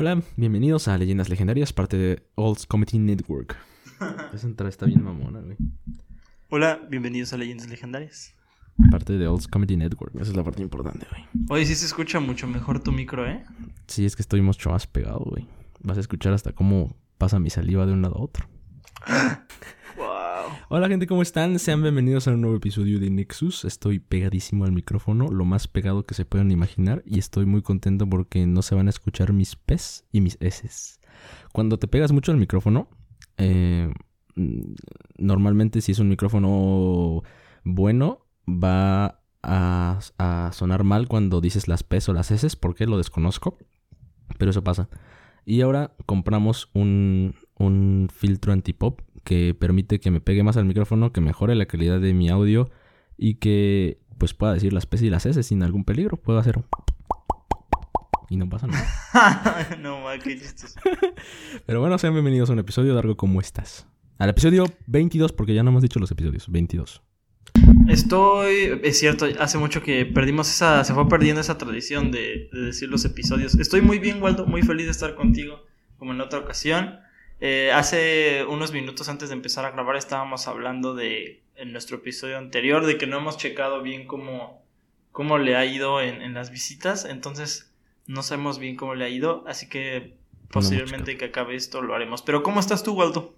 Hola, 0.00 0.22
bienvenidos 0.34 0.88
a 0.88 0.96
Leyendas 0.96 1.28
Legendarias, 1.28 1.74
parte 1.74 1.98
de 1.98 2.22
Olds 2.34 2.64
Comedy 2.64 2.98
Network. 2.98 3.54
Esa 4.32 4.46
entrada 4.46 4.70
está 4.70 4.86
bien 4.86 5.04
mamona, 5.04 5.40
güey. 5.40 5.58
Hola, 6.48 6.80
bienvenidos 6.88 7.34
a 7.34 7.36
Leyendas 7.36 7.68
Legendarias. 7.68 8.34
Parte 8.90 9.18
de 9.18 9.28
Olds 9.28 9.46
Comedy 9.46 9.76
Network, 9.76 10.14
esa 10.14 10.30
es 10.30 10.36
la 10.36 10.42
parte 10.42 10.62
importante, 10.62 11.06
güey. 11.10 11.26
Oye, 11.50 11.66
sí 11.66 11.74
se 11.74 11.84
escucha 11.84 12.18
mucho 12.18 12.46
mejor 12.46 12.82
tu 12.82 12.92
micro, 12.92 13.28
¿eh? 13.28 13.44
Sí, 13.88 14.06
es 14.06 14.16
que 14.16 14.22
estoy 14.22 14.40
mucho 14.40 14.70
más 14.70 14.86
pegado, 14.86 15.18
güey. 15.18 15.46
Vas 15.80 15.98
a 15.98 16.00
escuchar 16.00 16.32
hasta 16.32 16.52
cómo 16.52 16.96
pasa 17.18 17.38
mi 17.38 17.50
saliva 17.50 17.84
de 17.84 17.92
un 17.92 18.00
lado 18.00 18.16
a 18.16 18.22
otro. 18.22 18.48
Hola 20.68 20.88
gente, 20.88 21.06
¿cómo 21.06 21.22
están? 21.22 21.58
Sean 21.58 21.82
bienvenidos 21.82 22.26
a 22.26 22.32
un 22.32 22.40
nuevo 22.40 22.56
episodio 22.56 22.98
de 22.98 23.10
Nexus. 23.10 23.64
Estoy 23.64 23.98
pegadísimo 23.98 24.64
al 24.64 24.72
micrófono, 24.72 25.28
lo 25.28 25.44
más 25.44 25.68
pegado 25.68 26.04
que 26.04 26.14
se 26.14 26.24
puedan 26.24 26.50
imaginar, 26.50 27.02
y 27.06 27.18
estoy 27.18 27.46
muy 27.46 27.62
contento 27.62 28.08
porque 28.08 28.46
no 28.46 28.62
se 28.62 28.74
van 28.74 28.86
a 28.86 28.90
escuchar 28.90 29.32
mis 29.32 29.56
P's 29.56 30.04
y 30.12 30.20
mis 30.20 30.36
S's. 30.40 31.00
Cuando 31.52 31.78
te 31.78 31.88
pegas 31.88 32.12
mucho 32.12 32.32
al 32.32 32.38
micrófono, 32.38 32.88
eh, 33.36 33.92
mm, 34.36 34.74
normalmente 35.18 35.80
si 35.80 35.92
es 35.92 35.98
un 35.98 36.08
micrófono 36.08 37.22
bueno, 37.64 38.26
va 38.48 39.22
a, 39.42 40.00
a 40.18 40.50
sonar 40.52 40.84
mal 40.84 41.08
cuando 41.08 41.40
dices 41.40 41.68
las 41.68 41.82
P's 41.82 42.08
o 42.08 42.12
las 42.12 42.30
S's, 42.30 42.56
porque 42.56 42.86
lo 42.86 42.98
desconozco, 42.98 43.58
pero 44.38 44.50
eso 44.50 44.64
pasa. 44.64 44.88
Y 45.44 45.62
ahora 45.62 45.94
compramos 46.06 46.70
un, 46.74 47.34
un 47.58 48.08
filtro 48.12 48.52
antipop 48.52 49.00
que 49.30 49.54
permite 49.54 50.00
que 50.00 50.10
me 50.10 50.20
pegue 50.20 50.42
más 50.42 50.56
al 50.56 50.64
micrófono, 50.64 51.12
que 51.12 51.20
mejore 51.20 51.54
la 51.54 51.66
calidad 51.66 52.00
de 52.00 52.14
mi 52.14 52.30
audio 52.30 52.68
y 53.16 53.34
que 53.34 54.00
pues 54.18 54.34
pueda 54.34 54.52
decir 54.52 54.72
las 54.72 54.86
P's 54.86 55.02
y 55.02 55.08
las 55.08 55.24
S 55.24 55.40
sin 55.44 55.62
algún 55.62 55.84
peligro. 55.84 56.16
Puedo 56.16 56.40
hacer 56.40 56.56
un... 56.56 56.64
Y 58.28 58.36
no 58.36 58.48
pasa 58.48 58.66
nada. 58.66 59.76
no, 59.80 60.00
ma, 60.00 60.18
qué. 60.18 60.36
Pero 61.66 61.78
bueno, 61.78 61.96
sean 61.98 62.12
bienvenidos 62.12 62.50
a 62.50 62.54
un 62.54 62.58
episodio 62.58 62.92
de 62.92 62.98
algo 62.98 63.16
como 63.16 63.40
estás. 63.40 63.86
Al 64.18 64.30
episodio 64.30 64.64
22, 64.88 65.30
porque 65.30 65.54
ya 65.54 65.62
no 65.62 65.70
hemos 65.70 65.82
dicho 65.82 66.00
los 66.00 66.10
episodios. 66.10 66.50
22. 66.50 67.00
Estoy, 67.88 68.80
es 68.82 68.98
cierto, 68.98 69.28
hace 69.38 69.58
mucho 69.58 69.80
que 69.80 70.06
perdimos 70.06 70.50
esa, 70.50 70.82
se 70.82 70.92
fue 70.92 71.08
perdiendo 71.08 71.40
esa 71.40 71.56
tradición 71.56 72.10
de, 72.10 72.48
de 72.52 72.60
decir 72.62 72.88
los 72.88 73.04
episodios. 73.04 73.54
Estoy 73.54 73.80
muy 73.80 74.00
bien, 74.00 74.20
Waldo, 74.20 74.44
muy 74.44 74.62
feliz 74.62 74.86
de 74.86 74.92
estar 74.92 75.14
contigo, 75.14 75.62
como 75.98 76.10
en 76.10 76.18
la 76.18 76.24
otra 76.24 76.40
ocasión. 76.40 76.98
Eh, 77.40 77.72
hace 77.72 78.44
unos 78.48 78.72
minutos 78.72 79.08
antes 79.08 79.30
de 79.30 79.34
empezar 79.34 79.64
a 79.64 79.70
grabar 79.70 79.96
estábamos 79.96 80.46
hablando 80.46 80.94
de, 80.94 81.42
en 81.56 81.72
nuestro 81.72 81.96
episodio 81.96 82.38
anterior, 82.38 82.84
de 82.84 82.98
que 82.98 83.06
no 83.06 83.18
hemos 83.18 83.36
checado 83.36 83.82
bien 83.82 84.06
cómo, 84.06 84.62
cómo 85.12 85.38
le 85.38 85.56
ha 85.56 85.64
ido 85.64 86.00
en, 86.00 86.20
en 86.22 86.34
las 86.34 86.50
visitas, 86.50 87.04
entonces 87.04 87.72
no 88.06 88.22
sabemos 88.22 88.58
bien 88.58 88.76
cómo 88.76 88.94
le 88.94 89.04
ha 89.04 89.08
ido, 89.08 89.44
así 89.46 89.68
que 89.68 90.16
posiblemente 90.50 91.16
que 91.16 91.26
acabe 91.26 91.54
esto 91.54 91.80
lo 91.80 91.94
haremos. 91.94 92.22
Pero 92.22 92.42
¿cómo 92.42 92.60
estás 92.60 92.82
tú, 92.82 92.92
Waldo? 92.94 93.34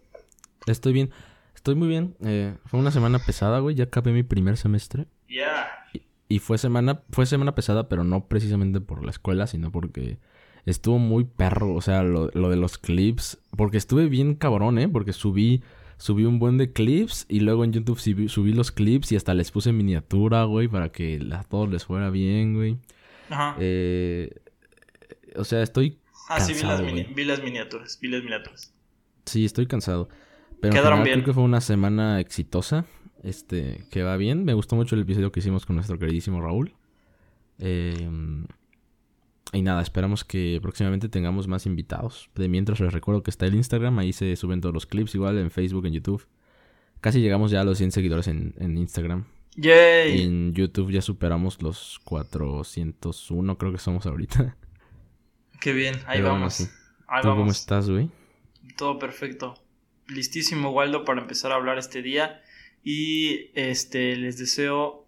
Estoy 0.67 0.93
bien. 0.93 1.11
Estoy 1.55 1.75
muy 1.75 1.89
bien. 1.89 2.17
Eh, 2.25 2.57
fue 2.67 2.81
una 2.81 2.91
semana 2.91 3.19
pesada, 3.19 3.59
güey. 3.61 3.77
Ya 3.77 3.85
acabé 3.85 4.13
mi 4.13 4.23
primer 4.23 4.57
semestre. 4.57 5.07
Ya. 5.29 5.71
Y 6.29 6.39
fue 6.39 6.59
semana, 6.59 7.03
fue 7.11 7.27
semana 7.27 7.55
pesada, 7.55 7.89
pero 7.89 8.05
no 8.05 8.27
precisamente 8.27 8.81
por 8.81 9.05
la 9.05 9.11
escuela, 9.11 9.47
sino 9.47 9.71
porque 9.71 10.19
estuvo 10.67 10.99
muy 10.99 11.25
perro. 11.25 11.75
O 11.75 11.81
sea, 11.81 12.03
lo, 12.03 12.31
lo 12.35 12.51
de 12.51 12.57
los 12.57 12.79
clips. 12.79 13.39
Porque 13.57 13.77
estuve 13.79 14.09
bien 14.09 14.35
cabrón, 14.35 14.79
¿eh? 14.79 14.89
Porque 14.89 15.13
subí, 15.13 15.63
subí 15.97 16.25
un 16.25 16.39
buen 16.39 16.59
de 16.59 16.73
clips 16.73 17.27
y 17.29 17.41
luego 17.41 17.65
en 17.65 17.73
YouTube 17.73 17.99
subí, 17.99 18.29
subí 18.29 18.53
los 18.53 18.73
clips 18.73 19.13
y 19.13 19.17
hasta 19.17 19.35
les 19.35 19.51
puse 19.51 19.73
miniatura, 19.73 20.45
güey, 20.45 20.69
para 20.69 20.91
que 20.91 21.21
a 21.33 21.43
todos 21.45 21.71
les 21.71 21.85
fuera 21.85 22.11
bien, 22.11 22.55
güey. 22.55 22.77
Ajá. 23.31 23.57
Eh, 23.59 24.31
o 25.37 25.45
sea, 25.45 25.63
estoy 25.63 25.99
ah, 26.29 26.41
sí, 26.41 26.53
vi 26.55 26.63
las, 26.63 26.83
mini- 26.83 27.07
vi 27.15 27.25
las 27.25 27.43
miniaturas, 27.43 27.99
vi 28.01 28.09
las 28.09 28.23
miniaturas. 28.23 28.75
Sí, 29.25 29.45
estoy 29.45 29.67
cansado. 29.67 30.09
Pero 30.61 30.75
Quedaron 30.75 30.99
general 30.99 31.05
bien. 31.05 31.15
creo 31.21 31.25
que 31.27 31.33
fue 31.35 31.43
una 31.43 31.61
semana 31.61 32.21
exitosa. 32.21 32.85
Este, 33.23 33.85
que 33.91 34.03
va 34.03 34.17
bien. 34.17 34.45
Me 34.45 34.53
gustó 34.53 34.75
mucho 34.75 34.97
el 34.97 35.03
episodio 35.03 35.31
que 35.31 35.39
hicimos 35.39 35.65
con 35.65 35.77
nuestro 35.77 35.97
queridísimo 35.99 36.41
Raúl. 36.41 36.75
Eh, 37.61 38.09
y 39.53 39.63
nada, 39.63 39.83
esperamos 39.83 40.25
que 40.25 40.59
próximamente 40.63 41.09
tengamos 41.09 41.47
más 41.49 41.67
invitados. 41.67 42.31
De 42.35 42.49
mientras 42.49 42.81
les 42.81 42.93
recuerdo 42.93 43.23
que 43.23 43.31
está 43.31 43.47
el 43.47 43.55
Instagram, 43.55 43.99
ahí 43.99 44.13
se 44.13 44.35
suben 44.37 44.61
todos 44.61 44.75
los 44.75 44.87
clips, 44.87 45.15
igual 45.15 45.39
en 45.39 45.51
Facebook, 45.51 45.87
en 45.87 45.93
YouTube. 45.95 46.27
Casi 47.01 47.21
llegamos 47.21 47.51
ya 47.51 47.61
a 47.61 47.65
los 47.65 47.79
100 47.79 47.93
seguidores 47.93 48.29
en, 48.29 48.55
en 48.59 48.79
Instagram. 48.79 49.25
Y 49.57 49.63
¡Yay! 49.63 50.23
en 50.23 50.55
YouTube 50.55 50.91
ya 50.91 51.03
superamos 51.03 51.61
los 51.61 52.01
401, 52.05 53.59
creo 53.59 53.73
que 53.73 53.79
somos 53.79 54.07
ahorita. 54.07 54.57
Qué 55.61 55.73
bien, 55.73 55.97
ahí 56.07 56.19
Pero 56.19 56.31
bueno, 56.31 56.35
vamos. 56.41 56.55
sí. 56.55 56.65
Ahí 57.07 57.23
¿Tú 57.23 57.29
cómo 57.29 57.41
vamos. 57.43 57.59
estás, 57.61 57.91
güey? 57.91 58.11
Todo 58.77 58.99
perfecto. 58.99 59.55
Listísimo, 60.09 60.71
Waldo, 60.71 61.05
para 61.05 61.21
empezar 61.21 61.53
a 61.53 61.57
hablar 61.57 61.79
este 61.79 62.01
día. 62.03 62.41
Y 62.83 63.51
este 63.55 64.17
les 64.17 64.39
deseo 64.39 65.07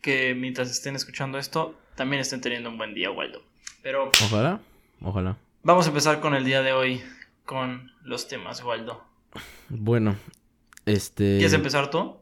que 0.00 0.34
mientras 0.34 0.70
estén 0.70 0.94
escuchando 0.96 1.38
esto, 1.38 1.76
también 1.96 2.20
estén 2.20 2.40
teniendo 2.40 2.68
un 2.70 2.78
buen 2.78 2.94
día, 2.94 3.10
Waldo. 3.10 3.42
Pero 3.82 4.10
Ojalá, 4.24 4.60
ojalá. 5.02 5.36
vamos 5.62 5.86
a 5.86 5.88
empezar 5.88 6.20
con 6.20 6.34
el 6.34 6.44
día 6.44 6.62
de 6.62 6.72
hoy, 6.72 7.00
con 7.44 7.90
los 8.04 8.28
temas, 8.28 8.62
Waldo. 8.62 9.02
Bueno, 9.68 10.16
este... 10.86 11.36
¿Quieres 11.38 11.52
empezar 11.54 11.90
tú? 11.90 12.16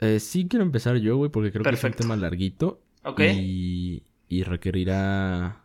Eh, 0.00 0.20
sí 0.20 0.46
quiero 0.48 0.64
empezar 0.64 0.96
yo, 0.96 1.16
güey, 1.16 1.30
porque 1.30 1.50
creo 1.52 1.64
que 1.64 1.70
es 1.70 1.84
un 1.84 1.92
tema 1.92 2.16
larguito. 2.16 2.80
Ok. 3.04 3.20
Y, 3.34 4.04
y 4.28 4.42
requerirá 4.44 5.62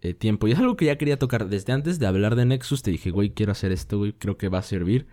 eh, 0.00 0.14
tiempo. 0.14 0.48
Y 0.48 0.52
es 0.52 0.58
algo 0.58 0.76
que 0.76 0.86
ya 0.86 0.98
quería 0.98 1.18
tocar. 1.18 1.48
Desde 1.48 1.72
antes 1.72 1.98
de 1.98 2.06
hablar 2.06 2.34
de 2.36 2.44
Nexus, 2.46 2.82
te 2.82 2.90
dije, 2.90 3.10
güey, 3.10 3.30
quiero 3.30 3.52
hacer 3.52 3.72
esto, 3.72 3.98
güey. 3.98 4.12
Creo 4.12 4.36
que 4.38 4.48
va 4.48 4.58
a 4.58 4.62
servir 4.62 5.06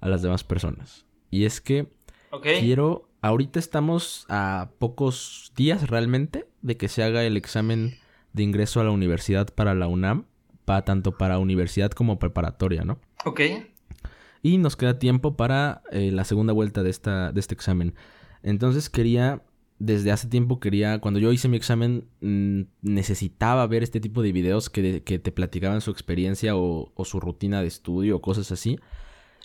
a 0.00 0.08
las 0.08 0.22
demás 0.22 0.44
personas. 0.44 1.04
Y 1.30 1.44
es 1.44 1.60
que 1.60 1.88
Ok. 2.30 2.46
quiero... 2.60 3.08
Ahorita 3.24 3.60
estamos 3.60 4.26
a 4.28 4.70
pocos 4.80 5.52
días 5.56 5.88
realmente 5.88 6.46
de 6.62 6.76
que 6.76 6.88
se 6.88 7.02
haga 7.02 7.24
el 7.24 7.36
examen 7.36 7.96
de 8.32 8.42
ingreso 8.42 8.80
a 8.80 8.84
la 8.84 8.90
universidad 8.90 9.52
para 9.54 9.74
la 9.74 9.88
UNAM. 9.88 10.26
Pa, 10.64 10.84
tanto 10.84 11.18
para 11.18 11.40
universidad 11.40 11.90
como 11.90 12.20
preparatoria, 12.20 12.84
¿no? 12.84 13.00
Ok. 13.24 13.40
Y 14.42 14.58
nos 14.58 14.76
queda 14.76 14.98
tiempo 14.98 15.36
para 15.36 15.82
eh, 15.90 16.12
la 16.12 16.24
segunda 16.24 16.52
vuelta 16.52 16.84
de, 16.84 16.90
esta, 16.90 17.32
de 17.32 17.40
este 17.40 17.54
examen. 17.54 17.94
Entonces 18.44 18.88
quería, 18.88 19.42
desde 19.80 20.12
hace 20.12 20.28
tiempo 20.28 20.60
quería, 20.60 21.00
cuando 21.00 21.18
yo 21.18 21.32
hice 21.32 21.48
mi 21.48 21.56
examen, 21.56 22.08
mm, 22.20 22.62
necesitaba 22.82 23.66
ver 23.66 23.82
este 23.82 23.98
tipo 23.98 24.22
de 24.22 24.30
videos 24.30 24.70
que, 24.70 25.02
que 25.02 25.18
te 25.18 25.32
platicaban 25.32 25.80
su 25.80 25.90
experiencia 25.90 26.56
o, 26.56 26.92
o 26.94 27.04
su 27.04 27.18
rutina 27.18 27.60
de 27.60 27.66
estudio 27.66 28.16
o 28.16 28.22
cosas 28.22 28.52
así. 28.52 28.78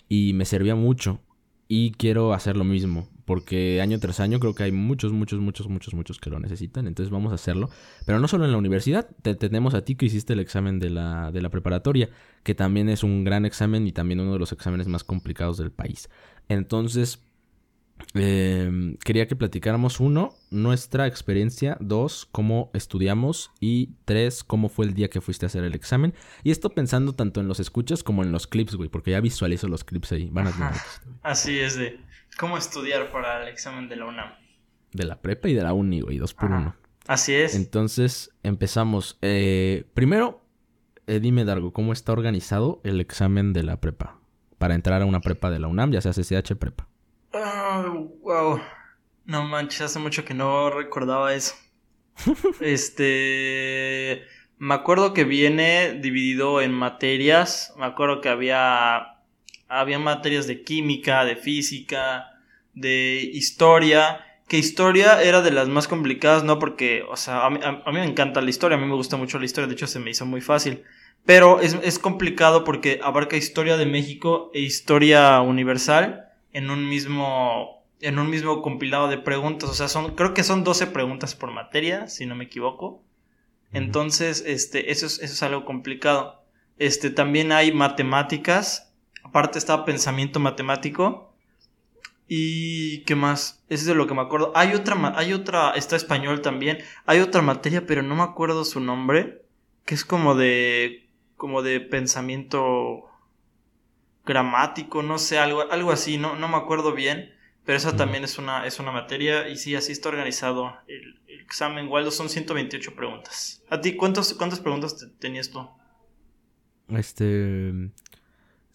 Y 0.08 0.34
me 0.34 0.44
servía 0.44 0.76
mucho. 0.76 1.20
Y 1.66 1.92
quiero 1.92 2.32
hacer 2.32 2.56
lo 2.56 2.64
mismo. 2.64 3.08
Porque 3.28 3.82
año 3.82 3.98
tras 4.00 4.20
año 4.20 4.40
creo 4.40 4.54
que 4.54 4.62
hay 4.62 4.72
muchos, 4.72 5.12
muchos, 5.12 5.38
muchos, 5.38 5.68
muchos, 5.68 5.92
muchos 5.92 6.18
que 6.18 6.30
lo 6.30 6.40
necesitan. 6.40 6.86
Entonces 6.86 7.10
vamos 7.10 7.30
a 7.30 7.34
hacerlo. 7.34 7.68
Pero 8.06 8.18
no 8.20 8.26
solo 8.26 8.46
en 8.46 8.52
la 8.52 8.56
universidad. 8.56 9.06
Te 9.20 9.34
tenemos 9.34 9.74
a 9.74 9.84
ti 9.84 9.96
que 9.96 10.06
hiciste 10.06 10.32
el 10.32 10.40
examen 10.40 10.78
de 10.78 10.88
la, 10.88 11.30
de 11.30 11.42
la 11.42 11.50
preparatoria. 11.50 12.08
Que 12.42 12.54
también 12.54 12.88
es 12.88 13.02
un 13.02 13.24
gran 13.24 13.44
examen 13.44 13.86
y 13.86 13.92
también 13.92 14.20
uno 14.20 14.32
de 14.32 14.38
los 14.38 14.52
exámenes 14.52 14.88
más 14.88 15.04
complicados 15.04 15.58
del 15.58 15.70
país. 15.70 16.08
Entonces, 16.48 17.22
eh, 18.14 18.96
quería 19.04 19.28
que 19.28 19.36
platicáramos 19.36 20.00
uno, 20.00 20.34
nuestra 20.50 21.06
experiencia, 21.06 21.76
dos, 21.80 22.26
cómo 22.32 22.70
estudiamos 22.72 23.50
y 23.60 23.90
tres, 24.06 24.42
cómo 24.42 24.70
fue 24.70 24.86
el 24.86 24.94
día 24.94 25.10
que 25.10 25.20
fuiste 25.20 25.44
a 25.44 25.48
hacer 25.48 25.64
el 25.64 25.74
examen. 25.74 26.14
Y 26.44 26.50
esto 26.50 26.70
pensando 26.70 27.12
tanto 27.12 27.42
en 27.42 27.48
los 27.48 27.60
escuchas 27.60 28.02
como 28.02 28.22
en 28.22 28.32
los 28.32 28.46
clips, 28.46 28.74
güey, 28.74 28.88
porque 28.88 29.10
ya 29.10 29.20
visualizo 29.20 29.68
los 29.68 29.84
clips 29.84 30.12
ahí. 30.12 30.30
Van 30.32 30.46
a 30.46 30.52
tener. 30.52 30.72
Así 31.22 31.58
es 31.58 31.76
de 31.76 32.07
cómo 32.38 32.56
estudiar 32.56 33.10
para 33.12 33.42
el 33.42 33.48
examen 33.48 33.88
de 33.88 33.96
la 33.96 34.06
UNAM. 34.06 34.32
de 34.92 35.04
la 35.04 35.20
prepa 35.20 35.48
y 35.48 35.54
de 35.54 35.62
la 35.62 35.74
uni, 35.74 36.00
güey, 36.00 36.16
dos 36.18 36.32
por 36.32 36.46
Ajá. 36.46 36.56
uno. 36.56 36.76
Así 37.06 37.34
es. 37.34 37.54
Entonces, 37.54 38.30
empezamos. 38.42 39.18
Eh, 39.22 39.84
primero, 39.94 40.40
eh, 41.06 41.20
dime, 41.20 41.44
Dargo, 41.44 41.72
¿cómo 41.72 41.92
está 41.92 42.12
organizado 42.12 42.80
el 42.84 43.00
examen 43.00 43.52
de 43.52 43.62
la 43.64 43.80
prepa? 43.80 44.18
Para 44.58 44.74
entrar 44.74 45.02
a 45.02 45.06
una 45.06 45.20
prepa 45.20 45.50
de 45.50 45.58
la 45.58 45.68
UNAM, 45.68 45.90
ya 45.92 46.00
sea 46.00 46.12
CCH 46.12 46.54
prepa. 46.56 46.88
Ah, 47.34 47.84
wow. 48.22 48.60
No 49.26 49.42
manches, 49.44 49.82
hace 49.82 49.98
mucho 49.98 50.24
que 50.24 50.32
no 50.34 50.70
recordaba 50.70 51.34
eso. 51.34 51.54
este. 52.60 54.22
Me 54.58 54.74
acuerdo 54.74 55.12
que 55.14 55.24
viene 55.24 55.98
dividido 56.00 56.60
en 56.60 56.72
materias. 56.72 57.74
Me 57.78 57.84
acuerdo 57.86 58.20
que 58.20 58.28
había. 58.28 59.17
Había 59.68 59.98
materias 59.98 60.46
de 60.46 60.62
química, 60.62 61.24
de 61.24 61.36
física, 61.36 62.30
de 62.74 63.20
historia. 63.32 64.24
Que 64.48 64.56
historia 64.58 65.22
era 65.22 65.42
de 65.42 65.50
las 65.50 65.68
más 65.68 65.88
complicadas, 65.88 66.42
¿no? 66.42 66.58
Porque, 66.58 67.02
o 67.08 67.16
sea, 67.16 67.44
a 67.44 67.50
mí, 67.50 67.60
a- 67.62 67.82
a 67.84 67.92
mí 67.92 67.98
me 67.98 68.04
encanta 68.06 68.40
la 68.40 68.48
historia, 68.50 68.78
a 68.78 68.80
mí 68.80 68.86
me 68.86 68.94
gusta 68.94 69.16
mucho 69.18 69.38
la 69.38 69.44
historia, 69.44 69.68
de 69.68 69.74
hecho 69.74 69.86
se 69.86 69.98
me 70.00 70.10
hizo 70.10 70.24
muy 70.24 70.40
fácil. 70.40 70.84
Pero 71.26 71.60
es, 71.60 71.76
es 71.82 71.98
complicado 71.98 72.64
porque 72.64 73.00
abarca 73.02 73.36
historia 73.36 73.76
de 73.76 73.84
México 73.86 74.50
e 74.54 74.60
historia 74.60 75.40
universal 75.42 76.28
en 76.52 76.70
un 76.70 76.88
mismo 76.88 77.76
en 78.00 78.18
un 78.20 78.30
mismo 78.30 78.62
compilado 78.62 79.08
de 79.08 79.18
preguntas, 79.18 79.68
o 79.68 79.74
sea, 79.74 79.88
son 79.88 80.14
creo 80.14 80.32
que 80.32 80.44
son 80.44 80.62
12 80.62 80.86
preguntas 80.86 81.34
por 81.34 81.50
materia, 81.50 82.06
si 82.08 82.26
no 82.26 82.36
me 82.36 82.44
equivoco. 82.44 83.02
Entonces, 83.72 84.44
este, 84.46 84.90
eso 84.92 85.06
es, 85.06 85.14
eso 85.20 85.32
es 85.34 85.42
algo 85.42 85.64
complicado. 85.64 86.42
Este, 86.78 87.10
también 87.10 87.52
hay 87.52 87.72
matemáticas. 87.72 88.87
Aparte 89.28 89.58
está 89.58 89.84
pensamiento 89.84 90.40
matemático. 90.40 91.34
Y 92.26 93.04
qué 93.04 93.14
más, 93.14 93.64
eso 93.68 93.82
es 93.82 93.86
de 93.86 93.94
lo 93.94 94.06
que 94.06 94.14
me 94.14 94.20
acuerdo. 94.20 94.52
Hay 94.54 94.74
otra, 94.74 95.14
hay 95.16 95.32
otra, 95.32 95.70
está 95.70 95.96
español 95.96 96.42
también. 96.42 96.78
Hay 97.06 97.20
otra 97.20 97.42
materia, 97.42 97.86
pero 97.86 98.02
no 98.02 98.14
me 98.14 98.22
acuerdo 98.22 98.64
su 98.64 98.80
nombre. 98.80 99.42
Que 99.84 99.94
es 99.94 100.04
como 100.04 100.34
de, 100.34 101.08
como 101.36 101.62
de 101.62 101.80
pensamiento 101.80 103.04
gramático, 104.26 105.02
no 105.02 105.18
sé, 105.18 105.38
algo, 105.38 105.70
algo 105.70 105.90
así, 105.90 106.18
no, 106.18 106.36
no 106.36 106.48
me 106.48 106.56
acuerdo 106.56 106.92
bien. 106.92 107.32
Pero 107.64 107.76
esa 107.76 107.96
también 107.96 108.24
es 108.24 108.38
una, 108.38 108.66
es 108.66 108.78
una 108.78 108.92
materia. 108.92 109.48
Y 109.48 109.56
sí, 109.56 109.74
así 109.74 109.92
está 109.92 110.08
organizado 110.08 110.74
el, 110.86 111.20
examen. 111.42 111.88
Waldo 111.88 112.10
son 112.10 112.28
128 112.28 112.94
preguntas. 112.94 113.62
¿A 113.70 113.80
ti 113.80 113.94
cuántos, 113.96 114.32
cuántas 114.34 114.60
preguntas 114.60 115.06
tenías 115.18 115.50
tú? 115.50 115.66
Este. 116.88 117.90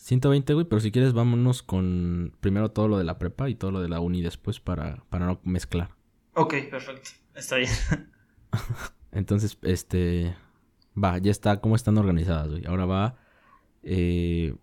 120, 0.04 0.54
güey, 0.54 0.66
pero 0.66 0.82
si 0.82 0.92
quieres 0.92 1.14
vámonos 1.14 1.64
con 1.64 2.36
primero 2.42 2.72
todo 2.72 2.90
lo 2.90 2.98
de 2.98 3.06
la 3.06 3.18
prepa 3.18 3.50
y 3.50 3.56
todo 3.56 3.72
lo 3.72 3.82
de 3.82 3.88
la 3.88 4.02
uni 4.02 4.22
después 4.22 4.60
para, 4.60 5.06
para 5.10 5.26
no 5.26 5.40
mezclar. 5.44 5.92
Ok, 6.34 6.56
perfecto. 6.70 7.12
Está 7.34 7.56
bien. 7.56 7.70
Entonces, 9.14 9.58
este... 9.62 10.36
Va, 11.02 11.20
ya 11.20 11.32
está, 11.32 11.62
¿cómo 11.62 11.78
están 11.78 11.98
organizadas, 11.98 12.50
güey? 12.50 12.66
Ahora 12.66 12.86
va... 12.86 13.16
Eh, 13.82 14.54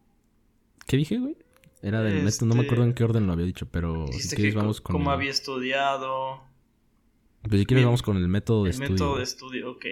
¿Qué 0.87 0.99
dije, 0.99 1.19
güey? 1.19 1.39
Era 1.81 2.03
del 2.03 2.23
método, 2.23 2.45
no 2.45 2.57
me 2.57 2.65
acuerdo 2.65 2.85
en 2.85 2.93
qué 2.93 3.05
orden 3.05 3.27
lo 3.27 3.33
había 3.33 3.47
dicho, 3.47 3.67
pero 3.71 4.09
si 4.09 4.37
quieres 4.37 4.55
vamos 4.55 4.83
con... 4.83 4.93
¿Cómo 4.93 5.11
había 5.11 5.31
estudiado? 5.31 6.43
Pues 7.49 7.61
si 7.61 7.65
quieres 7.65 7.87
vamos 7.87 8.03
con 8.03 8.19
el 8.19 8.29
método 8.29 8.65
de 8.65 8.71
estudio. 8.71 8.87
El 8.89 8.93
método 8.93 9.17
de 9.17 9.23
estudio, 9.23 9.71
ok. 9.71 9.87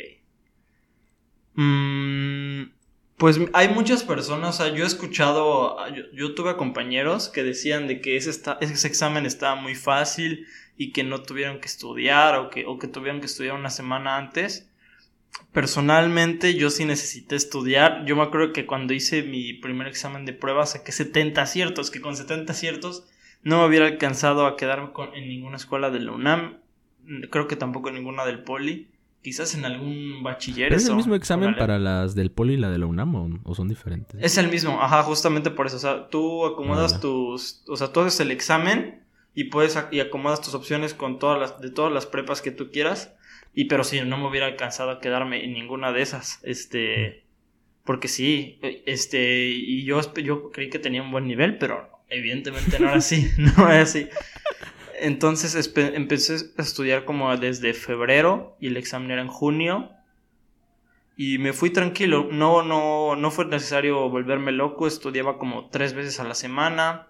Mmm... 1.55 2.78
Pues 3.19 3.41
hay 3.53 3.69
muchas 3.69 4.05
personas, 4.05 4.61
o 4.61 4.65
sea, 4.65 4.75
yo 4.75 4.85
he 4.85 4.87
escuchado, 4.87 5.77
yo, 6.13 6.35
tuve 6.37 6.57
compañeros 6.57 7.29
que 7.29 7.43
decían 7.43 7.89
de 7.89 8.01
que 8.01 8.17
ese, 8.17 8.31
ese 8.61 8.87
examen 8.87 9.27
estaba 9.27 9.57
muy 9.57 9.75
fácil 9.75 10.47
y 10.77 10.93
que 10.93 11.03
no 11.03 11.23
tuvieron 11.23 11.59
que 11.59 11.67
estudiar 11.67 12.39
o 12.39 12.49
que, 12.49 12.65
o 12.65 12.79
que 12.79 12.87
tuvieron 12.87 13.19
que 13.19 13.27
estudiar 13.27 13.57
una 13.57 13.71
semana 13.71 14.17
antes. 14.17 14.71
Personalmente 15.53 16.55
yo 16.55 16.71
sí 16.71 16.85
necesité 16.85 17.35
estudiar. 17.35 18.05
Yo 18.07 18.15
me 18.15 18.23
acuerdo 18.23 18.53
que 18.53 18.67
cuando 18.67 18.95
hice 18.95 19.25
mi 19.25 19.53
primer 19.53 19.89
examen 19.89 20.25
de 20.25 20.33
prueba 20.33 20.65
saqué 20.65 20.93
70 20.93 21.43
aciertos, 21.43 21.91
que 21.91 22.01
con 22.01 22.17
70 22.17 22.53
aciertos 22.53 23.05
no 23.43 23.61
me 23.61 23.67
hubiera 23.67 23.87
alcanzado 23.87 24.47
a 24.47 24.57
quedarme 24.57 24.91
en 25.15 25.29
ninguna 25.29 25.57
escuela 25.57 25.91
de 25.91 25.99
la 25.99 26.13
UNAM, 26.13 26.59
creo 27.31 27.49
que 27.49 27.57
tampoco 27.57 27.89
en 27.89 27.97
ninguna 27.97 28.25
del 28.25 28.45
Poli. 28.45 28.89
Quizás 29.23 29.55
en 29.55 29.65
algún 29.65 30.23
bachiller. 30.23 30.73
¿Es 30.73 30.89
el 30.89 30.95
mismo 30.95 31.15
examen 31.15 31.57
para 31.57 31.79
las 31.79 32.15
del 32.15 32.31
Poli 32.31 32.55
y 32.55 32.57
la 32.57 32.71
de 32.71 32.79
la 32.79 32.87
UNAM 32.87 33.41
o, 33.45 33.55
son 33.55 33.69
diferentes? 33.69 34.21
Es 34.23 34.39
el 34.39 34.49
mismo, 34.49 34.81
ajá, 34.81 35.03
justamente 35.03 35.51
por 35.51 35.67
eso. 35.67 35.77
O 35.77 35.81
sea, 35.81 36.09
tú 36.09 36.47
acomodas 36.47 36.95
ah, 36.95 37.01
tus. 37.01 37.65
O 37.67 37.77
sea, 37.77 37.93
tú 37.93 38.01
haces 38.01 38.21
el 38.21 38.31
examen 38.31 39.03
y 39.35 39.45
puedes 39.45 39.79
y 39.91 40.01
acomodas 40.01 40.41
tus 40.41 40.55
opciones 40.55 40.95
con 40.95 41.19
todas 41.19 41.39
las, 41.39 41.61
de 41.61 41.71
todas 41.71 41.93
las 41.93 42.07
prepas 42.07 42.43
que 42.43 42.53
tú 42.53 42.71
quieras. 42.71 43.15
Y 43.55 43.65
pero 43.65 43.83
si 43.83 44.01
no 44.03 44.19
me 44.19 44.29
hubiera 44.29 44.47
alcanzado 44.47 44.91
a 44.91 45.01
quedarme 45.01 45.45
en 45.45 45.53
ninguna 45.53 45.93
de 45.93 46.03
esas. 46.03 46.39
Este. 46.45 47.25
Porque 47.85 48.07
sí, 48.07 48.61
este. 48.87 49.49
Y 49.49 49.85
yo, 49.85 50.01
yo 50.15 50.51
creí 50.51 50.71
que 50.71 50.79
tenía 50.79 51.03
un 51.03 51.11
buen 51.11 51.27
nivel, 51.27 51.59
pero 51.59 51.91
evidentemente 52.09 52.79
no 52.79 52.89
era 52.89 52.99
así. 52.99 53.29
no 53.37 53.69
era 53.69 53.83
así. 53.83 54.09
Entonces 55.01 55.73
empecé 55.77 56.37
a 56.57 56.63
estudiar 56.63 57.05
como 57.05 57.37
desde 57.37 57.75
febrero 57.75 58.57
y 58.61 58.69
el 58.69 58.77
examen 58.77 59.11
era 59.11 59.23
en 59.23 59.29
junio. 59.29 59.91
Y 61.17 61.39
me 61.39 61.53
fui 61.53 61.71
tranquilo, 61.71 62.29
no, 62.31 62.63
no, 62.63 63.17
no 63.17 63.31
fue 63.33 63.45
necesario 63.47 64.09
volverme 64.09 64.53
loco, 64.53 64.87
estudiaba 64.87 65.37
como 65.37 65.69
tres 65.69 65.93
veces 65.93 66.21
a 66.21 66.25
la 66.25 66.35
semana. 66.35 67.09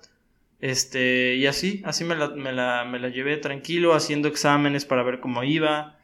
Este, 0.61 1.37
y 1.37 1.47
así, 1.47 1.83
así 1.85 2.05
me 2.05 2.17
la, 2.17 2.31
me 2.31 2.53
la, 2.53 2.85
me 2.85 2.99
la 2.99 3.09
llevé 3.09 3.37
tranquilo, 3.37 3.95
haciendo 3.95 4.29
exámenes 4.29 4.87
para 4.87 5.03
ver 5.03 5.21
cómo 5.21 5.45
iba. 5.45 5.99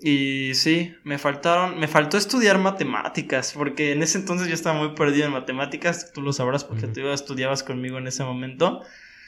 Y 0.00 0.52
sí, 0.54 0.94
me 1.02 1.18
faltaron, 1.18 1.80
me 1.80 1.88
faltó 1.88 2.18
estudiar 2.18 2.58
matemáticas, 2.58 3.52
porque 3.52 3.92
en 3.92 4.02
ese 4.02 4.18
entonces 4.18 4.46
yo 4.46 4.54
estaba 4.54 4.78
muy 4.78 4.94
perdido 4.94 5.26
en 5.26 5.32
matemáticas, 5.32 6.12
tú 6.12 6.22
lo 6.22 6.32
sabrás 6.32 6.64
porque 6.64 6.86
tú 6.86 7.08
estudiabas 7.08 7.64
conmigo 7.64 7.98
en 7.98 8.06
ese 8.06 8.22
momento. 8.22 8.82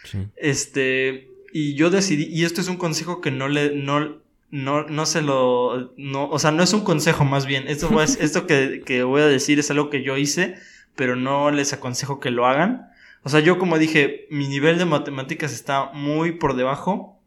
Sí. 0.05 0.29
Este, 0.37 1.29
y 1.52 1.75
yo 1.75 1.91
decidí, 1.91 2.25
y 2.25 2.44
esto 2.44 2.61
es 2.61 2.69
un 2.69 2.76
consejo 2.76 3.20
que 3.20 3.31
no 3.31 3.49
le, 3.49 3.75
no, 3.75 4.19
no, 4.50 4.85
no 4.85 5.06
se 5.06 5.23
lo, 5.23 5.93
no, 5.97 6.29
o 6.29 6.38
sea, 6.38 6.50
no 6.50 6.62
es 6.62 6.73
un 6.73 6.82
consejo 6.82 7.25
más 7.25 7.47
bien, 7.47 7.69
esto, 7.69 8.00
esto 8.02 8.47
que, 8.47 8.82
que 8.85 9.02
voy 9.02 9.23
a 9.23 9.26
decir 9.26 9.58
es 9.58 9.70
algo 9.70 9.91
que 9.91 10.02
yo 10.02 10.17
hice, 10.17 10.56
pero 10.97 11.17
no 11.17 11.50
les 11.50 11.73
aconsejo 11.73 12.20
que 12.20 12.31
lo 12.31 12.47
hagan. 12.47 12.91
O 13.23 13.29
sea, 13.29 13.41
yo 13.41 13.58
como 13.58 13.79
dije, 13.79 14.26
mi 14.31 14.49
nivel 14.49 14.79
de 14.79 14.87
matemáticas 14.87 15.52
está 15.52 15.91
muy 15.93 16.32
por 16.32 16.56
debajo 16.56 17.19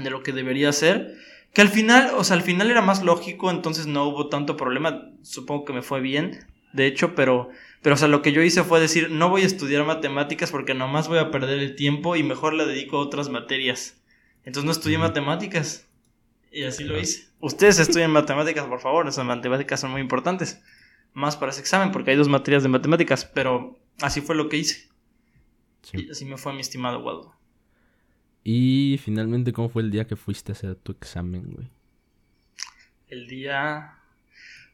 de 0.00 0.10
lo 0.10 0.22
que 0.22 0.32
debería 0.32 0.72
ser. 0.72 1.16
Que 1.52 1.62
al 1.62 1.68
final, 1.68 2.12
o 2.16 2.22
sea, 2.22 2.36
al 2.36 2.42
final 2.42 2.70
era 2.70 2.80
más 2.80 3.02
lógico, 3.02 3.50
entonces 3.50 3.86
no 3.86 4.04
hubo 4.04 4.28
tanto 4.28 4.56
problema. 4.56 5.10
Supongo 5.22 5.64
que 5.64 5.72
me 5.72 5.82
fue 5.82 6.00
bien, 6.00 6.46
de 6.72 6.86
hecho, 6.86 7.14
pero 7.16 7.50
pero, 7.82 7.94
o 7.94 7.98
sea, 7.98 8.08
lo 8.08 8.20
que 8.20 8.32
yo 8.32 8.42
hice 8.42 8.62
fue 8.62 8.78
decir, 8.78 9.10
no 9.10 9.30
voy 9.30 9.42
a 9.42 9.46
estudiar 9.46 9.86
matemáticas 9.86 10.50
porque 10.50 10.74
nomás 10.74 11.08
voy 11.08 11.18
a 11.18 11.30
perder 11.30 11.58
el 11.60 11.76
tiempo 11.76 12.14
y 12.14 12.22
mejor 12.22 12.52
le 12.52 12.66
dedico 12.66 12.98
a 12.98 13.00
otras 13.00 13.30
materias. 13.30 14.02
Entonces 14.44 14.64
no 14.64 14.72
estudié 14.72 14.98
matemáticas. 14.98 15.88
Y 16.52 16.64
así 16.64 16.84
lo 16.84 16.98
hice. 16.98 17.28
Ustedes 17.40 17.78
estudian 17.78 18.10
matemáticas, 18.10 18.66
por 18.66 18.80
favor. 18.80 19.08
Esas 19.08 19.24
matemáticas 19.24 19.80
son 19.80 19.92
muy 19.92 20.02
importantes. 20.02 20.60
Más 21.14 21.36
para 21.36 21.52
ese 21.52 21.60
examen, 21.60 21.90
porque 21.90 22.10
hay 22.10 22.16
dos 22.16 22.28
materias 22.28 22.62
de 22.62 22.68
matemáticas. 22.68 23.24
Pero 23.24 23.78
así 24.02 24.20
fue 24.20 24.34
lo 24.34 24.50
que 24.50 24.58
hice. 24.58 24.90
Y 25.94 26.10
así 26.10 26.26
me 26.26 26.36
fue 26.36 26.52
mi 26.52 26.60
estimado 26.60 27.02
Waldo. 27.02 27.34
Y 28.44 29.00
finalmente, 29.02 29.54
¿cómo 29.54 29.70
fue 29.70 29.82
el 29.82 29.90
día 29.90 30.06
que 30.06 30.16
fuiste 30.16 30.52
a 30.52 30.54
hacer 30.54 30.74
tu 30.74 30.92
examen, 30.92 31.50
güey? 31.50 31.68
El 33.08 33.26
día... 33.26 33.94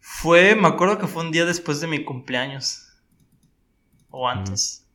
Fue, 0.00 0.55
me 0.55 0.69
acuerdo 0.69 0.99
que 0.99 1.08
fue 1.08 1.25
un 1.25 1.32
día 1.32 1.44
después 1.44 1.81
de 1.81 1.88
mi 1.88 2.05
cumpleaños 2.05 2.85
o 4.17 4.29
antes. 4.29 4.87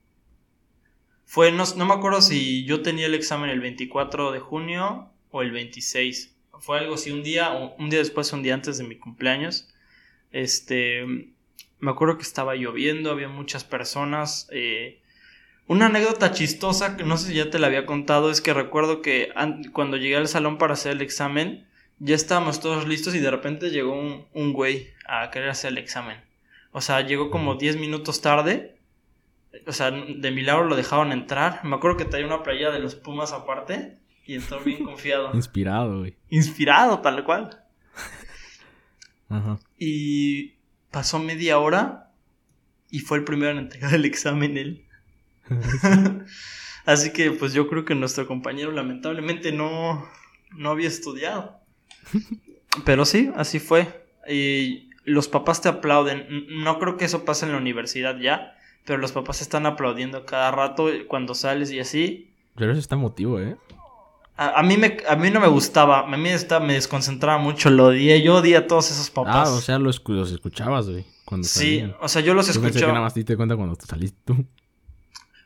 Fue, 1.25 1.51
no, 1.51 1.63
no, 1.77 1.85
me 1.85 1.93
acuerdo 1.93 2.21
si 2.21 2.65
yo 2.65 2.81
tenía 2.81 3.05
el 3.05 3.13
examen 3.13 3.51
el 3.51 3.61
24 3.61 4.31
de 4.31 4.39
junio 4.39 5.09
o 5.29 5.43
el 5.43 5.51
26. 5.51 6.35
Fue 6.59 6.79
algo 6.79 6.95
así, 6.95 7.11
un 7.11 7.23
día, 7.23 7.51
un 7.51 7.89
día 7.89 7.99
después, 7.99 8.33
un 8.33 8.41
día 8.41 8.55
antes 8.55 8.79
de 8.79 8.83
mi 8.83 8.97
cumpleaños. 8.97 9.69
Este, 10.31 11.05
me 11.79 11.91
acuerdo 11.91 12.17
que 12.17 12.23
estaba 12.23 12.55
lloviendo, 12.55 13.11
había 13.11 13.29
muchas 13.29 13.63
personas. 13.63 14.47
Eh, 14.51 14.99
una 15.67 15.85
anécdota 15.85 16.31
chistosa 16.31 16.97
que 16.97 17.03
no 17.03 17.17
sé 17.17 17.27
si 17.27 17.35
ya 17.35 17.49
te 17.49 17.59
la 17.59 17.67
había 17.67 17.85
contado 17.85 18.31
es 18.31 18.41
que 18.41 18.53
recuerdo 18.53 19.01
que 19.01 19.29
cuando 19.71 19.97
llegué 19.97 20.17
al 20.17 20.27
salón 20.27 20.57
para 20.57 20.73
hacer 20.73 20.93
el 20.93 21.01
examen, 21.01 21.67
ya 21.99 22.15
estábamos 22.15 22.59
todos 22.59 22.87
listos 22.87 23.13
y 23.13 23.19
de 23.19 23.31
repente 23.31 23.69
llegó 23.69 23.93
un, 23.93 24.25
un 24.33 24.51
güey 24.51 24.89
a 25.07 25.29
querer 25.29 25.49
hacer 25.49 25.71
el 25.71 25.77
examen. 25.77 26.17
O 26.71 26.81
sea, 26.81 27.01
llegó 27.01 27.29
como 27.29 27.55
10 27.55 27.77
minutos 27.77 28.21
tarde 28.21 28.80
o 29.65 29.71
sea, 29.71 29.91
de 29.91 30.31
milagro 30.31 30.65
lo 30.65 30.75
dejaron 30.75 31.11
entrar. 31.11 31.63
Me 31.63 31.75
acuerdo 31.75 31.97
que 31.97 32.05
traía 32.05 32.25
una 32.25 32.43
playa 32.43 32.71
de 32.71 32.79
los 32.79 32.95
Pumas 32.95 33.33
aparte 33.33 33.97
y 34.25 34.35
entró 34.35 34.59
bien 34.61 34.85
confiado. 34.85 35.31
Inspirado, 35.33 35.99
güey. 35.99 36.15
Inspirado, 36.29 36.99
tal 36.99 37.23
cual. 37.23 37.63
Ajá. 39.29 39.59
Y 39.77 40.55
pasó 40.89 41.19
media 41.19 41.59
hora 41.59 42.11
y 42.89 42.99
fue 42.99 43.17
el 43.17 43.23
primero 43.23 43.51
en 43.51 43.59
entregar 43.59 43.93
el 43.93 44.05
examen 44.05 44.57
él. 44.57 44.85
Así 46.85 47.13
que 47.13 47.31
pues 47.31 47.53
yo 47.53 47.67
creo 47.67 47.85
que 47.85 47.93
nuestro 47.93 48.27
compañero 48.27 48.71
lamentablemente 48.71 49.51
no, 49.51 50.09
no 50.55 50.69
había 50.71 50.87
estudiado. 50.87 51.59
Pero 52.85 53.05
sí, 53.05 53.31
así 53.35 53.59
fue. 53.59 54.03
Y 54.27 54.89
los 55.03 55.27
papás 55.27 55.61
te 55.61 55.69
aplauden. 55.69 56.47
No 56.63 56.79
creo 56.79 56.97
que 56.97 57.05
eso 57.05 57.23
pase 57.23 57.45
en 57.45 57.51
la 57.51 57.59
universidad 57.59 58.17
ya 58.17 58.55
pero 58.85 58.99
los 58.99 59.11
papás 59.11 59.41
están 59.41 59.65
aplaudiendo 59.65 60.25
cada 60.25 60.51
rato 60.51 60.87
cuando 61.07 61.35
sales 61.35 61.71
y 61.71 61.79
así. 61.79 62.31
Pero 62.55 62.71
eso 62.71 62.79
está 62.79 62.95
emotivo, 62.95 63.39
¿eh? 63.39 63.57
A, 64.37 64.63
mí 64.63 64.75
me, 64.75 64.97
a 65.07 65.15
mí 65.15 65.29
no 65.29 65.39
me 65.39 65.47
gustaba, 65.47 65.99
a 65.99 66.17
mí 66.17 66.29
está, 66.29 66.59
me 66.59 66.73
desconcentraba 66.73 67.37
mucho, 67.37 67.69
lo 67.69 67.87
odié, 67.87 68.23
yo 68.23 68.37
odié 68.37 68.57
a 68.57 68.65
todos 68.65 68.89
esos 68.89 69.11
papás. 69.11 69.49
Ah, 69.49 69.53
o 69.53 69.59
sea, 69.61 69.77
los, 69.77 70.01
los 70.07 70.31
escuchabas, 70.31 70.89
güey. 70.89 71.05
Cuando 71.25 71.47
sí, 71.47 71.83
o 71.99 72.07
sea, 72.07 72.23
yo 72.23 72.33
los 72.33 72.49
escuchaba. 72.49 72.71
Pensé 72.71 72.85
que 72.85 72.91
nada 72.91 73.01
más 73.01 73.13
te 73.13 73.19
diste 73.19 73.37
cuenta 73.37 73.55
cuando 73.55 73.75
te 73.75 73.85
saliste 73.85 74.19
tú. 74.25 74.45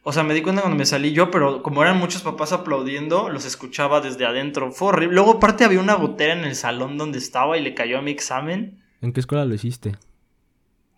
O 0.03 0.13
sea, 0.13 0.23
me 0.23 0.33
di 0.33 0.41
cuenta 0.41 0.61
cuando 0.61 0.77
me 0.77 0.85
salí 0.85 1.11
yo, 1.11 1.29
pero 1.29 1.61
como 1.61 1.81
eran 1.81 1.97
muchos 1.97 2.21
papás 2.21 2.53
aplaudiendo, 2.53 3.27
los 3.29 3.43
escuchaba 3.43 3.99
desde 4.01 4.25
adentro. 4.25 4.71
Fue 4.71 4.89
horrible. 4.89 5.15
Luego, 5.15 5.33
aparte, 5.33 5.65
había 5.65 5.79
una 5.79 5.95
gotera 5.95 6.33
en 6.33 6.45
el 6.45 6.55
salón 6.55 6.97
donde 6.97 7.17
estaba 7.17 7.57
y 7.57 7.63
le 7.63 7.73
cayó 7.73 7.97
a 7.97 8.01
mi 8.01 8.11
examen. 8.11 8.81
¿En 9.01 9.11
qué 9.11 9.19
escuela 9.19 9.45
lo 9.45 9.53
hiciste? 9.53 9.97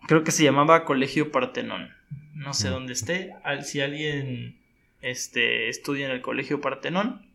Creo 0.06 0.24
que 0.24 0.30
se 0.30 0.44
llamaba 0.44 0.84
Colegio 0.84 1.32
Partenón 1.32 1.98
no 2.38 2.54
sé 2.54 2.68
dónde 2.68 2.92
esté. 2.92 3.34
Si 3.64 3.80
alguien 3.80 4.58
este, 5.02 5.68
estudia 5.68 6.06
en 6.06 6.12
el 6.12 6.22
colegio 6.22 6.60
Partenón, 6.60 7.26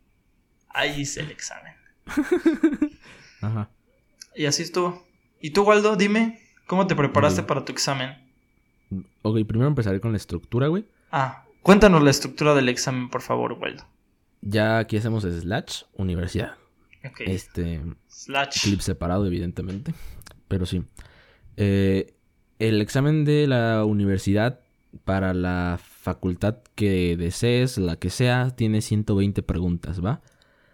ahí 0.70 1.02
hice 1.02 1.20
el 1.22 1.32
examen. 1.32 1.74
Ajá. 3.42 3.70
Y 4.36 4.46
así 4.46 4.64
estuvo. 4.64 5.06
¿Y 5.42 5.52
tú, 5.52 5.64
Waldo, 5.64 5.96
dime, 5.96 6.40
¿cómo 6.66 6.88
te 6.88 6.96
preparaste 6.96 7.44
para 7.44 7.66
tu 7.66 7.72
examen? 7.74 8.18
Ok, 9.22 9.46
primero 9.46 9.68
empezaré 9.68 10.00
con 10.00 10.12
la 10.12 10.18
estructura, 10.18 10.68
güey. 10.68 10.86
Ah, 11.12 11.46
cuéntanos 11.62 12.02
la 12.02 12.10
estructura 12.10 12.56
del 12.56 12.70
examen, 12.70 13.10
por 13.10 13.22
favor, 13.22 13.54
Waldo. 13.54 13.86
Ya 14.42 14.80
aquí 14.80 14.98
hacemos 14.98 15.24
slash 15.24 15.84
universidad. 15.96 16.56
Ok. 17.06 17.22
Este, 17.26 17.82
Slash. 18.08 18.64
clip 18.64 18.80
separado, 18.80 19.26
evidentemente. 19.28 19.94
Pero 20.48 20.66
sí. 20.66 20.84
Eh, 21.58 22.14
el 22.60 22.82
examen 22.82 23.26
de 23.26 23.48
la 23.48 23.84
universidad 23.84 24.63
para 25.06 25.34
la 25.34 25.80
facultad 25.82 26.58
que 26.76 27.16
desees, 27.18 27.78
la 27.78 27.96
que 27.98 28.10
sea, 28.10 28.52
tiene 28.56 28.82
120 28.82 29.44
preguntas, 29.44 30.04
¿va? 30.04 30.22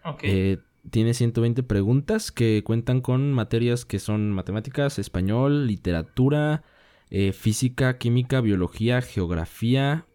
Ok. 0.04 0.20
Eh, 0.24 0.58
tiene 0.90 1.14
120 1.14 1.64
preguntas 1.64 2.32
que 2.32 2.64
cuentan 2.64 3.02
con 3.02 3.34
materias 3.34 3.86
que 3.86 4.00
son 4.00 4.32
matemáticas, 4.32 4.98
español, 4.98 5.68
literatura, 5.68 6.64
eh, 7.10 7.34
física, 7.34 7.98
química, 7.98 8.42
biología, 8.42 9.02
geografía, 9.02 10.06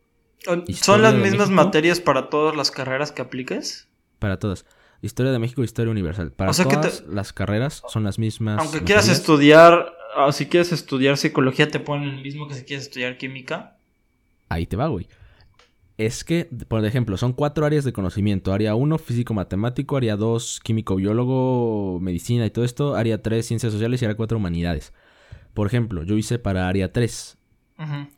¿Son 0.74 1.02
las 1.02 1.14
mismas 1.14 1.48
México. 1.48 1.64
materias 1.64 2.00
para 2.00 2.28
todas 2.28 2.54
las 2.56 2.70
carreras 2.70 3.12
que 3.12 3.22
apliques? 3.22 3.88
para 4.18 4.38
todas. 4.38 4.64
Historia 5.02 5.32
de 5.32 5.38
México, 5.38 5.62
historia 5.62 5.90
universal. 5.90 6.32
Para 6.32 6.50
O 6.50 6.54
sea 6.54 6.64
que 6.64 6.76
todas 6.76 7.04
las 7.06 7.34
carreras 7.34 7.82
son 7.88 8.04
las 8.04 8.18
mismas. 8.18 8.58
Aunque 8.58 8.82
quieras 8.84 9.08
estudiar, 9.08 9.92
o 10.16 10.32
si 10.32 10.46
quieres 10.46 10.72
estudiar 10.72 11.18
psicología, 11.18 11.68
te 11.68 11.78
ponen 11.78 12.08
el 12.08 12.22
mismo 12.22 12.48
que 12.48 12.54
si 12.54 12.64
quieres 12.64 12.86
estudiar 12.86 13.18
química. 13.18 13.76
Ahí 14.54 14.66
te 14.66 14.76
va, 14.76 14.88
güey. 14.88 15.08
Es 15.96 16.24
que, 16.24 16.48
por 16.66 16.84
ejemplo, 16.84 17.16
son 17.16 17.32
cuatro 17.32 17.66
áreas 17.66 17.84
de 17.84 17.92
conocimiento. 17.92 18.52
Área 18.52 18.74
1, 18.74 18.98
físico-matemático. 18.98 19.96
Área 19.96 20.16
2, 20.16 20.60
químico-biólogo, 20.64 22.00
medicina 22.00 22.46
y 22.46 22.50
todo 22.50 22.64
esto. 22.64 22.96
Área 22.96 23.22
3, 23.22 23.46
ciencias 23.46 23.72
sociales. 23.72 24.02
Y 24.02 24.04
área 24.04 24.16
4, 24.16 24.38
humanidades. 24.38 24.92
Por 25.52 25.68
ejemplo, 25.68 26.02
yo 26.02 26.16
hice 26.16 26.40
para 26.40 26.68
área 26.68 26.92
3. 26.92 27.38
Ujú. 27.78 28.08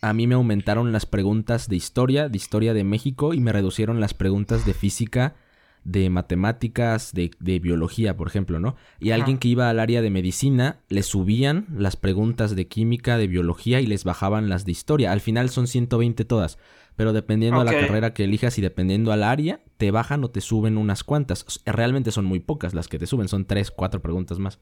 A 0.00 0.12
mí 0.12 0.26
me 0.26 0.34
aumentaron 0.34 0.90
las 0.92 1.06
preguntas 1.06 1.68
de 1.68 1.76
historia, 1.76 2.28
de 2.28 2.36
historia 2.36 2.74
de 2.74 2.82
México. 2.82 3.34
Y 3.34 3.40
me 3.40 3.52
reducieron 3.52 4.00
las 4.00 4.14
preguntas 4.14 4.66
de 4.66 4.74
física, 4.74 5.36
de 5.86 6.10
matemáticas, 6.10 7.12
de, 7.12 7.30
de 7.38 7.60
biología, 7.60 8.16
por 8.16 8.26
ejemplo, 8.26 8.58
¿no? 8.58 8.74
Y 8.98 9.10
a 9.10 9.14
Ajá. 9.14 9.22
alguien 9.22 9.38
que 9.38 9.46
iba 9.46 9.70
al 9.70 9.78
área 9.78 10.02
de 10.02 10.10
medicina, 10.10 10.80
le 10.88 11.04
subían 11.04 11.66
las 11.72 11.94
preguntas 11.96 12.56
de 12.56 12.66
química, 12.66 13.16
de 13.18 13.28
biología 13.28 13.80
y 13.80 13.86
les 13.86 14.02
bajaban 14.02 14.48
las 14.48 14.64
de 14.64 14.72
historia. 14.72 15.12
Al 15.12 15.20
final 15.20 15.48
son 15.48 15.68
120 15.68 16.24
todas. 16.24 16.58
Pero 16.96 17.12
dependiendo 17.12 17.60
a 17.60 17.62
Ok. 17.64 17.72
la 17.72 17.78
carrera 17.78 18.14
que 18.14 18.24
elijas 18.24 18.58
y 18.58 18.62
dependiendo 18.62 19.12
al 19.12 19.22
área, 19.22 19.60
te 19.76 19.90
bajan 19.90 20.24
o 20.24 20.30
te 20.30 20.40
suben 20.40 20.76
unas 20.78 21.04
cuantas. 21.04 21.44
Realmente 21.66 22.10
son 22.10 22.24
muy 22.24 22.40
pocas 22.40 22.74
las 22.74 22.88
que 22.88 22.98
te 22.98 23.06
suben, 23.06 23.28
son 23.28 23.44
3, 23.44 23.70
4 23.70 24.00
preguntas 24.00 24.38
más. 24.38 24.58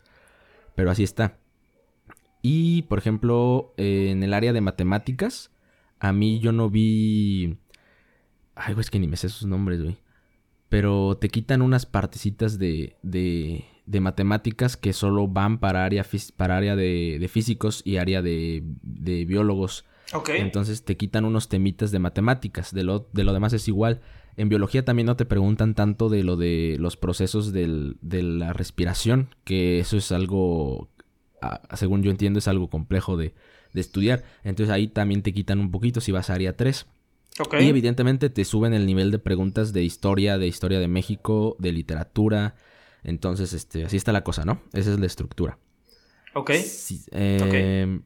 Pero 0.75 0.90
así 0.90 1.04
está. 1.04 1.38
Y, 2.43 2.83
por 2.83 2.99
ejemplo, 2.99 3.73
eh, 3.76 4.09
en 4.11 4.23
el 4.23 4.35
área 4.35 4.52
de 4.52 4.61
matemáticas, 4.61 5.52
a 6.00 6.12
mí 6.12 6.40
yo 6.40 6.52
no 6.52 6.69
vi... 6.69 7.57
Ay, 8.57 8.75
güey, 8.75 8.83
es 8.83 8.90
que 8.90 8.99
ni 8.99 9.07
me 9.07 9.16
sé 9.16 9.28
sus 9.28 9.47
nombres, 9.47 9.81
güey. 9.83 9.97
Pero 10.75 11.16
te 11.21 11.28
quitan 11.28 11.62
unas 11.62 11.87
partecitas 11.87 12.59
de, 12.59 12.97
de, 13.02 13.64
de 13.87 14.00
matemáticas 14.00 14.76
que 14.76 14.93
solo 14.93 15.28
van 15.28 15.59
para 15.59 15.85
área, 15.85 16.04
para 16.37 16.57
área 16.57 16.75
de, 16.75 17.19
de 17.21 17.28
físicos 17.28 17.81
y 17.85 17.99
área 17.99 18.23
de, 18.23 18.64
de 18.83 19.25
biólogos. 19.25 19.85
Ok. 20.12 20.31
Entonces 20.31 20.85
te 20.85 20.97
quitan 20.97 21.25
unos 21.25 21.49
temitas 21.49 21.93
de 21.93 22.00
matemáticas. 22.00 22.75
De 22.75 22.83
lo, 22.83 23.09
de 23.12 23.23
lo 23.23 23.33
demás 23.33 23.52
es 23.52 23.69
igual. 23.69 24.00
En 24.37 24.49
biología 24.49 24.85
también 24.85 25.07
no 25.07 25.14
te 25.16 25.25
preguntan 25.26 25.75
tanto 25.76 26.09
de 26.09 26.25
lo 26.25 26.35
de 26.37 26.76
los 26.81 26.97
procesos 26.97 27.52
del- 27.52 27.97
de 28.00 28.25
la 28.25 28.52
respiración, 28.52 29.28
que 29.45 29.78
eso 29.78 29.97
es 29.97 30.11
algo, 30.11 30.88
según 31.75 32.02
yo 32.02 32.11
entiendo, 32.11 32.40
es 32.40 32.49
algo 32.49 32.69
complejo 32.69 33.16
de, 33.16 33.33
de 33.73 33.81
estudiar. 33.81 34.25
Entonces 34.43 34.73
ahí 34.75 34.88
también 34.88 35.23
te 35.23 35.33
quitan 35.33 35.61
un 35.61 35.71
poquito 35.71 36.00
si 36.00 36.11
vas 36.11 36.31
a 36.31 36.35
área 36.35 36.57
3. 36.57 36.87
Y 37.64 37.69
evidentemente 37.69 38.31
te 38.31 38.45
suben 38.45 38.75
el 38.75 38.87
nivel 38.87 39.11
de 39.11 39.19
preguntas 39.19 39.73
de 39.73 39.83
historia, 39.83 40.38
de 40.38 40.47
historia 40.47 40.79
de 40.79 40.88
México, 40.88 41.57
de 41.59 41.73
literatura. 41.73 42.55
Entonces, 43.03 43.53
este, 43.53 43.85
así 43.85 43.97
está 43.97 44.12
la 44.12 44.23
cosa, 44.25 44.45
¿no? 44.45 44.62
Esa 44.73 44.93
es 44.93 44.99
la 45.00 45.07
estructura. 45.07 45.59
Ok. 46.35 46.53
Sí, 46.53 47.05
eh, 47.12 48.00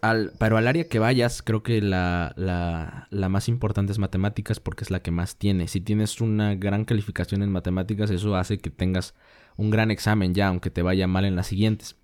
al- 0.00 0.32
pero 0.38 0.56
al 0.56 0.66
área 0.66 0.88
que 0.88 0.98
vayas, 0.98 1.42
creo 1.42 1.62
que 1.62 1.80
la, 1.80 2.32
la, 2.36 3.06
la 3.10 3.28
más 3.28 3.48
importante 3.48 3.92
es 3.92 3.98
matemáticas 3.98 4.60
porque 4.60 4.84
es 4.84 4.90
la 4.90 5.00
que 5.00 5.10
más 5.10 5.36
tiene. 5.36 5.68
Si 5.68 5.80
tienes 5.80 6.20
una 6.20 6.54
gran 6.54 6.84
calificación 6.84 7.42
en 7.42 7.50
matemáticas, 7.52 8.10
eso 8.10 8.34
hace 8.36 8.58
que 8.58 8.70
tengas 8.70 9.14
un 9.56 9.70
gran 9.70 9.90
examen 9.90 10.34
ya, 10.34 10.48
aunque 10.48 10.70
te 10.70 10.82
vaya 10.82 11.06
mal 11.06 11.24
en 11.24 11.36
las 11.36 11.46
siguientes. 11.48 11.96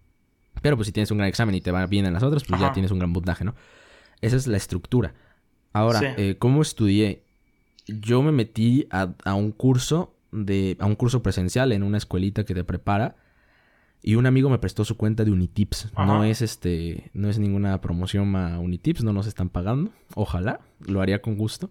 Pero 0.62 0.76
pues 0.76 0.86
si 0.86 0.92
tienes 0.92 1.10
un 1.10 1.18
gran 1.18 1.28
examen 1.28 1.54
y 1.54 1.60
te 1.60 1.70
va 1.72 1.86
bien 1.86 2.06
en 2.06 2.14
las 2.14 2.22
otras, 2.22 2.44
pues 2.44 2.60
ya 2.60 2.72
tienes 2.72 2.90
un 2.90 2.98
gran 2.98 3.12
puntaje, 3.12 3.44
¿no? 3.44 3.54
Esa 4.20 4.36
es 4.36 4.46
la 4.46 4.56
estructura. 4.56 5.14
Ahora, 5.74 5.98
Sí. 6.00 6.06
eh, 6.16 6.36
¿cómo 6.38 6.62
estudié? 6.62 7.22
Yo 7.86 8.22
me 8.22 8.32
metí 8.32 8.86
a, 8.90 9.12
a 9.24 9.34
un 9.34 9.52
curso 9.52 10.14
de, 10.32 10.76
a 10.80 10.86
un 10.86 10.94
curso 10.94 11.22
presencial 11.22 11.72
en 11.72 11.82
una 11.82 11.98
escuelita 11.98 12.44
que 12.44 12.54
te 12.54 12.64
prepara. 12.64 13.16
Y 14.02 14.16
un 14.16 14.26
amigo 14.26 14.50
me 14.50 14.58
prestó 14.58 14.84
su 14.84 14.96
cuenta 14.96 15.24
de 15.24 15.30
Unitips. 15.30 15.90
No 15.96 16.24
es 16.24 16.42
este, 16.42 17.10
no 17.14 17.28
es 17.30 17.38
ninguna 17.38 17.80
promoción 17.80 18.36
a 18.36 18.58
Unitips, 18.60 19.02
no 19.02 19.12
nos 19.14 19.26
están 19.26 19.48
pagando. 19.48 19.92
Ojalá, 20.14 20.60
lo 20.80 21.00
haría 21.00 21.20
con 21.22 21.36
gusto. 21.36 21.70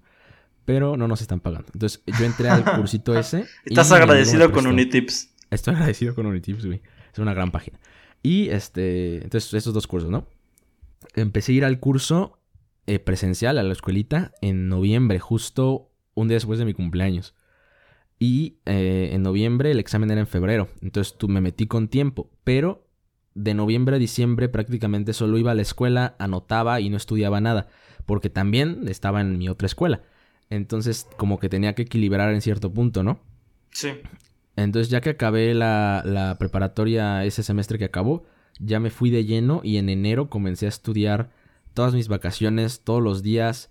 Pero 0.66 0.96
no 0.98 1.08
nos 1.08 1.22
están 1.22 1.40
pagando. 1.42 1.68
Entonces, 1.74 2.02
yo 2.20 2.26
entré 2.26 2.50
al 2.50 2.64
cursito 2.76 3.18
ese. 3.18 3.46
Estás 3.66 3.92
agradecido 3.92 4.52
con. 4.52 4.66
Unitips. 4.66 5.34
Estoy 5.52 5.76
agradecido 5.76 6.16
con 6.16 6.26
Unitips, 6.26 6.66
güey. 6.66 6.82
Es 7.12 7.20
una 7.20 7.34
gran 7.34 7.52
página. 7.52 7.80
Y 8.24 8.48
este, 8.50 9.18
entonces, 9.24 9.54
esos 9.54 9.74
dos 9.74 9.86
cursos, 9.88 10.10
¿no? 10.10 10.26
Empecé 11.16 11.52
a 11.52 11.56
ir 11.56 11.66
al 11.66 11.80
curso 11.80 12.40
eh, 12.88 13.00
presencial 13.00 13.58
a 13.58 13.64
la 13.64 13.72
escuelita 13.72 14.34
en 14.42 14.68
noviembre, 14.68 15.20
justo 15.20 15.92
un 16.16 16.28
día 16.28 16.36
después 16.36 16.60
de 16.60 16.66
mi 16.66 16.74
cumpleaños. 16.74 17.34
Y 18.20 18.60
eh, 18.66 19.10
en 19.14 19.24
noviembre 19.24 19.72
el 19.72 19.80
examen 19.80 20.12
era 20.12 20.22
en 20.22 20.28
febrero. 20.28 20.70
Entonces 20.82 21.18
tú 21.18 21.28
me 21.28 21.42
metí 21.42 21.68
con 21.68 21.88
tiempo. 21.88 22.30
Pero 22.44 22.88
de 23.34 23.54
noviembre 23.54 23.96
a 23.96 24.00
diciembre 24.00 24.48
prácticamente 24.50 25.14
solo 25.14 25.38
iba 25.38 25.52
a 25.52 25.56
la 25.56 25.62
escuela, 25.62 26.16
anotaba 26.20 26.80
y 26.80 26.90
no 26.90 26.98
estudiaba 26.98 27.42
nada. 27.42 27.68
Porque 28.06 28.30
también 28.30 28.88
estaba 28.88 29.22
en 29.22 29.38
mi 29.38 29.50
otra 29.50 29.66
escuela. 29.66 30.04
Entonces 30.50 31.08
como 31.18 31.40
que 31.40 31.50
tenía 31.50 31.74
que 31.76 31.82
equilibrar 31.84 32.34
en 32.34 32.42
cierto 32.42 32.72
punto, 32.72 33.04
¿no? 33.04 33.20
Sí. 33.72 33.90
Entonces, 34.56 34.90
ya 34.90 35.02
que 35.02 35.10
acabé 35.12 35.54
la, 35.54 36.04
la 36.06 36.38
preparatoria 36.38 37.26
ese 37.26 37.44
semestre 37.44 37.80
que 37.80 37.86
acabó, 37.86 38.24
ya 38.60 38.80
me 38.80 38.92
fui 38.92 39.10
de 39.10 39.26
lleno 39.26 39.62
y 39.64 39.78
en 39.78 39.90
enero 39.90 40.30
comencé 40.30 40.68
a 40.68 40.70
estudiar 40.70 41.32
todas 41.74 41.94
mis 41.94 42.08
vacaciones, 42.08 42.82
todos 42.84 43.02
los 43.02 43.24
días, 43.24 43.70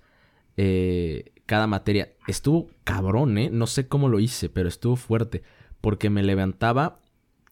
eh, 0.56 1.32
cada 1.47 1.66
materia. 1.66 2.12
Estuvo 2.26 2.71
cabrón, 2.85 3.38
¿eh? 3.38 3.50
No 3.50 3.66
sé 3.66 3.88
cómo 3.88 4.09
lo 4.09 4.21
hice, 4.21 4.49
pero 4.49 4.68
estuvo 4.68 4.97
fuerte. 4.97 5.42
Porque 5.80 6.11
me 6.11 6.23
levantaba 6.23 7.00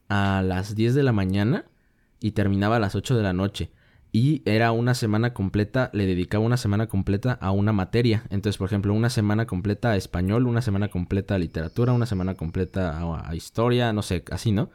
a 0.09 0.43
las 0.43 0.75
10 0.75 0.95
de 0.95 1.03
la 1.03 1.13
mañana 1.13 1.67
y 2.21 2.33
terminaba 2.33 2.77
a 2.77 2.81
las 2.81 2.95
8 2.95 3.17
de 3.17 3.23
la 3.23 3.33
noche. 3.33 3.71
Y 4.13 4.43
era 4.45 4.73
una 4.73 4.95
semana 4.95 5.33
completa, 5.35 5.91
le 5.93 6.05
dedicaba 6.05 6.45
una 6.45 6.57
semana 6.57 6.89
completa 6.89 7.39
a 7.41 7.53
una 7.53 7.73
materia. 7.73 8.25
Entonces, 8.31 8.59
por 8.59 8.67
ejemplo, 8.67 8.93
una 8.93 9.11
semana 9.11 9.47
completa 9.47 9.93
a 9.93 9.97
español, 9.97 10.47
una 10.47 10.63
semana 10.63 10.89
completa 10.89 11.37
a 11.37 11.39
literatura, 11.39 11.93
una 11.93 12.07
semana 12.07 12.35
completa 12.35 12.99
a, 12.99 13.29
a 13.29 13.37
historia, 13.37 13.93
no 13.93 14.03
sé, 14.03 14.25
así, 14.33 14.51
¿no? 14.51 14.71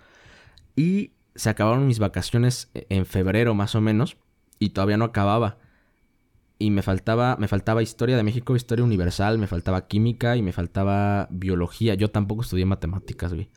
Y 0.75 1.11
se 1.35 1.49
acabaron 1.49 1.85
mis 1.85 1.99
vacaciones 1.99 2.69
en 2.73 3.05
febrero 3.05 3.53
más 3.53 3.75
o 3.75 3.81
menos 3.81 4.17
y 4.57 4.69
todavía 4.69 4.97
no 4.97 5.05
acababa. 5.05 5.57
Y 6.57 6.71
me 6.71 6.81
faltaba, 6.81 7.35
me 7.37 7.49
faltaba 7.49 7.83
historia 7.83 8.15
de 8.15 8.23
México, 8.23 8.55
historia 8.55 8.85
universal, 8.85 9.37
me 9.37 9.47
faltaba 9.47 9.87
química 9.87 10.37
y 10.37 10.41
me 10.41 10.53
faltaba 10.53 11.27
biología. 11.29 11.95
Yo 11.95 12.09
tampoco 12.11 12.43
estudié 12.43 12.65
matemáticas, 12.65 13.33
güey. 13.33 13.49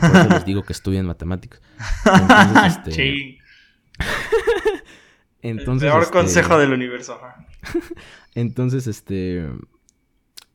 Por 0.00 0.10
eso 0.16 0.28
les 0.28 0.44
digo 0.44 0.62
que 0.64 0.72
estudien 0.72 1.06
matemáticas. 1.06 1.60
Entonces, 2.04 2.76
este, 2.76 2.92
Sí. 2.92 3.38
entonces, 5.42 5.86
el 5.86 5.92
peor 5.92 6.02
este, 6.02 6.12
consejo 6.12 6.58
del 6.58 6.72
universo. 6.72 7.20
Entonces, 8.34 8.86
este. 8.86 9.48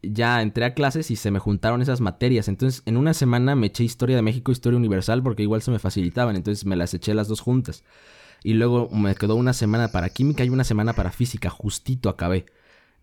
Ya 0.02 0.42
entré 0.42 0.66
a 0.66 0.76
clases 0.76 1.10
y 1.10 1.16
se 1.16 1.32
me 1.32 1.40
juntaron 1.40 1.82
esas 1.82 2.02
materias. 2.02 2.48
Entonces, 2.48 2.84
en 2.86 2.98
una 2.98 3.14
semana 3.14 3.56
me 3.56 3.68
eché 3.68 3.84
Historia 3.84 4.16
de 4.16 4.22
México, 4.22 4.52
Historia 4.52 4.78
Universal, 4.78 5.24
porque 5.24 5.44
igual 5.44 5.62
se 5.62 5.72
me 5.72 5.80
facilitaban. 5.80 6.36
Entonces, 6.36 6.66
me 6.66 6.76
las 6.76 6.94
eché 6.94 7.14
las 7.14 7.28
dos 7.28 7.40
juntas. 7.40 7.84
Y 8.46 8.54
luego 8.54 8.90
me 8.92 9.16
quedó 9.16 9.36
una 9.36 9.54
semana 9.54 9.88
para 9.88 10.10
química 10.10 10.44
y 10.46 10.50
una 10.50 10.64
semana 10.64 10.94
para 10.94 11.12
física. 11.12 11.50
Justito 11.50 12.10
acabé. 12.10 12.46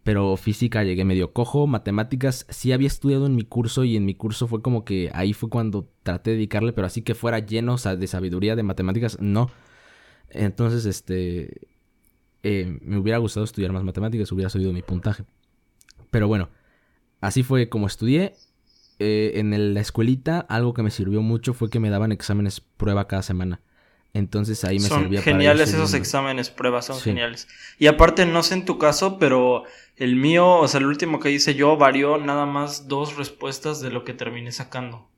Pero 0.04 0.36
física 0.36 0.84
llegué 0.84 1.04
medio 1.04 1.32
cojo. 1.32 1.66
Matemáticas 1.66 2.46
sí 2.48 2.70
había 2.70 2.86
estudiado 2.86 3.26
en 3.26 3.34
mi 3.34 3.42
curso 3.42 3.82
y 3.82 3.96
en 3.96 4.04
mi 4.04 4.14
curso 4.14 4.46
fue 4.46 4.62
como 4.62 4.84
que 4.84 5.10
ahí 5.14 5.32
fue 5.32 5.50
cuando 5.50 5.90
traté 6.04 6.30
de 6.30 6.36
dedicarle, 6.36 6.72
pero 6.72 6.86
así 6.86 7.02
que 7.02 7.16
fuera 7.16 7.40
lleno 7.40 7.74
o 7.74 7.78
sea, 7.78 7.96
de 7.96 8.06
sabiduría 8.06 8.54
de 8.54 8.62
matemáticas, 8.62 9.18
no. 9.20 9.50
Entonces, 10.30 10.86
este, 10.86 11.66
eh, 12.44 12.78
me 12.80 12.98
hubiera 12.98 13.18
gustado 13.18 13.42
estudiar 13.42 13.72
más 13.72 13.82
matemáticas, 13.82 14.30
hubiera 14.30 14.48
subido 14.48 14.72
mi 14.72 14.82
puntaje. 14.82 15.24
Pero 16.12 16.28
bueno, 16.28 16.50
así 17.20 17.42
fue 17.42 17.68
como 17.68 17.88
estudié. 17.88 18.36
Eh, 19.00 19.40
en 19.40 19.74
la 19.74 19.80
escuelita, 19.80 20.38
algo 20.38 20.72
que 20.72 20.84
me 20.84 20.92
sirvió 20.92 21.20
mucho 21.20 21.52
fue 21.52 21.68
que 21.68 21.80
me 21.80 21.90
daban 21.90 22.12
exámenes 22.12 22.60
prueba 22.60 23.08
cada 23.08 23.22
semana. 23.22 23.60
Entonces 24.14 24.62
ahí 24.64 24.78
me 24.78 24.88
son 24.88 25.02
servía 25.02 25.22
geniales 25.22 25.70
para 25.70 25.82
esos 25.84 25.94
exámenes, 25.94 26.50
pruebas, 26.50 26.84
son 26.86 26.96
Sí. 26.96 27.04
geniales. 27.04 27.48
Y 27.78 27.86
aparte, 27.86 28.26
no 28.26 28.42
sé 28.42 28.54
en 28.54 28.64
tu 28.66 28.78
caso, 28.78 29.18
pero 29.18 29.64
el 29.96 30.16
mío, 30.16 30.56
o 30.58 30.68
sea, 30.68 30.80
el 30.80 30.86
último 30.86 31.18
que 31.18 31.30
hice 31.30 31.54
yo 31.54 31.76
varió 31.78 32.18
nada 32.18 32.44
más 32.44 32.88
dos 32.88 33.16
respuestas 33.16 33.80
de 33.80 33.90
lo 33.90 34.04
que 34.04 34.12
terminé 34.12 34.52
sacando. 34.52 35.08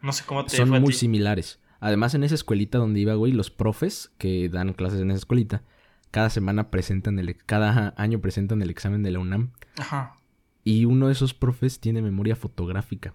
No 0.00 0.12
sé 0.12 0.24
cómo 0.24 0.44
te 0.44 0.56
Son 0.56 0.68
fue 0.68 0.76
a 0.76 0.80
muy 0.80 0.92
ti. 0.92 0.98
similares. 1.00 1.60
Además, 1.80 2.14
en 2.14 2.22
esa 2.24 2.34
escuelita 2.34 2.78
donde 2.78 3.00
iba, 3.00 3.14
güey, 3.14 3.32
los 3.32 3.50
profes 3.50 4.12
que 4.18 4.48
dan 4.48 4.74
clases 4.74 5.00
en 5.00 5.10
esa 5.10 5.18
escuelita, 5.18 5.62
cada 6.10 6.30
semana 6.30 6.70
presentan 6.70 7.18
el, 7.18 7.36
cada 7.46 7.94
año 7.96 8.20
presentan 8.20 8.62
el 8.62 8.70
examen 8.70 9.02
de 9.02 9.10
la 9.10 9.18
UNAM. 9.18 9.52
Ajá. 9.76 10.14
Y 10.62 10.84
uno 10.84 11.06
de 11.06 11.12
esos 11.14 11.34
profes 11.34 11.80
tiene 11.80 12.02
memoria 12.02 12.36
fotográfica. 12.36 13.14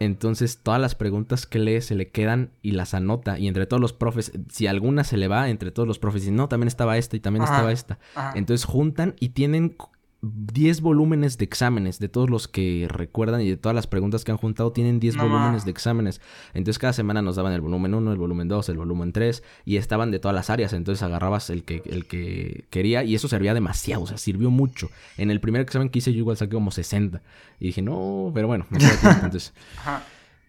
Entonces, 0.00 0.58
todas 0.62 0.80
las 0.80 0.94
preguntas 0.94 1.46
que 1.46 1.58
lee 1.58 1.82
se 1.82 1.94
le 1.94 2.08
quedan 2.08 2.50
y 2.62 2.72
las 2.72 2.94
anota. 2.94 3.38
Y 3.38 3.48
entre 3.48 3.66
todos 3.66 3.80
los 3.82 3.92
profes, 3.92 4.32
si 4.48 4.66
alguna 4.66 5.04
se 5.04 5.18
le 5.18 5.28
va, 5.28 5.50
entre 5.50 5.70
todos 5.70 5.86
los 5.86 5.98
profes, 5.98 6.26
y 6.26 6.30
no, 6.30 6.48
también 6.48 6.68
estaba 6.68 6.96
esta 6.96 7.16
y 7.16 7.20
también 7.20 7.42
Ajá. 7.44 7.52
estaba 7.52 7.70
esta. 7.70 7.98
Ajá. 8.14 8.32
Entonces 8.34 8.64
juntan 8.64 9.14
y 9.20 9.28
tienen 9.30 9.76
10 10.22 10.82
volúmenes 10.82 11.38
de 11.38 11.46
exámenes 11.46 11.98
de 11.98 12.08
todos 12.08 12.28
los 12.28 12.46
que 12.46 12.86
recuerdan 12.90 13.40
y 13.40 13.48
de 13.48 13.56
todas 13.56 13.74
las 13.74 13.86
preguntas 13.86 14.22
que 14.22 14.30
han 14.30 14.36
juntado 14.36 14.70
tienen 14.70 15.00
10 15.00 15.16
No 15.16 15.28
volúmenes 15.28 15.64
de 15.64 15.70
exámenes. 15.70 16.20
Entonces 16.52 16.78
cada 16.78 16.92
semana 16.92 17.22
nos 17.22 17.36
daban 17.36 17.52
el 17.52 17.62
volumen 17.62 17.94
1, 17.94 18.12
el 18.12 18.18
volumen 18.18 18.48
2, 18.48 18.68
el 18.68 18.76
volumen 18.76 19.12
3 19.12 19.42
y 19.64 19.76
estaban 19.76 20.10
de 20.10 20.18
todas 20.18 20.34
las 20.34 20.50
áreas. 20.50 20.74
Entonces 20.74 21.02
agarrabas 21.02 21.48
el 21.48 21.64
que, 21.64 21.82
el 21.86 22.06
que 22.06 22.66
quería 22.68 23.02
y 23.02 23.14
eso 23.14 23.28
servía 23.28 23.54
demasiado, 23.54 24.02
o 24.02 24.06
sea, 24.06 24.18
sirvió 24.18 24.50
mucho. 24.50 24.90
En 25.16 25.30
el 25.30 25.40
primer 25.40 25.62
examen 25.62 25.88
que 25.88 26.00
hice 26.00 26.12
yo 26.12 26.18
igual 26.18 26.36
saqué 26.36 26.52
como 26.52 26.70
60 26.70 27.22
y 27.58 27.66
dije, 27.68 27.80
no, 27.80 28.30
pero 28.34 28.46
bueno, 28.46 28.66
me 28.68 28.78
tiempo, 28.78 29.08
entonces... 29.08 29.54
Ajá. 29.78 30.04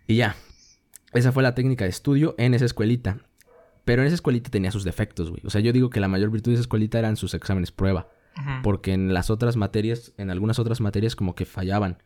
Y 0.07 0.15
ya. 0.15 0.35
Esa 1.13 1.31
fue 1.31 1.43
la 1.43 1.55
técnica 1.55 1.85
de 1.85 1.89
estudio 1.89 2.35
en 2.37 2.53
esa 2.53 2.65
escuelita. 2.65 3.19
Pero 3.85 4.01
en 4.01 4.07
esa 4.07 4.15
escuelita 4.15 4.49
tenía 4.49 4.71
sus 4.71 4.83
defectos, 4.83 5.29
güey. 5.29 5.41
O 5.45 5.49
sea, 5.49 5.61
yo 5.61 5.71
digo 5.73 5.89
que 5.89 5.99
la 5.99 6.07
mayor 6.07 6.29
virtud 6.29 6.51
de 6.51 6.55
esa 6.55 6.61
escuelita 6.61 6.99
eran 6.99 7.15
sus 7.15 7.33
exámenes 7.33 7.71
prueba. 7.71 8.09
Porque 8.63 8.93
en 8.93 9.13
las 9.13 9.29
otras 9.29 9.55
materias, 9.57 10.13
en 10.17 10.29
algunas 10.31 10.57
otras 10.59 10.81
materias 10.81 11.15
como 11.15 11.35
que 11.35 11.45
fallaban. 11.45 11.97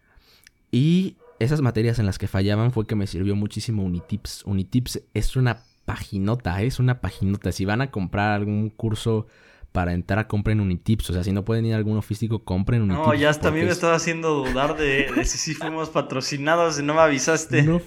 Y 0.71 1.17
esas 1.39 1.61
materias 1.61 1.99
en 1.99 2.05
las 2.05 2.17
que 2.17 2.27
fallaban 2.27 2.71
fue 2.71 2.85
que 2.87 2.95
me 2.95 3.07
sirvió 3.07 3.35
muchísimo 3.35 3.83
Unitips. 3.83 4.43
Unitips 4.45 5.01
es 5.13 5.35
una 5.35 5.59
paginota, 5.85 6.61
¿eh? 6.61 6.67
es 6.67 6.79
una 6.79 6.99
paginota. 6.99 7.51
Si 7.51 7.63
van 7.65 7.81
a 7.81 7.91
comprar 7.91 8.31
algún 8.31 8.69
curso 8.69 9.27
para 9.71 9.93
entrar, 9.93 10.27
compren 10.27 10.59
Unitips. 10.59 11.09
O 11.09 11.13
sea, 11.13 11.23
si 11.23 11.31
no 11.31 11.45
pueden 11.45 11.65
ir 11.65 11.73
a 11.73 11.77
algún 11.77 12.01
físico, 12.01 12.43
compren 12.43 12.81
Unitips. 12.81 13.07
No, 13.07 13.13
ya 13.13 13.29
hasta 13.29 13.49
a 13.49 13.51
mí 13.51 13.59
me 13.59 13.65
es- 13.65 13.73
estaba 13.73 13.95
haciendo 13.95 14.33
dudar 14.43 14.75
de, 14.77 15.11
de 15.15 15.25
si 15.25 15.37
sí 15.37 15.53
fuimos 15.53 15.89
patrocinados 15.89 16.79
y 16.79 16.83
no 16.83 16.93
me 16.95 17.01
avisaste. 17.01 17.63
No, 17.63 17.81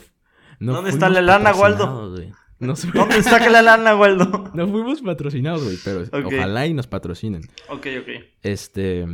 no 0.61 0.73
¿Dónde 0.75 0.91
está 0.91 1.09
la 1.09 1.21
lana, 1.21 1.53
Waldo? 1.55 2.15
Güey. 2.59 2.69
No, 2.69 2.77
fu- 2.77 2.91
¿Dónde 2.93 3.19
está 3.19 3.49
la 3.51 3.63
lana, 3.63 3.97
Waldo? 3.97 4.51
no 4.55 4.69
fuimos 4.69 5.01
patrocinados, 5.03 5.63
güey, 5.65 5.77
pero 5.85 6.05
ojalá 6.27 6.67
y 6.67 6.75
nos 6.75 6.87
patrocinen. 6.87 7.43
ok, 7.69 7.87
ok. 8.01 8.09
Este. 8.43 9.07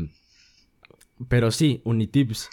Pero 1.29 1.51
sí, 1.51 1.81
Unitips. 1.85 2.49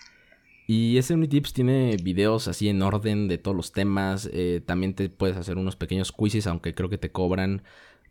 Y 0.68 0.98
ese 0.98 1.16
Unitips 1.16 1.54
tiene 1.54 1.98
videos 2.02 2.48
así 2.48 2.70
en 2.70 2.82
orden 2.82 3.28
de 3.28 3.38
todos 3.38 3.58
los 3.58 3.72
temas. 3.72 4.30
eh, 4.32 4.62
también 4.66 4.94
te 4.94 5.10
puedes 5.10 5.36
hacer 5.38 5.58
unos 5.58 5.76
pequeños 5.76 6.12
quizzes, 6.12 6.48
aunque 6.48 6.74
creo 6.74 6.88
que 6.90 6.98
te 6.98 7.12
cobran 7.12 7.64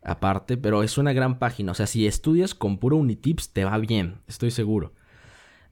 aparte. 0.03 0.57
Pero 0.57 0.83
es 0.83 0.97
una 0.97 1.13
gran 1.13 1.39
página. 1.39 1.71
O 1.71 1.75
sea, 1.75 1.87
si 1.87 2.05
estudias 2.05 2.53
con 2.53 2.77
puro 2.77 2.97
Unitips, 2.97 3.53
te 3.53 3.63
va 3.65 3.77
bien, 3.77 4.17
estoy 4.27 4.51
seguro. 4.51 4.93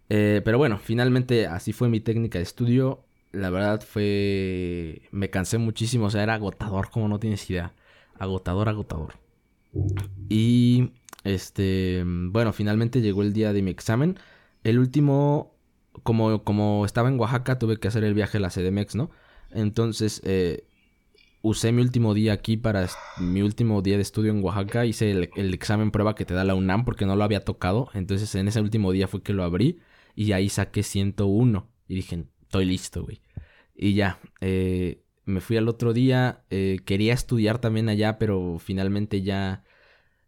Eh, 0.09 0.41
pero 0.43 0.57
bueno, 0.57 0.79
finalmente 0.79 1.45
así 1.45 1.73
fue 1.73 1.89
mi 1.89 1.99
técnica 1.99 2.39
de 2.39 2.43
estudio. 2.43 3.03
La 3.31 3.49
verdad 3.49 3.81
fue. 3.81 5.03
Me 5.11 5.29
cansé 5.29 5.57
muchísimo. 5.57 6.05
O 6.05 6.09
sea, 6.09 6.23
era 6.23 6.35
agotador, 6.35 6.89
como 6.89 7.07
no 7.07 7.19
tienes 7.19 7.49
idea. 7.49 7.73
Agotador, 8.17 8.69
agotador. 8.69 9.15
Y. 10.29 10.91
Este. 11.23 12.03
Bueno, 12.05 12.53
finalmente 12.53 13.01
llegó 13.01 13.21
el 13.21 13.33
día 13.33 13.53
de 13.53 13.61
mi 13.61 13.71
examen. 13.71 14.17
El 14.63 14.79
último. 14.79 15.55
Como, 16.03 16.43
como 16.43 16.85
estaba 16.85 17.09
en 17.09 17.19
Oaxaca, 17.19 17.59
tuve 17.59 17.77
que 17.77 17.87
hacer 17.89 18.03
el 18.03 18.13
viaje 18.13 18.37
a 18.37 18.41
la 18.41 18.49
CDMX, 18.49 18.95
¿no? 18.95 19.11
Entonces. 19.51 20.21
eh, 20.25 20.65
usé 21.41 21.71
mi 21.71 21.81
último 21.81 22.13
día 22.13 22.33
aquí 22.33 22.57
para 22.57 22.87
mi 23.17 23.41
último 23.41 23.81
día 23.81 23.95
de 23.95 24.01
estudio 24.01 24.31
en 24.31 24.43
Oaxaca. 24.43 24.85
Hice 24.85 25.11
el, 25.11 25.29
el 25.35 25.53
examen 25.53 25.91
prueba 25.91 26.15
que 26.15 26.25
te 26.25 26.33
da 26.33 26.43
la 26.43 26.55
UNAM 26.55 26.85
porque 26.85 27.05
no 27.05 27.15
lo 27.15 27.23
había 27.23 27.45
tocado. 27.45 27.89
Entonces 27.93 28.33
en 28.35 28.47
ese 28.47 28.61
último 28.61 28.91
día 28.91 29.07
fue 29.07 29.21
que 29.23 29.33
lo 29.33 29.43
abrí 29.43 29.79
y 30.15 30.31
ahí 30.33 30.49
saqué 30.49 30.83
101. 30.83 31.67
Y 31.87 31.95
dije, 31.95 32.25
estoy 32.49 32.65
listo, 32.65 33.03
güey. 33.03 33.21
Y 33.75 33.93
ya, 33.93 34.19
eh, 34.41 35.03
me 35.25 35.39
fui 35.39 35.55
al 35.57 35.67
otro 35.69 35.93
día. 35.93 36.41
eh, 36.49 36.79
quería 36.83 37.13
estudiar 37.13 37.59
también 37.59 37.89
allá, 37.89 38.17
pero 38.17 38.57
finalmente 38.59 39.21
ya 39.21 39.63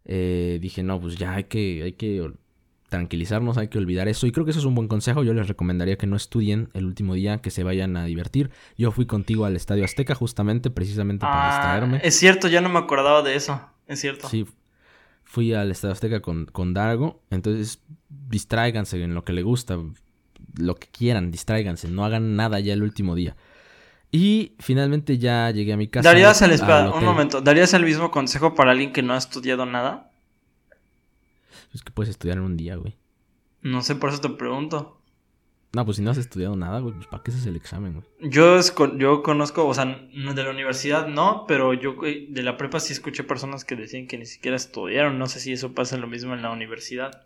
eh, 0.04 0.58
dije, 0.62 0.82
no, 0.84 1.00
pues 1.00 1.16
ya 1.16 1.34
hay 1.34 1.44
que, 1.44 1.82
hay 1.82 1.92
que 1.94 2.30
tranquilizarnos, 2.88 3.58
hay 3.58 3.66
que 3.68 3.78
olvidar 3.78 4.06
eso. 4.06 4.26
Y 4.28 4.32
creo 4.32 4.44
que 4.44 4.52
eso 4.52 4.60
es 4.60 4.66
un 4.66 4.74
buen 4.76 4.86
consejo. 4.86 5.24
Yo 5.24 5.34
les 5.34 5.48
recomendaría 5.48 5.96
que 5.96 6.06
no 6.06 6.14
estudien 6.14 6.68
el 6.74 6.84
último 6.84 7.14
día, 7.14 7.38
que 7.38 7.50
se 7.50 7.64
vayan 7.64 7.96
a 7.96 8.04
divertir. 8.04 8.50
Yo 8.78 8.92
fui 8.92 9.06
contigo 9.06 9.44
al 9.44 9.56
Estadio 9.56 9.84
Azteca 9.84 10.14
justamente, 10.14 10.70
precisamente 10.70 11.26
para 11.26 11.48
Ah, 11.48 11.50
distraerme. 11.50 12.00
es 12.06 12.14
cierto, 12.16 12.46
ya 12.48 12.60
no 12.60 12.68
me 12.68 12.78
acordaba 12.78 13.22
de 13.22 13.34
eso. 13.34 13.60
Es 13.88 14.00
cierto. 14.00 14.28
Sí, 14.28 14.46
fui 15.24 15.52
al 15.54 15.70
Estadio 15.72 15.92
Azteca 15.94 16.20
con, 16.22 16.46
con 16.46 16.72
Dargo. 16.74 17.20
Entonces, 17.30 17.82
distráiganse 18.08 19.02
en 19.02 19.14
lo 19.14 19.24
que 19.24 19.32
le 19.32 19.42
gusta. 19.42 19.78
Lo 20.58 20.74
que 20.76 20.88
quieran, 20.88 21.30
distráiganse. 21.30 21.88
No 21.88 22.04
hagan 22.04 22.36
nada 22.36 22.60
ya 22.60 22.72
el 22.74 22.82
último 22.82 23.14
día. 23.14 23.36
Y 24.10 24.52
finalmente 24.58 25.16
ya 25.18 25.50
llegué 25.50 25.72
a 25.72 25.76
mi 25.78 25.88
casa. 25.88 26.08
¿Darías 26.08 26.42
el, 26.42 26.50
espera, 26.50 26.90
un 26.90 27.04
momento, 27.04 27.40
¿darías 27.40 27.72
el 27.72 27.84
mismo 27.84 28.10
consejo 28.10 28.54
para 28.54 28.72
alguien 28.72 28.92
que 28.92 29.02
no 29.02 29.14
ha 29.14 29.18
estudiado 29.18 29.64
nada? 29.64 30.10
Es 31.74 31.82
que 31.82 31.90
puedes 31.92 32.10
estudiar 32.10 32.36
en 32.36 32.44
un 32.44 32.56
día, 32.56 32.76
güey. 32.76 32.94
No 33.62 33.80
sé, 33.80 33.94
por 33.94 34.10
eso 34.10 34.20
te 34.20 34.28
pregunto. 34.28 34.98
No, 35.74 35.86
pues 35.86 35.96
si 35.96 36.02
no 36.02 36.10
has 36.10 36.18
estudiado 36.18 36.54
nada, 36.54 36.80
güey, 36.80 36.94
pues 36.94 37.06
¿para 37.06 37.22
qué 37.22 37.30
haces 37.30 37.46
el 37.46 37.56
examen, 37.56 37.94
güey? 37.94 38.30
Yo, 38.30 38.58
es 38.58 38.70
con- 38.70 38.98
yo 38.98 39.22
conozco, 39.22 39.66
o 39.66 39.72
sea, 39.72 39.86
de 39.86 40.42
la 40.44 40.50
universidad 40.50 41.06
no, 41.06 41.46
pero 41.48 41.72
yo 41.72 41.96
de 42.02 42.42
la 42.42 42.58
prepa 42.58 42.78
sí 42.78 42.92
escuché 42.92 43.24
personas 43.24 43.64
que 43.64 43.76
decían 43.76 44.06
que 44.06 44.18
ni 44.18 44.26
siquiera 44.26 44.56
estudiaron. 44.58 45.18
No 45.18 45.26
sé 45.26 45.40
si 45.40 45.52
eso 45.52 45.72
pasa 45.72 45.96
lo 45.96 46.06
mismo 46.08 46.34
en 46.34 46.42
la 46.42 46.50
universidad. 46.50 47.24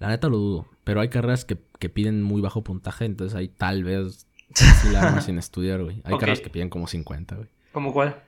La 0.00 0.08
neta 0.08 0.28
lo 0.28 0.36
dudo. 0.38 0.66
Pero 0.84 1.00
hay 1.00 1.08
carreras 1.08 1.44
que, 1.44 1.58
que 1.78 1.88
piden 1.88 2.22
muy 2.22 2.40
bajo 2.40 2.64
puntaje, 2.64 3.04
entonces 3.04 3.36
ahí 3.36 3.46
tal 3.48 3.84
vez 3.84 4.26
sí 4.54 4.88
la 4.90 5.02
armas 5.02 5.26
sin 5.26 5.38
estudiar, 5.38 5.82
güey. 5.84 6.02
Hay 6.04 6.18
carreras 6.18 6.40
que 6.40 6.50
piden 6.50 6.68
como 6.70 6.86
50, 6.88 7.36
güey. 7.36 7.48
¿Cómo 7.72 7.92
cuál? 7.92 8.20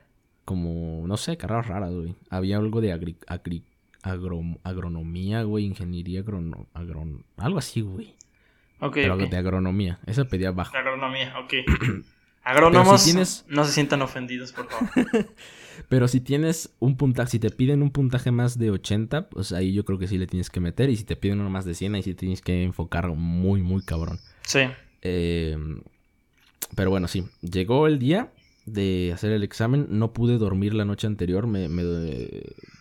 Como, 0.45 1.05
no 1.07 1.17
sé, 1.17 1.35
carreras 1.37 1.67
raras, 1.67 1.91
güey. 1.93 2.15
Había 2.29 2.57
algo 2.57 2.79
de 2.81 2.93
agri, 2.93 3.17
agri- 3.27 3.63
agro- 4.03 4.57
agronomía, 4.63 5.43
güey, 5.43 5.65
ingeniería 5.65 6.19
agrono, 6.21 6.67
agron, 6.73 7.25
algo 7.37 7.57
así, 7.59 7.81
güey. 7.81 8.15
Ok, 8.79 8.95
Pero 8.95 9.15
de 9.17 9.37
agronomía. 9.37 9.99
Esa 10.05 10.25
pedía 10.25 10.51
bajo. 10.51 10.75
Agronomía, 10.77 11.33
ok. 11.39 11.53
Agrónomos, 12.43 13.01
si 13.01 13.11
tienes- 13.11 13.45
no 13.47 13.63
se 13.65 13.71
sientan 13.71 14.01
ofendidos, 14.01 14.51
por 14.51 14.69
favor. 14.69 14.89
Pero 15.89 16.07
si 16.07 16.19
tienes 16.21 16.69
un 16.79 16.97
puntaje, 16.97 17.31
si 17.31 17.39
te 17.39 17.49
piden 17.49 17.81
un 17.81 17.91
puntaje 17.91 18.31
más 18.31 18.57
de 18.59 18.69
80, 18.71 19.29
pues 19.29 19.51
ahí 19.53 19.73
yo 19.73 19.85
creo 19.85 19.97
que 19.97 20.07
sí 20.07 20.17
le 20.17 20.27
tienes 20.27 20.49
que 20.49 20.59
meter. 20.59 20.89
Y 20.89 20.97
si 20.97 21.03
te 21.03 21.15
piden 21.15 21.39
uno 21.41 21.49
más 21.49 21.65
de 21.65 21.73
100, 21.73 21.95
ahí 21.95 22.03
sí 22.03 22.13
tienes 22.13 22.41
que 22.41 22.63
enfocar 22.63 23.07
muy, 23.09 23.61
muy 23.61 23.81
cabrón. 23.83 24.19
Sí. 24.43 24.59
Eh, 25.01 25.57
pero 26.75 26.89
bueno, 26.89 27.07
sí. 27.07 27.25
Llegó 27.41 27.87
el 27.87 27.97
día 27.99 28.31
de 28.65 29.11
hacer 29.13 29.31
el 29.31 29.43
examen. 29.43 29.87
No 29.89 30.13
pude 30.13 30.37
dormir 30.37 30.73
la 30.73 30.85
noche 30.85 31.07
anterior. 31.07 31.47
Me, 31.47 31.67
me, 31.69 31.83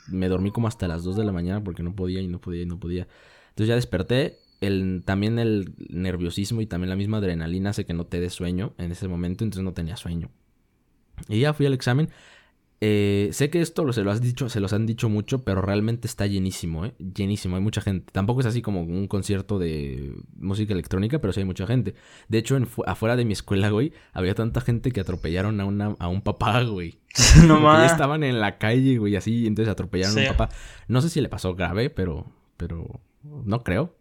me 0.09 0.29
dormí 0.29 0.51
como 0.51 0.69
hasta 0.69 0.87
las 0.89 1.03
2 1.03 1.17
de 1.17 1.25
la 1.25 1.33
mañana 1.33 1.63
porque 1.65 1.83
no 1.83 1.95
podía 1.95 2.21
y 2.21 2.29
no 2.29 2.41
podía 2.41 2.63
y 2.63 2.67
no 2.67 2.79
podía. 2.79 3.07
Entonces 3.51 3.69
ya 3.69 3.75
desperté. 3.75 4.39
El, 4.63 5.03
también 5.05 5.39
el 5.39 5.75
nerviosismo 5.91 6.61
y 6.63 6.67
también 6.67 6.89
la 6.89 6.97
misma 6.97 7.19
adrenalina 7.19 7.71
hace 7.71 7.85
que 7.85 7.93
no 7.93 8.07
te 8.07 8.21
dé 8.21 8.31
sueño 8.31 8.73
en 8.79 8.93
ese 8.93 9.09
momento. 9.09 9.45
Entonces 9.45 9.65
no 9.65 9.75
tenía 9.75 9.97
sueño. 9.97 10.31
Y 11.29 11.41
ya 11.41 11.53
fui 11.53 11.67
al 11.67 11.75
examen. 11.75 12.09
Eh, 12.85 13.29
sé 13.31 13.49
que 13.49 13.61
esto 13.61 13.93
se 13.93 14.03
lo 14.03 14.11
has 14.11 14.21
dicho, 14.21 14.49
se 14.49 14.59
los 14.59 14.73
han 14.73 14.87
dicho 14.87 15.09
mucho, 15.09 15.45
pero 15.45 15.63
realmente 15.63 16.09
está 16.09 16.27
llenísimo, 16.27 16.85
¿eh? 16.85 16.95
Llenísimo, 16.99 17.55
hay 17.55 17.63
mucha 17.63 17.81
gente. 17.81 18.11
Tampoco 18.11 18.41
es 18.41 18.47
así 18.47 18.61
como 18.61 18.83
un 18.83 19.07
concierto 19.07 19.61
de 19.61 20.13
música 20.37 20.73
electrónica, 20.73 21.21
pero 21.21 21.33
sí 21.33 21.39
hay 21.39 21.47
mucha 21.47 21.65
gente. 21.69 21.95
De 22.29 22.39
hecho, 22.39 22.57
en 22.57 22.67
fu- 22.67 22.83
afuera 22.85 23.15
de 23.15 23.25
mi 23.25 23.35
escuela, 23.35 23.71
güey, 23.71 23.93
había 24.13 24.35
tanta 24.35 24.61
gente 24.61 24.91
que 24.91 24.99
atropellaron 25.01 25.61
a, 25.61 25.65
una, 25.65 25.95
a 26.01 26.09
un 26.09 26.23
papá, 26.23 26.65
güey. 26.65 26.99
no 27.47 27.55
ya 27.59 27.61
más. 27.61 27.93
estaban 27.93 28.25
en 28.25 28.41
la 28.41 28.59
calle, 28.59 28.99
güey, 28.99 29.15
así, 29.15 29.47
entonces 29.47 29.71
atropellaron 29.71 30.19
a 30.19 30.21
un 30.33 30.37
papá. 30.37 30.55
No 30.89 31.01
sé 31.03 31.09
si 31.09 31.21
le 31.21 31.29
pasó 31.29 31.55
grave, 31.55 31.89
pero, 31.89 32.27
pero, 32.57 33.01
no 33.23 33.63
creo. 33.63 33.95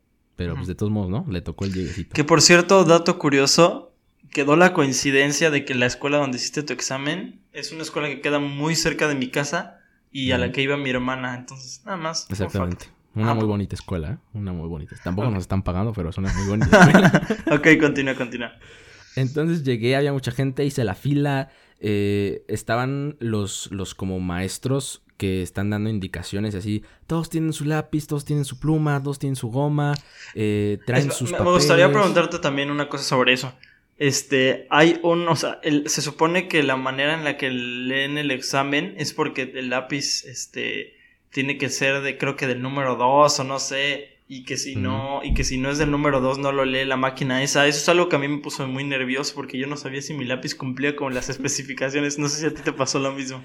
Pero 0.44 0.56
pues 0.56 0.68
de 0.68 0.76
todos 0.76 0.92
modos, 0.92 1.10
¿no? 1.10 1.26
Le 1.32 1.42
tocó 1.42 1.66
el 1.66 1.74
lleguecito. 1.74 2.14
Que 2.14 2.24
por 2.24 2.42
cierto, 2.42 2.84
dato 2.84 3.18
curioso, 3.20 3.94
quedó 4.32 4.56
la 4.56 4.74
coincidencia 4.74 5.52
de 5.52 5.66
que 5.66 5.76
la 5.76 5.86
escuela 5.86 6.18
donde 6.18 6.38
hiciste 6.38 6.64
tu 6.64 6.74
examen 6.74 7.42
es 7.54 7.72
una 7.72 7.82
escuela 7.84 8.08
que 8.08 8.22
queda 8.22 8.40
muy 8.40 8.76
cerca 8.76 9.08
de 9.08 9.16
mi 9.16 9.30
casa 9.30 9.80
y 10.12 10.32
a 10.32 10.38
la 10.38 10.52
que 10.52 10.62
iba 10.62 10.78
mi 10.78 10.90
hermana. 10.90 11.36
Entonces, 11.36 11.82
nada 11.86 11.98
más. 11.98 12.28
Exactamente. 12.30 12.88
Una 13.14 13.32
Ah, 13.32 13.34
muy 13.34 13.42
pues. 13.42 13.50
bonita 13.50 13.76
escuela, 13.76 14.12
¿eh? 14.12 14.18
Una 14.34 14.54
muy 14.54 14.68
bonita. 14.70 14.96
Tampoco 15.04 15.30
nos 15.30 15.42
están 15.42 15.64
pagando, 15.64 15.92
pero 15.92 16.10
es 16.12 16.18
una 16.18 16.32
muy 16.34 16.48
bonita 16.48 16.80
escuela. 16.86 17.28
ok, 17.52 17.68
continúa, 17.80 18.16
continúa. 18.16 18.52
Entonces 19.18 19.64
llegué, 19.64 19.96
había 19.98 20.14
mucha 20.14 20.32
gente, 20.32 20.64
hice 20.66 20.84
la 20.86 20.96
fila. 20.96 21.50
eh, 21.82 22.44
estaban 22.48 23.18
los, 23.20 23.70
los 23.72 23.96
como 23.96 24.20
maestros 24.20 25.02
que 25.22 25.44
están 25.44 25.70
dando 25.70 25.92
indicaciones 25.92 26.56
así. 26.56 26.84
Todos 27.06 27.30
tienen 27.30 27.54
su 27.54 27.66
lápiz, 27.66 28.08
todos 28.08 28.26
tienen 28.26 28.44
su 28.44 28.58
pluma, 28.58 29.04
todos 29.04 29.20
tienen 29.20 29.36
su 29.36 29.50
goma, 29.52 29.94
eh, 30.34 30.80
traen 30.88 31.12
sus 31.12 31.30
papeles. 31.30 31.46
Me 31.46 31.58
gustaría 31.58 31.92
preguntarte 31.92 32.40
también 32.40 32.72
una 32.72 32.90
cosa 32.90 33.04
sobre 33.04 33.34
eso. 33.34 33.54
Este, 34.00 34.66
hay 34.72 35.00
un, 35.04 35.28
o 35.28 35.36
sea, 35.36 35.62
se 35.86 36.02
supone 36.02 36.48
que 36.48 36.64
la 36.64 36.76
manera 36.76 37.14
en 37.14 37.24
la 37.24 37.38
que 37.38 37.52
leen 37.52 38.18
el 38.18 38.32
examen 38.32 38.96
es 38.98 39.14
porque 39.14 39.44
el 39.44 39.70
lápiz, 39.70 40.26
este, 40.26 40.96
tiene 41.30 41.60
que 41.60 41.70
ser 41.70 42.02
de, 42.02 42.18
creo 42.18 42.36
que 42.36 42.48
del 42.48 42.64
número 42.64 42.96
2 42.96 43.42
o 43.42 43.44
no 43.44 43.60
sé, 43.60 44.18
y 44.28 44.44
que 44.44 44.58
si 44.58 44.76
no, 44.76 45.22
y 45.24 45.36
que 45.36 45.44
si 45.44 45.60
no 45.60 45.70
es 45.70 45.78
del 45.78 45.92
número 45.92 46.20
2 46.20 46.40
no 46.40 46.52
lo 46.52 46.66
lee 46.66 46.86
la 46.86 46.98
máquina 46.98 47.44
esa. 47.44 47.68
Eso 47.68 47.78
es 47.78 47.90
algo 47.90 48.10
que 48.10 48.16
a 48.16 48.20
mí 48.20 48.28
me 48.28 48.40
puso 48.40 48.68
muy 48.68 48.84
nervioso 48.84 49.36
porque 49.36 49.60
yo 49.60 49.68
no 49.68 49.78
sabía 49.78 50.02
si 50.02 50.16
mi 50.16 50.26
lápiz 50.26 50.56
cumplía 50.56 50.96
con 50.96 51.14
las 51.14 51.30
especificaciones. 51.36 52.18
No 52.18 52.28
sé 52.28 52.40
si 52.40 52.46
a 52.48 52.54
ti 52.56 52.64
te 52.64 52.74
pasó 52.74 52.98
lo 52.98 53.12
mismo. 53.12 53.44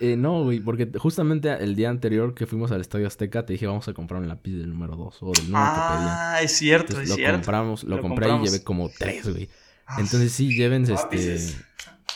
Eh, 0.00 0.16
no, 0.16 0.44
güey, 0.44 0.60
porque 0.60 0.90
justamente 0.98 1.50
el 1.52 1.74
día 1.74 1.88
anterior 1.88 2.34
que 2.34 2.46
fuimos 2.46 2.70
al 2.72 2.80
Estadio 2.80 3.06
Azteca 3.06 3.46
te 3.46 3.54
dije 3.54 3.66
vamos 3.66 3.88
a 3.88 3.94
comprar 3.94 4.20
un 4.20 4.28
lápiz 4.28 4.52
del 4.52 4.70
número 4.70 4.96
2 4.96 5.22
o 5.22 5.32
del 5.32 5.44
número 5.46 5.64
ah, 5.64 5.72
que 5.72 5.96
pedía. 5.96 6.32
Ah, 6.34 6.42
es 6.42 6.52
cierto, 6.52 7.00
es 7.00 7.08
lo 7.08 7.14
cierto. 7.14 7.36
Compramos, 7.36 7.84
lo, 7.84 8.00
compré 8.00 8.28
y 8.28 8.38
llevé 8.44 8.62
como 8.62 8.88
tres, 8.90 9.28
güey. 9.28 9.48
Ah, 9.86 9.96
Entonces 10.00 10.32
sí, 10.32 10.54
lleven 10.54 10.90
este... 10.90 11.38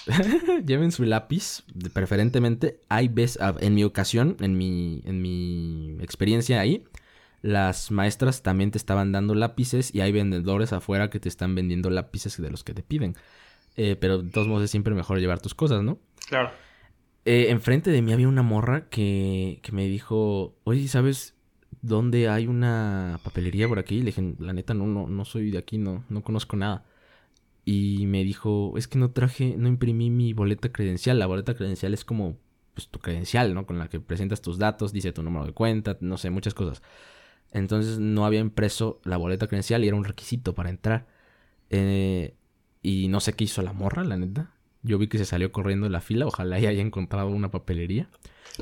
lleven 0.67 0.93
su 0.93 1.05
lápiz, 1.05 1.63
preferentemente. 1.93 2.81
Hay 2.89 3.09
veces, 3.09 3.39
en 3.61 3.75
mi 3.75 3.85
ocasión, 3.85 4.37
en 4.41 4.57
mi, 4.57 5.03
en 5.05 5.23
mi 5.23 5.97
experiencia 6.01 6.61
ahí, 6.61 6.85
las 7.43 7.91
maestras 7.91 8.43
también 8.43 8.71
te 8.71 8.79
estaban 8.79 9.13
dando 9.13 9.35
lápices 9.35 9.95
y 9.95 10.01
hay 10.01 10.13
vendedores 10.13 10.73
afuera 10.73 11.11
que 11.11 11.21
te 11.21 11.29
están 11.29 11.55
vendiendo 11.55 11.91
lápices 11.91 12.41
de 12.41 12.51
los 12.51 12.65
que 12.65 12.75
te 12.75 12.83
piden. 12.83 13.15
Eh, 13.77 13.97
pero 13.99 14.23
de 14.23 14.31
todos 14.31 14.49
modos 14.49 14.65
es 14.65 14.71
siempre 14.71 14.95
mejor 14.95 15.21
llevar 15.21 15.41
tus 15.41 15.55
cosas, 15.55 15.83
¿no? 15.83 15.99
Claro. 16.29 16.51
Eh, 17.25 17.51
enfrente 17.51 17.91
de 17.91 18.03
mí 18.03 18.13
había 18.13 18.29
una 18.29 18.43
morra 18.43 18.89
que, 18.89 19.61
que 19.63 19.73
me 19.73 19.87
dijo, 19.87 20.57
oye, 20.65 20.89
¿sabes 20.89 21.35
dónde 21.83 22.29
hay 22.29 22.47
una 22.47 23.21
papelería 23.25 23.69
por 23.69 23.79
aquí? 23.79 23.99
Le 23.99 24.07
dije, 24.07 24.35
la 24.39 24.53
neta, 24.53 24.75
no, 24.75 24.87
no, 24.87 25.07
no 25.07 25.25
soy 25.25 25.51
de 25.51 25.59
aquí, 25.59 25.79
no, 25.79 26.05
no 26.09 26.23
conozco 26.23 26.57
nada. 26.57 26.85
Y 27.65 28.07
me 28.07 28.25
dijo, 28.25 28.75
es 28.77 28.89
que 28.89 28.99
no 28.99 29.13
traje, 29.13 29.57
no 29.57 29.69
imprimí 29.69 30.11
mi 30.11 30.33
boleta 30.33 30.73
credencial. 30.73 31.19
La 31.19 31.27
boleta 31.27 31.55
credencial 31.55 31.95
es 31.95 32.05
como 32.05 32.39
pues, 32.75 32.89
tu 32.89 32.99
credencial, 33.01 33.55
¿no? 33.55 33.67
Con 33.67 33.79
la 33.79 33.89
que 33.89 34.01
presentas 34.01 34.43
tus 34.43 34.59
datos, 34.59 34.93
dice 34.93 35.13
tu 35.13 35.23
número 35.23 35.47
de 35.47 35.53
cuenta, 35.53 35.97
no 36.01 36.19
sé, 36.19 36.31
muchas 36.31 36.55
cosas. 36.55 36.83
Entonces 37.53 37.99
no 37.99 38.27
había 38.27 38.41
impreso 38.41 39.01
la 39.05 39.17
boleta 39.17 39.47
credencial 39.49 39.85
y 39.85 39.89
era 39.89 39.97
un 39.97 40.05
requisito 40.05 40.55
para 40.55 40.71
entrar. 40.71 41.07
Eh, 41.71 42.35
y 42.83 43.09
no 43.09 43.21
sé 43.21 43.35
qué 43.35 43.45
hizo 43.45 43.63
la 43.63 43.73
morra, 43.73 44.05
la 44.05 44.17
neta. 44.17 44.53
Yo 44.83 44.99
vi 44.99 45.09
que 45.09 45.19
se 45.19 45.25
salió 45.25 45.53
corriendo 45.53 45.85
de 45.85 45.91
la 45.91 46.01
fila. 46.01 46.27
Ojalá 46.27 46.59
y 46.59 46.67
haya 46.67 46.81
encontrado 46.81 47.29
una 47.29 47.51
papelería. 47.51 48.09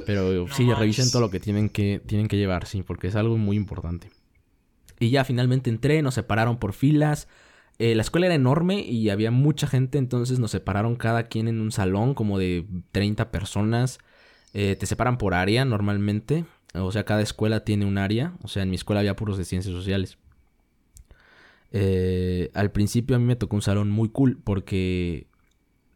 Pero 0.06 0.46
sí, 0.48 0.72
revisen 0.72 1.10
todo 1.10 1.22
lo 1.22 1.30
que 1.30 1.40
tienen, 1.40 1.68
que 1.68 2.00
tienen 2.04 2.28
que 2.28 2.36
llevar, 2.36 2.66
sí, 2.66 2.82
porque 2.82 3.08
es 3.08 3.16
algo 3.16 3.36
muy 3.36 3.56
importante. 3.56 4.10
Y 5.00 5.10
ya 5.10 5.24
finalmente 5.24 5.70
entré, 5.70 6.02
nos 6.02 6.14
separaron 6.14 6.58
por 6.58 6.72
filas. 6.72 7.28
Eh, 7.78 7.94
la 7.94 8.02
escuela 8.02 8.26
era 8.26 8.34
enorme 8.34 8.80
y 8.80 9.10
había 9.10 9.30
mucha 9.30 9.66
gente, 9.66 9.98
entonces 9.98 10.40
nos 10.40 10.50
separaron 10.50 10.96
cada 10.96 11.24
quien 11.24 11.46
en 11.46 11.60
un 11.60 11.70
salón, 11.70 12.14
como 12.14 12.38
de 12.38 12.66
30 12.92 13.30
personas. 13.30 13.98
Eh, 14.54 14.76
te 14.78 14.86
separan 14.86 15.18
por 15.18 15.34
área 15.34 15.64
normalmente. 15.64 16.44
O 16.74 16.92
sea, 16.92 17.04
cada 17.04 17.22
escuela 17.22 17.64
tiene 17.64 17.86
un 17.86 17.98
área. 17.98 18.34
O 18.42 18.48
sea, 18.48 18.62
en 18.62 18.70
mi 18.70 18.76
escuela 18.76 19.00
había 19.00 19.16
puros 19.16 19.38
de 19.38 19.44
ciencias 19.44 19.74
sociales. 19.74 20.18
Eh, 21.70 22.50
al 22.54 22.72
principio 22.72 23.16
a 23.16 23.18
mí 23.18 23.26
me 23.26 23.36
tocó 23.36 23.56
un 23.56 23.62
salón 23.62 23.90
muy 23.90 24.08
cool 24.08 24.38
porque, 24.42 25.26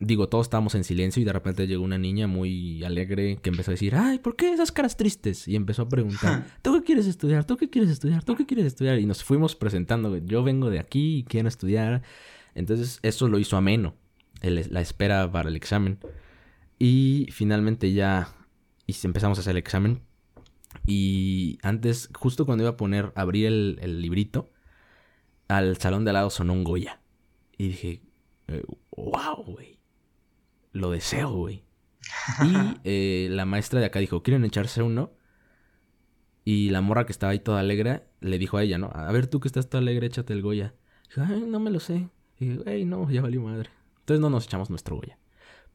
digo, 0.04 0.28
todos 0.28 0.46
estábamos 0.46 0.74
en 0.74 0.84
silencio 0.84 1.22
y 1.22 1.24
de 1.24 1.32
repente 1.32 1.66
llegó 1.66 1.84
una 1.84 1.98
niña 1.98 2.26
muy 2.26 2.82
alegre 2.84 3.38
que 3.40 3.50
empezó 3.50 3.70
a 3.70 3.74
decir, 3.74 3.94
ay, 3.94 4.18
¿por 4.18 4.36
qué 4.36 4.52
esas 4.52 4.72
caras 4.72 4.96
tristes? 4.96 5.48
Y 5.48 5.56
empezó 5.56 5.82
a 5.82 5.88
preguntar, 5.88 6.46
¿tú 6.62 6.74
qué 6.74 6.82
quieres 6.84 7.06
estudiar? 7.06 7.44
¿Tú 7.44 7.56
qué 7.56 7.70
quieres 7.70 7.90
estudiar? 7.90 8.24
¿Tú 8.24 8.36
qué 8.36 8.46
quieres 8.46 8.66
estudiar? 8.66 8.98
Y 8.98 9.06
nos 9.06 9.24
fuimos 9.24 9.54
presentando, 9.56 10.16
yo 10.18 10.42
vengo 10.42 10.70
de 10.70 10.80
aquí 10.80 11.18
y 11.18 11.24
quiero 11.24 11.48
estudiar. 11.48 12.02
Entonces 12.54 12.98
eso 13.02 13.28
lo 13.28 13.38
hizo 13.38 13.56
ameno, 13.56 13.94
la 14.42 14.80
espera 14.80 15.30
para 15.30 15.48
el 15.48 15.56
examen. 15.56 15.98
Y 16.78 17.28
finalmente 17.30 17.92
ya 17.92 18.34
y 18.86 19.06
empezamos 19.06 19.38
a 19.38 19.40
hacer 19.40 19.52
el 19.52 19.58
examen. 19.58 20.02
Y 20.86 21.58
antes, 21.62 22.10
justo 22.18 22.46
cuando 22.46 22.64
iba 22.64 22.72
a 22.72 22.76
poner, 22.76 23.12
abrí 23.14 23.44
el, 23.44 23.76
librito, 24.00 24.50
al 25.48 25.76
salón 25.76 26.04
de 26.04 26.10
al 26.10 26.14
lado 26.14 26.30
sonó 26.30 26.52
un 26.52 26.64
Goya. 26.64 27.00
Y 27.56 27.68
dije, 27.68 28.02
wow, 28.96 29.40
eh, 29.40 29.44
güey. 29.46 29.81
Lo 30.72 30.90
deseo, 30.90 31.30
güey. 31.32 31.64
Y 32.42 32.80
eh, 32.84 33.28
la 33.30 33.44
maestra 33.44 33.80
de 33.80 33.86
acá 33.86 33.98
dijo, 33.98 34.22
¿quieren 34.22 34.44
echarse 34.44 34.82
uno? 34.82 35.12
Y 36.44 36.70
la 36.70 36.80
morra 36.80 37.06
que 37.06 37.12
estaba 37.12 37.32
ahí 37.32 37.38
toda 37.38 37.60
alegre 37.60 38.04
le 38.20 38.38
dijo 38.38 38.56
a 38.56 38.62
ella, 38.62 38.78
¿no? 38.78 38.90
A 38.92 39.10
ver, 39.12 39.26
tú 39.26 39.40
que 39.40 39.48
estás 39.48 39.68
toda 39.68 39.80
alegre, 39.80 40.06
échate 40.06 40.32
el 40.32 40.42
Goya. 40.42 40.74
Dijo, 41.08 41.26
ay, 41.28 41.44
no 41.46 41.60
me 41.60 41.70
lo 41.70 41.78
sé. 41.78 42.08
Y 42.40 42.68
ay, 42.68 42.84
no, 42.84 43.08
ya 43.10 43.22
valió 43.22 43.40
madre. 43.42 43.70
Entonces 44.00 44.20
no 44.20 44.30
nos 44.30 44.46
echamos 44.46 44.70
nuestro 44.70 44.96
Goya. 44.96 45.18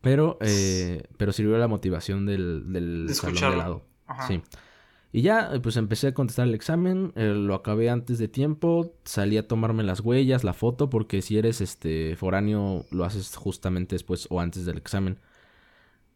Pero, 0.01 0.37
eh, 0.41 1.03
pero 1.17 1.31
sirvió 1.31 1.57
la 1.57 1.67
motivación 1.67 2.25
del, 2.25 2.71
del 2.71 3.13
salón 3.13 3.51
de 3.51 3.57
lado. 3.57 3.85
Sí. 4.27 4.41
Y 5.11 5.21
ya, 5.21 5.51
eh, 5.53 5.59
pues 5.59 5.77
empecé 5.77 6.07
a 6.07 6.13
contestar 6.13 6.47
el 6.47 6.53
examen, 6.53 7.13
eh, 7.15 7.33
lo 7.33 7.55
acabé 7.55 7.89
antes 7.89 8.17
de 8.17 8.27
tiempo, 8.27 8.93
salí 9.05 9.37
a 9.37 9.47
tomarme 9.47 9.83
las 9.83 10.01
huellas, 10.01 10.43
la 10.43 10.53
foto, 10.53 10.89
porque 10.89 11.21
si 11.21 11.37
eres 11.37 11.61
este 11.61 12.15
foráneo 12.17 12.85
lo 12.91 13.05
haces 13.05 13.35
justamente 13.35 13.95
después 13.95 14.27
o 14.29 14.41
antes 14.41 14.65
del 14.65 14.77
examen. 14.77 15.19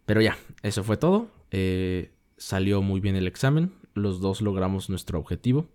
Pero 0.06 0.22
ya, 0.22 0.38
eso 0.64 0.84
fue 0.84 0.98
todo. 0.98 1.30
Eh, 1.52 2.12
salió 2.38 2.82
muy 2.82 3.00
bien 3.00 3.16
el 3.16 3.28
examen, 3.28 3.74
los 3.94 4.20
dos 4.20 4.42
logramos 4.42 4.90
nuestro 4.90 5.20
objetivo. 5.20 5.68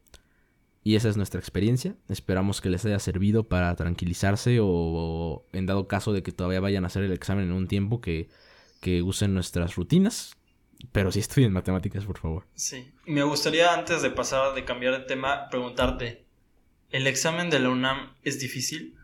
Y 0.85 0.95
esa 0.95 1.09
es 1.09 1.17
nuestra 1.17 1.41
experiencia. 1.41 1.97
Esperamos 2.09 2.61
que 2.61 2.71
les 2.71 2.85
haya 2.85 3.01
servido 3.01 3.49
para 3.49 3.75
tranquilizarse 3.75 4.59
o, 4.63 5.45
en 5.53 5.67
dado 5.67 5.89
caso 5.89 6.13
de 6.13 6.23
que 6.23 6.31
todavía 6.31 6.61
vayan 6.61 6.85
a 6.85 6.87
hacer 6.87 7.03
el 7.03 7.13
examen 7.13 7.47
en 7.47 7.53
un 7.53 7.67
tiempo 7.67 8.01
que, 8.01 8.29
que 8.81 9.03
usen 9.03 9.35
nuestras 9.35 9.75
rutinas. 9.75 10.36
Pero 10.93 11.13
sí 11.13 11.21
estudien 11.21 11.53
matemáticas, 11.53 12.05
por 12.05 12.19
favor. 12.19 12.47
Sí. 12.55 12.93
Me 13.07 13.23
gustaría, 13.23 13.75
antes 13.75 14.03
de 14.03 14.11
pasar 14.11 14.55
de 14.55 14.65
cambiar 14.65 14.99
de 14.99 15.05
tema, 15.05 15.49
preguntarte: 15.49 16.27
¿el 16.91 17.07
examen 17.07 17.51
de 17.51 17.61
la 17.61 17.71
UNAM 17.71 18.15
es 18.23 18.39
difícil? 18.39 18.97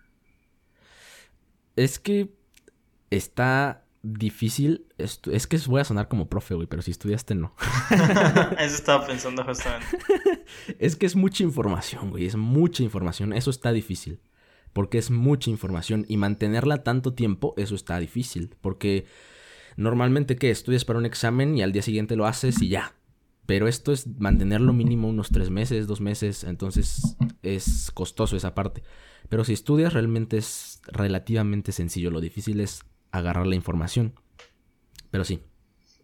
Es 1.77 1.99
que 1.99 2.31
está 3.11 3.85
difícil. 4.03 4.87
Es 4.99 5.47
que 5.47 5.59
voy 5.67 5.81
a 5.81 5.85
sonar 5.85 6.09
como 6.09 6.29
profe, 6.29 6.55
güey, 6.55 6.67
pero 6.67 6.83
si 6.83 6.91
estudiaste, 6.91 7.35
no. 7.35 7.55
Eso 8.59 8.75
estaba 8.75 9.07
pensando 9.07 9.45
justamente. 9.45 9.87
es 10.79 10.97
que 10.97 11.07
es 11.07 11.17
mucha 11.17 11.43
información, 11.43 12.11
güey. 12.11 12.27
Es 12.27 12.37
mucha 12.37 12.83
información. 12.83 13.33
Eso 13.33 13.51
está 13.51 13.73
difícil. 13.73 14.21
Porque 14.73 14.99
es 14.99 15.11
mucha 15.11 15.51
información. 15.51 16.05
Y 16.09 16.17
mantenerla 16.17 16.83
tanto 16.83 17.15
tiempo, 17.15 17.55
eso 17.57 17.75
está 17.75 17.99
difícil. 17.99 18.57
Porque 18.61 19.07
Normalmente, 19.77 20.37
¿qué? 20.37 20.51
Estudias 20.51 20.85
para 20.85 20.99
un 20.99 21.07
examen 21.07 21.57
y 21.57 21.63
al 21.63 21.73
día 21.73 21.83
siguiente 21.83 22.17
lo 22.17 22.27
haces 22.27 22.61
y 22.63 22.69
ya. 22.69 22.95
Pero 23.47 23.69
esto 23.69 23.93
es 23.93 24.07
mantenerlo 24.07 24.73
mínimo 24.73 25.09
unos 25.09 25.31
tres 25.31 25.51
meses, 25.51 25.87
dos 25.87 26.01
meses, 26.01 26.45
entonces 26.45 27.17
es 27.43 27.91
costoso 27.93 28.37
esa 28.37 28.55
parte. 28.55 28.83
Pero 29.29 29.45
si 29.45 29.53
estudias 29.53 29.93
realmente 29.93 30.37
es 30.37 30.81
relativamente 30.87 31.73
sencillo, 31.73 32.11
lo 32.11 32.21
difícil 32.21 32.61
es 32.61 32.85
agarrar 33.11 33.47
la 33.47 33.57
información. 33.57 34.15
Pero 35.11 35.25
sí. 35.25 35.43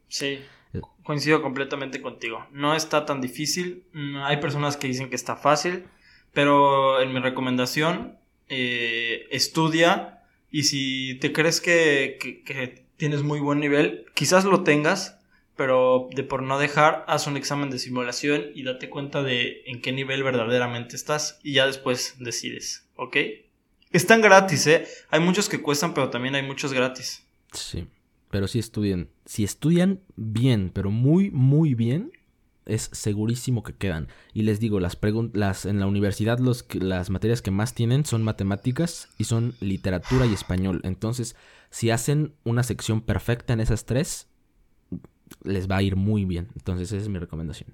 Sí, 0.09 0.41
eh. 0.73 0.81
coincido 1.05 1.43
completamente 1.43 2.03
contigo. 2.03 2.47
No 2.53 2.75
está 2.75 3.07
tan 3.07 3.21
difícil, 3.21 3.85
hay 4.23 4.39
personas 4.39 4.77
que 4.77 4.89
dicen 4.89 5.09
que 5.09 5.17
está 5.17 5.37
fácil, 5.37 5.85
pero 6.33 7.01
en 7.01 7.13
mi 7.13 7.21
recomendación, 7.21 8.19
eh, 8.49 9.27
estudia 9.31 10.23
y 10.51 10.65
si 10.65 11.19
te 11.21 11.33
crees 11.33 11.61
que, 11.61 12.19
que 12.45 12.88
tienes 12.99 13.23
muy 13.23 13.41
buen 13.41 13.61
nivel, 13.61 14.05
quizás 14.13 14.45
lo 14.45 14.63
tengas, 14.63 15.19
pero 15.57 16.09
de 16.15 16.23
por 16.23 16.43
no 16.43 16.59
dejar, 16.59 17.05
haz 17.09 17.27
un 17.27 17.37
examen 17.37 17.71
de 17.71 17.79
simulación 17.79 18.47
y 18.55 18.65
date 18.65 18.91
cuenta 18.91 19.23
de 19.23 19.63
en 19.67 19.81
qué 19.81 19.93
nivel 19.93 20.23
verdaderamente 20.23 20.95
estás 20.95 21.41
y 21.43 21.55
ya 21.55 21.67
después 21.67 22.17
decides, 22.19 22.87
¿ok? 22.97 23.17
Están 23.91 24.21
gratis, 24.21 24.67
¿eh? 24.67 24.87
Hay 25.09 25.21
muchos 25.21 25.49
que 25.49 25.63
cuestan, 25.63 25.95
pero 25.95 26.11
también 26.11 26.35
hay 26.35 26.43
muchos 26.43 26.75
gratis. 26.75 27.25
Sí, 27.53 27.87
pero 28.31 28.47
si 28.47 28.59
estudian. 28.59 29.09
Si 29.25 29.45
estudian 29.45 30.01
bien, 30.17 30.71
pero 30.75 30.91
muy, 30.91 31.31
muy 31.31 31.75
bien, 31.75 32.13
es 32.69 32.91
segurísimo 32.93 33.63
que 33.63 33.75
quedan. 33.75 34.09
Y 34.33 34.43
les 34.43 34.61
digo, 34.61 34.81
las, 34.81 34.99
las 35.33 35.67
en 35.67 35.81
la 35.81 35.87
universidad 35.87 36.39
los, 36.39 36.67
las 36.75 37.11
materias 37.11 37.43
que 37.43 37.51
más 37.51 37.75
tienen 37.75 38.05
son 38.05 38.23
matemáticas 38.23 39.09
y 39.19 39.25
son 39.25 39.55
literatura 39.61 40.27
y 40.27 40.33
español. 40.33 40.81
Entonces, 40.85 41.37
si 41.71 41.91
hacen 41.91 42.35
una 42.45 42.63
sección 42.63 43.01
perfecta 43.01 43.53
en 43.53 43.61
esas 43.61 43.87
tres, 43.87 44.29
les 45.43 45.69
va 45.71 45.77
a 45.77 45.83
ir 45.83 45.97
muy 45.97 46.25
bien. 46.25 46.49
Entonces, 46.55 46.93
esa 46.93 47.03
es 47.03 47.09
mi 47.09 47.19
recomendación. 47.19 47.71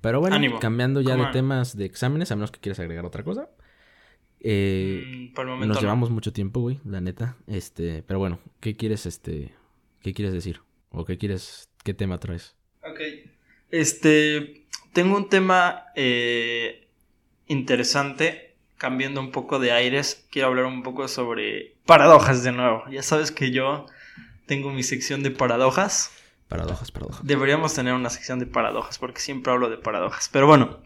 Pero 0.00 0.20
bueno, 0.20 0.38
cambiando 0.60 1.00
ya 1.00 1.16
de 1.16 1.26
temas 1.32 1.76
de 1.76 1.84
exámenes, 1.86 2.30
a 2.30 2.36
menos 2.36 2.50
que 2.50 2.60
quieras 2.60 2.78
agregar 2.80 3.06
otra 3.06 3.24
cosa. 3.24 3.48
Eh, 4.40 5.32
mm, 5.34 5.66
nos 5.66 5.80
llevamos 5.80 6.10
mucho 6.10 6.32
tiempo, 6.32 6.60
güey, 6.60 6.80
la 6.84 7.00
neta. 7.00 7.36
Este, 7.46 8.02
pero 8.02 8.18
bueno, 8.18 8.38
¿qué 8.60 8.76
quieres 8.76 9.06
este 9.06 9.54
¿Qué 10.04 10.12
quieres 10.12 10.34
decir? 10.34 10.60
¿O 10.90 11.06
qué 11.06 11.16
quieres, 11.16 11.70
qué 11.82 11.94
tema 11.94 12.20
traes? 12.20 12.54
Este, 13.74 14.66
tengo 14.92 15.16
un 15.16 15.28
tema 15.28 15.86
eh, 15.96 16.86
interesante, 17.48 18.54
cambiando 18.78 19.20
un 19.20 19.32
poco 19.32 19.58
de 19.58 19.72
aires. 19.72 20.24
Quiero 20.30 20.46
hablar 20.46 20.66
un 20.66 20.84
poco 20.84 21.08
sobre 21.08 21.74
paradojas 21.84 22.44
de 22.44 22.52
nuevo. 22.52 22.84
Ya 22.88 23.02
sabes 23.02 23.32
que 23.32 23.50
yo 23.50 23.86
tengo 24.46 24.70
mi 24.70 24.84
sección 24.84 25.24
de 25.24 25.32
paradojas. 25.32 26.12
Paradojas, 26.48 26.92
paradojas. 26.92 27.26
Deberíamos 27.26 27.74
tener 27.74 27.94
una 27.94 28.10
sección 28.10 28.38
de 28.38 28.46
paradojas, 28.46 28.98
porque 28.98 29.20
siempre 29.20 29.52
hablo 29.52 29.68
de 29.68 29.76
paradojas. 29.76 30.28
Pero 30.32 30.46
bueno, 30.46 30.78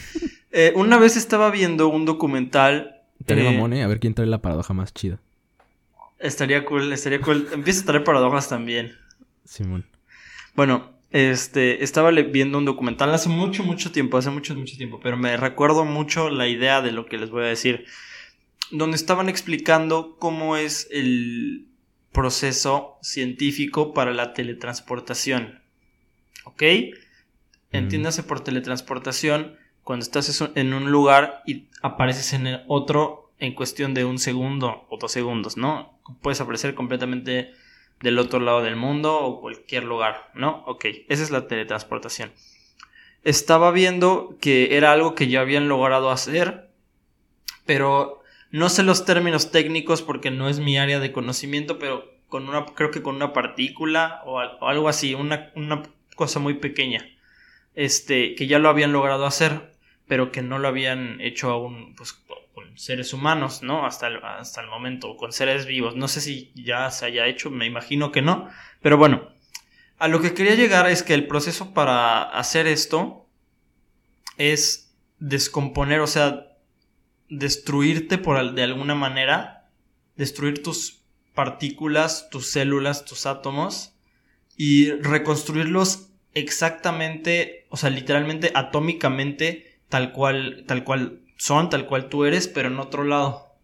eh, 0.50 0.72
una 0.74 0.98
vez 0.98 1.16
estaba 1.16 1.48
viendo 1.52 1.86
un 1.86 2.06
documental. 2.06 3.02
Estaría 3.20 3.52
eh, 3.52 3.78
¿eh? 3.78 3.82
A 3.84 3.86
ver 3.86 4.00
quién 4.00 4.14
trae 4.14 4.26
la 4.26 4.42
paradoja 4.42 4.74
más 4.74 4.92
chida. 4.92 5.20
Estaría 6.18 6.64
cool, 6.64 6.92
estaría 6.92 7.20
cool. 7.20 7.48
Empieza 7.52 7.82
a 7.82 7.86
traer 7.86 8.02
paradojas 8.02 8.48
también. 8.48 8.96
Simón. 9.44 9.86
Bueno, 10.56 10.91
este, 11.12 11.84
estaba 11.84 12.10
viendo 12.10 12.58
un 12.58 12.64
documental 12.64 13.12
hace 13.14 13.28
mucho, 13.28 13.62
mucho 13.64 13.92
tiempo, 13.92 14.16
hace 14.16 14.30
mucho, 14.30 14.54
mucho 14.54 14.76
tiempo, 14.76 14.98
pero 15.00 15.16
me 15.16 15.36
recuerdo 15.36 15.84
mucho 15.84 16.30
la 16.30 16.48
idea 16.48 16.80
de 16.80 16.92
lo 16.92 17.06
que 17.06 17.18
les 17.18 17.30
voy 17.30 17.44
a 17.44 17.48
decir, 17.48 17.84
donde 18.70 18.96
estaban 18.96 19.28
explicando 19.28 20.16
cómo 20.18 20.56
es 20.56 20.88
el 20.90 21.66
proceso 22.12 22.98
científico 23.02 23.92
para 23.92 24.12
la 24.12 24.32
teletransportación. 24.32 25.60
¿Ok? 26.44 26.62
Entiéndase 27.70 28.22
por 28.22 28.40
teletransportación 28.40 29.56
cuando 29.82 30.04
estás 30.04 30.42
en 30.54 30.74
un 30.74 30.90
lugar 30.90 31.42
y 31.46 31.68
apareces 31.82 32.32
en 32.32 32.46
el 32.46 32.62
otro 32.68 33.32
en 33.38 33.54
cuestión 33.54 33.92
de 33.92 34.04
un 34.04 34.18
segundo 34.18 34.86
o 34.88 34.98
dos 34.98 35.12
segundos, 35.12 35.56
¿no? 35.56 35.98
Puedes 36.20 36.40
aparecer 36.40 36.74
completamente 36.74 37.52
del 38.02 38.18
otro 38.18 38.40
lado 38.40 38.62
del 38.62 38.76
mundo 38.76 39.16
o 39.18 39.40
cualquier 39.40 39.84
lugar, 39.84 40.30
¿no? 40.34 40.62
Ok, 40.66 40.86
esa 41.08 41.22
es 41.22 41.30
la 41.30 41.46
teletransportación. 41.46 42.32
Estaba 43.24 43.70
viendo 43.70 44.36
que 44.40 44.76
era 44.76 44.92
algo 44.92 45.14
que 45.14 45.28
ya 45.28 45.40
habían 45.40 45.68
logrado 45.68 46.10
hacer, 46.10 46.70
pero 47.66 48.20
no 48.50 48.68
sé 48.68 48.82
los 48.82 49.04
términos 49.04 49.50
técnicos 49.50 50.02
porque 50.02 50.30
no 50.30 50.48
es 50.48 50.58
mi 50.58 50.78
área 50.78 50.98
de 51.00 51.12
conocimiento, 51.12 51.78
pero 51.78 52.10
con 52.28 52.48
una, 52.48 52.66
creo 52.66 52.90
que 52.90 53.02
con 53.02 53.16
una 53.16 53.32
partícula 53.32 54.22
o, 54.24 54.38
al- 54.40 54.58
o 54.60 54.68
algo 54.68 54.88
así, 54.88 55.14
una, 55.14 55.52
una 55.54 55.82
cosa 56.16 56.38
muy 56.40 56.54
pequeña, 56.54 57.06
este, 57.74 58.34
que 58.34 58.46
ya 58.46 58.58
lo 58.58 58.68
habían 58.68 58.92
logrado 58.92 59.26
hacer, 59.26 59.72
pero 60.08 60.32
que 60.32 60.42
no 60.42 60.58
lo 60.58 60.68
habían 60.68 61.20
hecho 61.20 61.50
aún, 61.50 61.94
pues, 61.96 62.12
seres 62.76 63.12
humanos, 63.12 63.62
¿no? 63.62 63.86
Hasta 63.86 64.06
el, 64.06 64.16
hasta 64.22 64.60
el 64.60 64.68
momento, 64.68 65.16
con 65.16 65.32
seres 65.32 65.66
vivos. 65.66 65.96
No 65.96 66.08
sé 66.08 66.20
si 66.20 66.52
ya 66.54 66.90
se 66.90 67.06
haya 67.06 67.26
hecho, 67.26 67.50
me 67.50 67.66
imagino 67.66 68.12
que 68.12 68.22
no. 68.22 68.48
Pero 68.80 68.96
bueno, 68.96 69.28
a 69.98 70.08
lo 70.08 70.20
que 70.20 70.34
quería 70.34 70.54
llegar 70.54 70.88
es 70.88 71.02
que 71.02 71.14
el 71.14 71.26
proceso 71.26 71.74
para 71.74 72.22
hacer 72.22 72.66
esto 72.66 73.28
es 74.36 74.94
descomponer, 75.18 76.00
o 76.00 76.06
sea, 76.06 76.48
destruirte 77.28 78.18
por, 78.18 78.54
de 78.54 78.62
alguna 78.62 78.94
manera, 78.94 79.70
destruir 80.16 80.62
tus 80.62 81.04
partículas, 81.34 82.28
tus 82.30 82.50
células, 82.50 83.04
tus 83.04 83.26
átomos 83.26 83.94
y 84.56 84.90
reconstruirlos 84.90 86.10
exactamente, 86.34 87.66
o 87.70 87.76
sea, 87.76 87.90
literalmente 87.90 88.52
atómicamente 88.54 89.78
tal 89.88 90.12
cual 90.12 90.64
tal 90.66 90.84
cual 90.84 91.20
son, 91.42 91.70
tal 91.70 91.86
cual 91.86 92.08
tú 92.08 92.24
eres, 92.24 92.46
pero 92.46 92.68
en 92.68 92.78
otro 92.78 93.02
lado. 93.02 93.56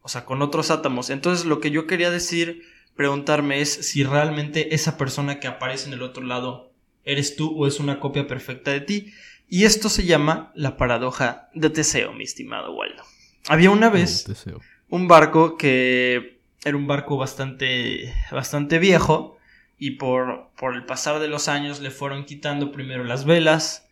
O 0.00 0.08
sea, 0.08 0.24
con 0.24 0.42
otros 0.42 0.72
átomos. 0.72 1.08
Entonces, 1.08 1.46
lo 1.46 1.60
que 1.60 1.70
yo 1.70 1.86
quería 1.86 2.10
decir, 2.10 2.64
preguntarme 2.96 3.60
es 3.60 3.70
si 3.70 4.02
realmente 4.02 4.74
esa 4.74 4.98
persona 4.98 5.38
que 5.38 5.46
aparece 5.46 5.86
en 5.86 5.92
el 5.92 6.02
otro 6.02 6.24
lado 6.24 6.72
eres 7.04 7.36
tú 7.36 7.56
o 7.56 7.68
es 7.68 7.78
una 7.78 8.00
copia 8.00 8.26
perfecta 8.26 8.72
de 8.72 8.80
ti. 8.80 9.12
Y 9.48 9.66
esto 9.66 9.88
se 9.88 10.04
llama 10.04 10.50
la 10.56 10.76
paradoja 10.76 11.48
de 11.54 11.70
Teseo, 11.70 12.12
mi 12.12 12.24
estimado 12.24 12.74
Waldo. 12.74 13.04
Había 13.46 13.70
una 13.70 13.88
vez 13.88 14.26
Oh, 14.52 14.60
un 14.88 15.06
barco 15.06 15.56
que 15.56 16.40
era 16.64 16.76
un 16.76 16.88
barco 16.88 17.16
bastante, 17.18 18.12
bastante 18.32 18.80
viejo 18.80 19.38
y 19.78 19.92
por, 19.92 20.50
por 20.58 20.74
el 20.74 20.86
pasar 20.86 21.20
de 21.20 21.28
los 21.28 21.46
años 21.46 21.78
le 21.78 21.92
fueron 21.92 22.24
quitando 22.24 22.72
primero 22.72 23.04
las 23.04 23.24
velas 23.24 23.88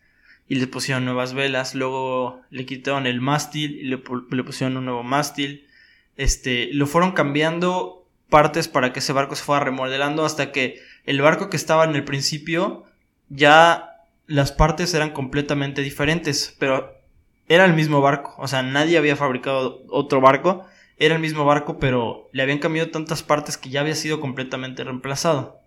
y 0.50 0.56
le 0.56 0.66
pusieron 0.66 1.04
nuevas 1.04 1.32
velas, 1.32 1.76
luego 1.76 2.42
le 2.50 2.66
quitaron 2.66 3.06
el 3.06 3.20
mástil 3.20 3.70
y 3.78 3.84
le, 3.84 4.02
le 4.32 4.42
pusieron 4.42 4.76
un 4.76 4.84
nuevo 4.84 5.04
mástil, 5.04 5.68
este, 6.16 6.70
lo 6.72 6.88
fueron 6.88 7.12
cambiando 7.12 8.04
partes 8.28 8.66
para 8.66 8.92
que 8.92 8.98
ese 8.98 9.12
barco 9.12 9.36
se 9.36 9.44
fuera 9.44 9.64
remodelando 9.64 10.24
hasta 10.24 10.50
que 10.50 10.80
el 11.04 11.20
barco 11.20 11.50
que 11.50 11.56
estaba 11.56 11.84
en 11.84 11.94
el 11.94 12.02
principio 12.02 12.82
ya 13.28 13.90
las 14.26 14.50
partes 14.50 14.92
eran 14.92 15.10
completamente 15.10 15.82
diferentes, 15.82 16.56
pero 16.58 16.98
era 17.46 17.64
el 17.64 17.74
mismo 17.74 18.00
barco, 18.00 18.34
o 18.36 18.48
sea, 18.48 18.64
nadie 18.64 18.98
había 18.98 19.14
fabricado 19.14 19.84
otro 19.88 20.20
barco, 20.20 20.66
era 20.96 21.14
el 21.14 21.20
mismo 21.20 21.44
barco, 21.44 21.78
pero 21.78 22.28
le 22.32 22.42
habían 22.42 22.58
cambiado 22.58 22.90
tantas 22.90 23.22
partes 23.22 23.56
que 23.56 23.70
ya 23.70 23.82
había 23.82 23.94
sido 23.94 24.18
completamente 24.18 24.82
reemplazado. 24.82 25.60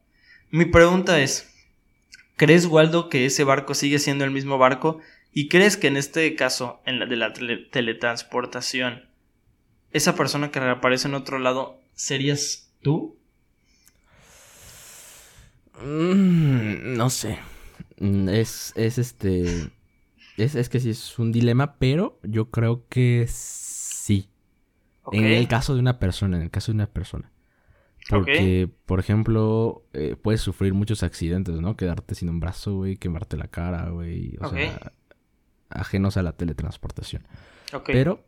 Mi 0.51 0.65
pregunta 0.65 1.21
es, 1.21 1.52
¿crees, 2.35 2.65
Waldo, 2.65 3.09
que 3.09 3.25
ese 3.25 3.43
barco 3.43 3.73
sigue 3.73 3.99
siendo 3.99 4.23
el 4.25 4.31
mismo 4.31 4.57
barco? 4.57 4.99
¿Y 5.31 5.47
crees 5.49 5.77
que 5.77 5.87
en 5.87 5.97
este 5.97 6.35
caso, 6.35 6.81
en 6.85 6.99
la 6.99 7.05
de 7.05 7.15
la 7.15 7.33
tele- 7.33 7.67
teletransportación, 7.71 9.05
esa 9.91 10.15
persona 10.15 10.51
que 10.51 10.59
reaparece 10.59 11.07
en 11.07 11.15
otro 11.15 11.39
lado, 11.39 11.79
serías 11.95 12.71
tú? 12.81 13.17
Mm, 15.81 16.95
no 16.97 17.09
sé. 17.09 17.39
Mm, 17.99 18.29
Es, 18.29 18.73
es 18.75 18.97
este. 18.97 19.71
Es, 20.37 20.55
es 20.55 20.69
que 20.69 20.79
sí 20.79 20.91
es 20.91 21.19
un 21.19 21.31
dilema, 21.31 21.75
pero 21.77 22.19
yo 22.23 22.49
creo 22.49 22.87
que 22.89 23.25
sí. 23.29 24.29
En 25.11 25.25
el 25.25 25.47
caso 25.47 25.73
de 25.73 25.81
una 25.81 25.99
persona, 25.99 26.37
en 26.37 26.43
el 26.43 26.51
caso 26.51 26.71
de 26.71 26.77
una 26.77 26.87
persona. 26.87 27.31
Porque, 28.09 28.69
por 28.85 28.99
ejemplo, 28.99 29.83
eh, 29.93 30.15
puedes 30.21 30.41
sufrir 30.41 30.73
muchos 30.73 31.03
accidentes, 31.03 31.55
¿no? 31.61 31.75
Quedarte 31.77 32.15
sin 32.15 32.29
un 32.29 32.39
brazo, 32.39 32.75
güey, 32.75 32.97
quemarte 32.97 33.37
la 33.37 33.47
cara, 33.47 33.89
güey. 33.89 34.35
O 34.41 34.49
sea, 34.49 34.91
ajenos 35.69 36.17
a 36.17 36.23
la 36.23 36.33
teletransportación. 36.33 37.23
Pero 37.85 38.23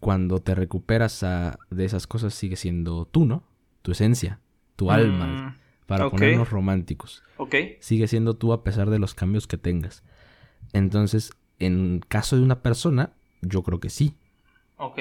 cuando 0.00 0.40
te 0.40 0.54
recuperas 0.54 1.22
a- 1.22 1.58
de 1.70 1.84
esas 1.84 2.06
cosas, 2.06 2.34
sigue 2.34 2.56
siendo 2.56 3.06
tú, 3.06 3.24
¿no? 3.26 3.42
Tu 3.82 3.92
esencia, 3.92 4.38
tu 4.76 4.90
alma, 4.90 5.26
Mm, 5.26 5.86
para 5.86 6.06
ok. 6.06 6.12
ponernos 6.12 6.50
románticos. 6.50 7.22
ok. 7.38 7.54
Sigue 7.80 8.06
siendo 8.06 8.34
tú 8.34 8.52
a 8.52 8.62
pesar 8.62 8.90
de 8.90 8.98
los 8.98 9.14
cambios 9.14 9.46
que 9.46 9.56
tengas. 9.56 10.02
Entonces, 10.72 11.32
en 11.58 12.00
caso 12.06 12.36
de 12.36 12.42
una 12.42 12.60
persona, 12.62 13.12
yo 13.42 13.62
creo 13.62 13.80
que 13.80 13.90
sí. 13.90 14.14
Ok. 14.76 14.98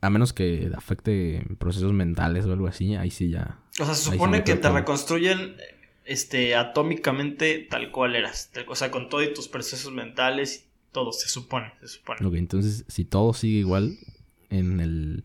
A 0.00 0.10
menos 0.10 0.32
que 0.32 0.70
afecte 0.74 1.44
procesos 1.58 1.92
mentales 1.92 2.46
o 2.46 2.52
algo 2.52 2.66
así, 2.66 2.94
ahí 2.94 3.10
sí 3.10 3.30
ya. 3.30 3.58
O 3.78 3.84
sea, 3.84 3.94
se 3.94 4.04
sí 4.04 4.10
supone 4.12 4.44
que 4.44 4.56
te 4.56 4.70
reconstruyen 4.70 5.56
este 6.04 6.56
atómicamente 6.56 7.66
tal 7.70 7.90
cual 7.92 8.16
eras. 8.16 8.50
O 8.66 8.74
sea, 8.74 8.90
con 8.90 9.08
todos 9.08 9.32
tus 9.34 9.48
procesos 9.48 9.92
mentales 9.92 10.64
y 10.66 10.92
todo, 10.92 11.12
se 11.12 11.28
supone, 11.28 11.72
se 11.80 11.88
supone. 11.88 12.26
Ok, 12.26 12.34
entonces, 12.34 12.84
si 12.88 13.04
todo 13.04 13.32
sigue 13.32 13.58
igual 13.58 13.98
en, 14.48 14.80
el, 14.80 15.24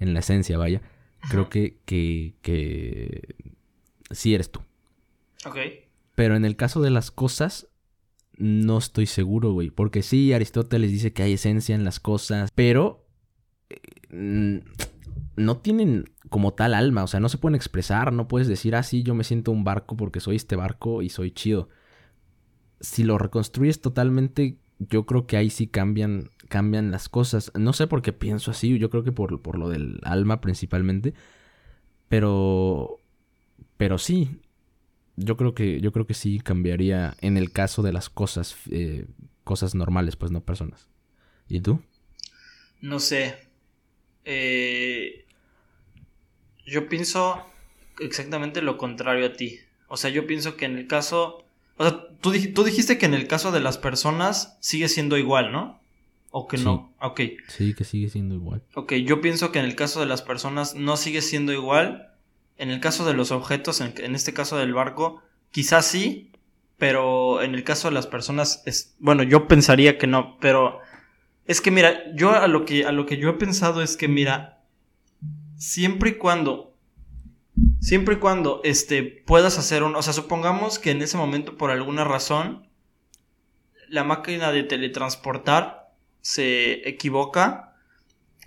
en 0.00 0.14
la 0.14 0.20
esencia, 0.20 0.58
vaya, 0.58 0.82
creo 1.30 1.48
que, 1.48 1.78
que, 1.84 2.34
que 2.42 3.36
sí 4.10 4.34
eres 4.34 4.50
tú. 4.50 4.60
Ok. 5.44 5.56
Pero 6.14 6.36
en 6.36 6.44
el 6.44 6.56
caso 6.56 6.80
de 6.80 6.90
las 6.90 7.10
cosas, 7.10 7.68
no 8.36 8.78
estoy 8.78 9.06
seguro, 9.06 9.52
güey. 9.52 9.70
Porque 9.70 10.02
sí, 10.02 10.32
Aristóteles 10.32 10.90
dice 10.90 11.12
que 11.12 11.22
hay 11.22 11.34
esencia 11.34 11.74
en 11.74 11.84
las 11.84 12.00
cosas, 12.00 12.50
pero 12.54 13.06
eh, 13.70 13.76
no 14.14 15.56
tienen 15.58 16.04
como 16.28 16.54
tal 16.54 16.74
alma. 16.74 17.04
O 17.04 17.06
sea, 17.06 17.20
no 17.20 17.28
se 17.28 17.38
pueden 17.38 17.54
expresar, 17.54 18.12
no 18.12 18.28
puedes 18.28 18.48
decir, 18.48 18.74
ah, 18.76 18.82
yo 18.82 19.14
me 19.14 19.24
siento 19.24 19.50
un 19.50 19.64
barco 19.64 19.96
porque 19.96 20.20
soy 20.20 20.36
este 20.36 20.56
barco 20.56 21.02
y 21.02 21.08
soy 21.08 21.30
chido. 21.30 21.68
Si 22.80 23.02
lo 23.04 23.18
reconstruyes 23.18 23.80
totalmente, 23.80 24.58
yo 24.78 25.06
creo 25.06 25.26
que 25.26 25.36
ahí 25.36 25.50
sí 25.50 25.66
cambian, 25.66 26.30
cambian 26.48 26.90
las 26.90 27.08
cosas. 27.08 27.52
No 27.54 27.72
sé 27.72 27.86
por 27.86 28.02
qué 28.02 28.12
pienso 28.12 28.50
así, 28.50 28.78
yo 28.78 28.90
creo 28.90 29.04
que 29.04 29.12
por, 29.12 29.40
por 29.42 29.58
lo 29.58 29.68
del 29.68 30.00
alma 30.04 30.40
principalmente. 30.40 31.14
Pero. 32.08 32.98
Pero 33.76 33.98
sí. 33.98 34.40
Yo 35.16 35.36
creo 35.36 35.54
que. 35.54 35.80
Yo 35.80 35.92
creo 35.92 36.06
que 36.06 36.14
sí 36.14 36.40
cambiaría 36.40 37.16
en 37.20 37.36
el 37.36 37.52
caso 37.52 37.82
de 37.82 37.92
las 37.92 38.10
cosas. 38.10 38.56
eh, 38.70 39.06
cosas 39.44 39.74
normales, 39.74 40.16
pues 40.16 40.32
no 40.32 40.40
personas. 40.40 40.88
¿Y 41.48 41.60
tú? 41.60 41.80
No 42.80 42.98
sé. 42.98 43.43
Eh, 44.24 45.24
yo 46.66 46.88
pienso 46.88 47.44
exactamente 48.00 48.62
lo 48.62 48.76
contrario 48.78 49.26
a 49.26 49.32
ti. 49.32 49.58
O 49.88 49.96
sea, 49.96 50.10
yo 50.10 50.26
pienso 50.26 50.56
que 50.56 50.64
en 50.64 50.78
el 50.78 50.86
caso... 50.86 51.44
O 51.76 51.84
sea, 51.84 52.00
tú, 52.20 52.32
dij- 52.32 52.54
tú 52.54 52.64
dijiste 52.64 52.98
que 52.98 53.06
en 53.06 53.14
el 53.14 53.26
caso 53.26 53.52
de 53.52 53.60
las 53.60 53.78
personas 53.78 54.56
sigue 54.60 54.88
siendo 54.88 55.18
igual, 55.18 55.52
¿no? 55.52 55.80
O 56.30 56.46
que 56.48 56.56
Sí. 56.58 56.64
no. 56.64 56.92
Ok. 57.00 57.20
Sí, 57.48 57.74
que 57.74 57.84
sigue 57.84 58.08
siendo 58.08 58.34
igual. 58.34 58.62
Ok, 58.74 58.94
yo 58.94 59.20
pienso 59.20 59.52
que 59.52 59.58
en 59.58 59.64
el 59.66 59.76
caso 59.76 60.00
de 60.00 60.06
las 60.06 60.22
personas 60.22 60.74
no 60.74 60.96
sigue 60.96 61.22
siendo 61.22 61.52
igual 61.52 62.10
En 62.56 62.70
el 62.70 62.78
caso 62.78 63.04
de 63.04 63.14
los 63.14 63.32
objetos, 63.32 63.80
en, 63.80 63.94
en 63.98 64.14
este 64.14 64.32
caso 64.32 64.56
del 64.56 64.72
barco, 64.72 65.20
quizás 65.50 65.86
sí, 65.86 66.30
pero 66.78 67.42
en 67.42 67.52
el 67.56 67.64
caso 67.64 67.88
de 67.88 67.94
las 67.94 68.06
personas, 68.06 68.62
es, 68.64 68.94
bueno, 69.00 69.24
yo 69.24 69.48
pensaría 69.48 69.98
que 69.98 70.06
no, 70.06 70.38
pero 70.40 70.78
es 71.46 71.60
que 71.60 71.70
mira, 71.70 72.02
yo 72.14 72.30
a 72.30 72.46
lo 72.48 72.64
que, 72.64 72.84
a 72.84 72.92
lo 72.92 73.06
que 73.06 73.16
yo 73.16 73.30
he 73.30 73.34
pensado 73.34 73.82
es 73.82 73.96
que 73.96 74.08
mira, 74.08 74.62
siempre 75.56 76.10
y 76.10 76.14
cuando, 76.14 76.74
siempre 77.80 78.14
y 78.14 78.18
cuando, 78.18 78.60
este, 78.64 79.02
puedas 79.02 79.58
hacer 79.58 79.82
un, 79.82 79.94
o 79.96 80.02
sea, 80.02 80.12
supongamos 80.12 80.78
que 80.78 80.90
en 80.90 81.02
ese 81.02 81.16
momento 81.16 81.56
por 81.56 81.70
alguna 81.70 82.04
razón, 82.04 82.68
la 83.88 84.04
máquina 84.04 84.52
de 84.52 84.62
teletransportar 84.62 85.92
se 86.20 86.88
equivoca 86.88 87.74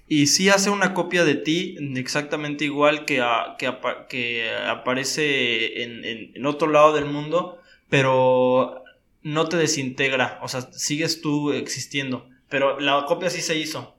y 0.07 0.27
sí 0.27 0.49
hace 0.49 0.69
una 0.69 0.93
copia 0.93 1.23
de 1.25 1.35
ti 1.35 1.77
exactamente 1.95 2.65
igual 2.65 3.05
que, 3.05 3.23
que, 3.59 3.71
que, 4.09 4.49
aparece 4.67 5.83
en, 5.83 6.33
en, 6.33 6.45
otro 6.45 6.69
lado 6.69 6.93
del 6.93 7.05
mundo, 7.05 7.59
pero 7.89 8.83
no 9.21 9.49
te 9.49 9.57
desintegra, 9.57 10.39
o 10.41 10.47
sea, 10.47 10.61
sigues 10.71 11.21
tú 11.21 11.51
existiendo, 11.51 12.29
pero 12.49 12.79
la 12.79 13.05
copia 13.05 13.29
sí 13.29 13.41
se 13.41 13.57
hizo. 13.57 13.95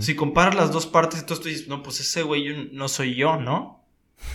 Si 0.00 0.16
comparas 0.16 0.56
las 0.56 0.72
dos 0.72 0.86
partes, 0.86 1.20
entonces 1.20 1.40
tú 1.40 1.48
dices, 1.48 1.68
no, 1.68 1.84
pues 1.84 2.00
ese 2.00 2.24
güey 2.24 2.68
no 2.72 2.88
soy 2.88 3.14
yo, 3.14 3.36
¿no? 3.36 3.84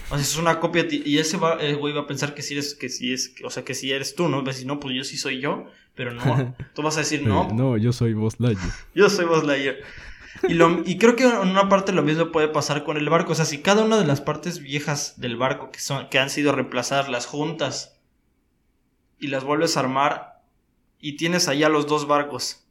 O 0.09 0.15
sea, 0.15 0.19
es 0.19 0.37
una 0.37 0.61
copia 0.61 0.87
y 0.89 1.17
ese 1.17 1.35
güey 1.35 1.93
va 1.93 2.01
a 2.01 2.07
pensar 2.07 2.33
que 2.33 2.41
sí 2.41 2.53
eres, 2.53 2.75
que 2.75 2.87
sí 2.87 3.11
es, 3.11 3.35
o 3.43 3.49
sea, 3.49 3.65
que 3.65 3.73
sí 3.73 3.91
eres 3.91 4.15
tú, 4.15 4.29
¿no? 4.29 4.37
Va 4.37 4.51
a 4.51 4.53
decir, 4.53 4.65
no, 4.65 4.79
pues 4.79 4.95
yo 4.95 5.03
sí 5.03 5.17
soy 5.17 5.41
yo, 5.41 5.65
pero 5.95 6.13
no. 6.13 6.55
Tú 6.73 6.81
vas 6.81 6.95
a 6.95 7.01
decir, 7.01 7.27
no. 7.27 7.49
no, 7.53 7.75
yo 7.75 7.91
soy 7.91 8.13
Buzz 8.13 8.39
Lightyear. 8.39 8.73
Yo 8.95 9.09
soy 9.09 9.25
Buzz 9.25 9.43
Lightyear. 9.43 9.77
Y, 10.47 10.53
lo, 10.53 10.81
y 10.85 10.97
creo 10.97 11.15
que 11.15 11.25
en 11.25 11.49
una 11.49 11.67
parte 11.69 11.91
lo 11.91 12.03
mismo 12.03 12.31
puede 12.31 12.47
pasar 12.47 12.83
con 12.83 12.97
el 12.97 13.09
barco. 13.09 13.33
O 13.33 13.35
sea, 13.35 13.45
si 13.45 13.59
cada 13.59 13.83
una 13.83 13.97
de 13.97 14.05
las 14.05 14.21
partes 14.21 14.59
viejas 14.59 15.19
del 15.19 15.35
barco 15.35 15.71
que, 15.71 15.79
son, 15.79 16.09
que 16.09 16.19
han 16.19 16.29
sido 16.29 16.53
reemplazadas, 16.53 17.09
las 17.09 17.25
juntas 17.25 17.99
y 19.19 19.27
las 19.27 19.43
vuelves 19.43 19.77
a 19.77 19.81
armar 19.81 20.41
y 20.99 21.17
tienes 21.17 21.47
allá 21.47 21.69
los 21.69 21.87
dos 21.87 22.07
barcos, 22.07 22.62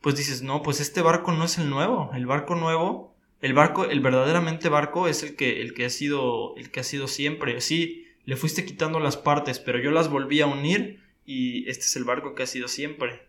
pues 0.00 0.16
dices, 0.16 0.42
no, 0.42 0.62
pues 0.62 0.80
este 0.80 1.02
barco 1.02 1.32
no 1.32 1.44
es 1.44 1.58
el 1.58 1.68
nuevo. 1.68 2.10
El 2.14 2.26
barco 2.26 2.54
nuevo, 2.54 3.14
el 3.40 3.52
barco, 3.54 3.84
el 3.84 4.00
verdaderamente 4.00 4.68
barco 4.68 5.08
es 5.08 5.22
el 5.22 5.36
que, 5.36 5.62
el 5.62 5.74
que 5.74 5.84
ha 5.84 5.90
sido, 5.90 6.56
el 6.56 6.70
que 6.70 6.80
ha 6.80 6.84
sido 6.84 7.08
siempre. 7.08 7.60
Sí, 7.60 8.06
le 8.24 8.36
fuiste 8.36 8.64
quitando 8.64 9.00
las 9.00 9.16
partes, 9.16 9.58
pero 9.58 9.78
yo 9.78 9.90
las 9.90 10.08
volví 10.08 10.40
a 10.40 10.46
unir 10.46 11.00
y 11.24 11.68
este 11.68 11.84
es 11.84 11.96
el 11.96 12.04
barco 12.04 12.34
que 12.34 12.42
ha 12.42 12.46
sido 12.46 12.68
siempre. 12.68 13.28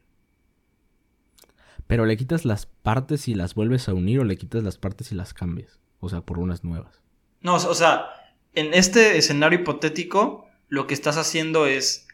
Pero 1.87 2.05
le 2.05 2.15
quitas 2.15 2.45
las 2.45 2.67
partes 2.67 3.27
y 3.27 3.35
las 3.35 3.53
vuelves 3.53 3.89
a 3.89 3.93
unir 3.93 4.21
o 4.21 4.23
le 4.23 4.37
quitas 4.37 4.63
las 4.63 4.77
partes 4.77 5.11
y 5.11 5.15
las 5.15 5.33
cambias. 5.33 5.79
O 5.99 6.07
sea, 6.07 6.21
por 6.21 6.39
unas 6.39 6.63
nuevas. 6.63 7.01
No, 7.41 7.55
o 7.55 7.75
sea, 7.75 8.07
en 8.53 8.73
este 8.73 9.17
escenario 9.17 9.59
hipotético, 9.59 10.47
lo 10.69 10.87
que 10.87 10.93
estás 10.93 11.17
haciendo 11.17 11.67
es. 11.67 12.07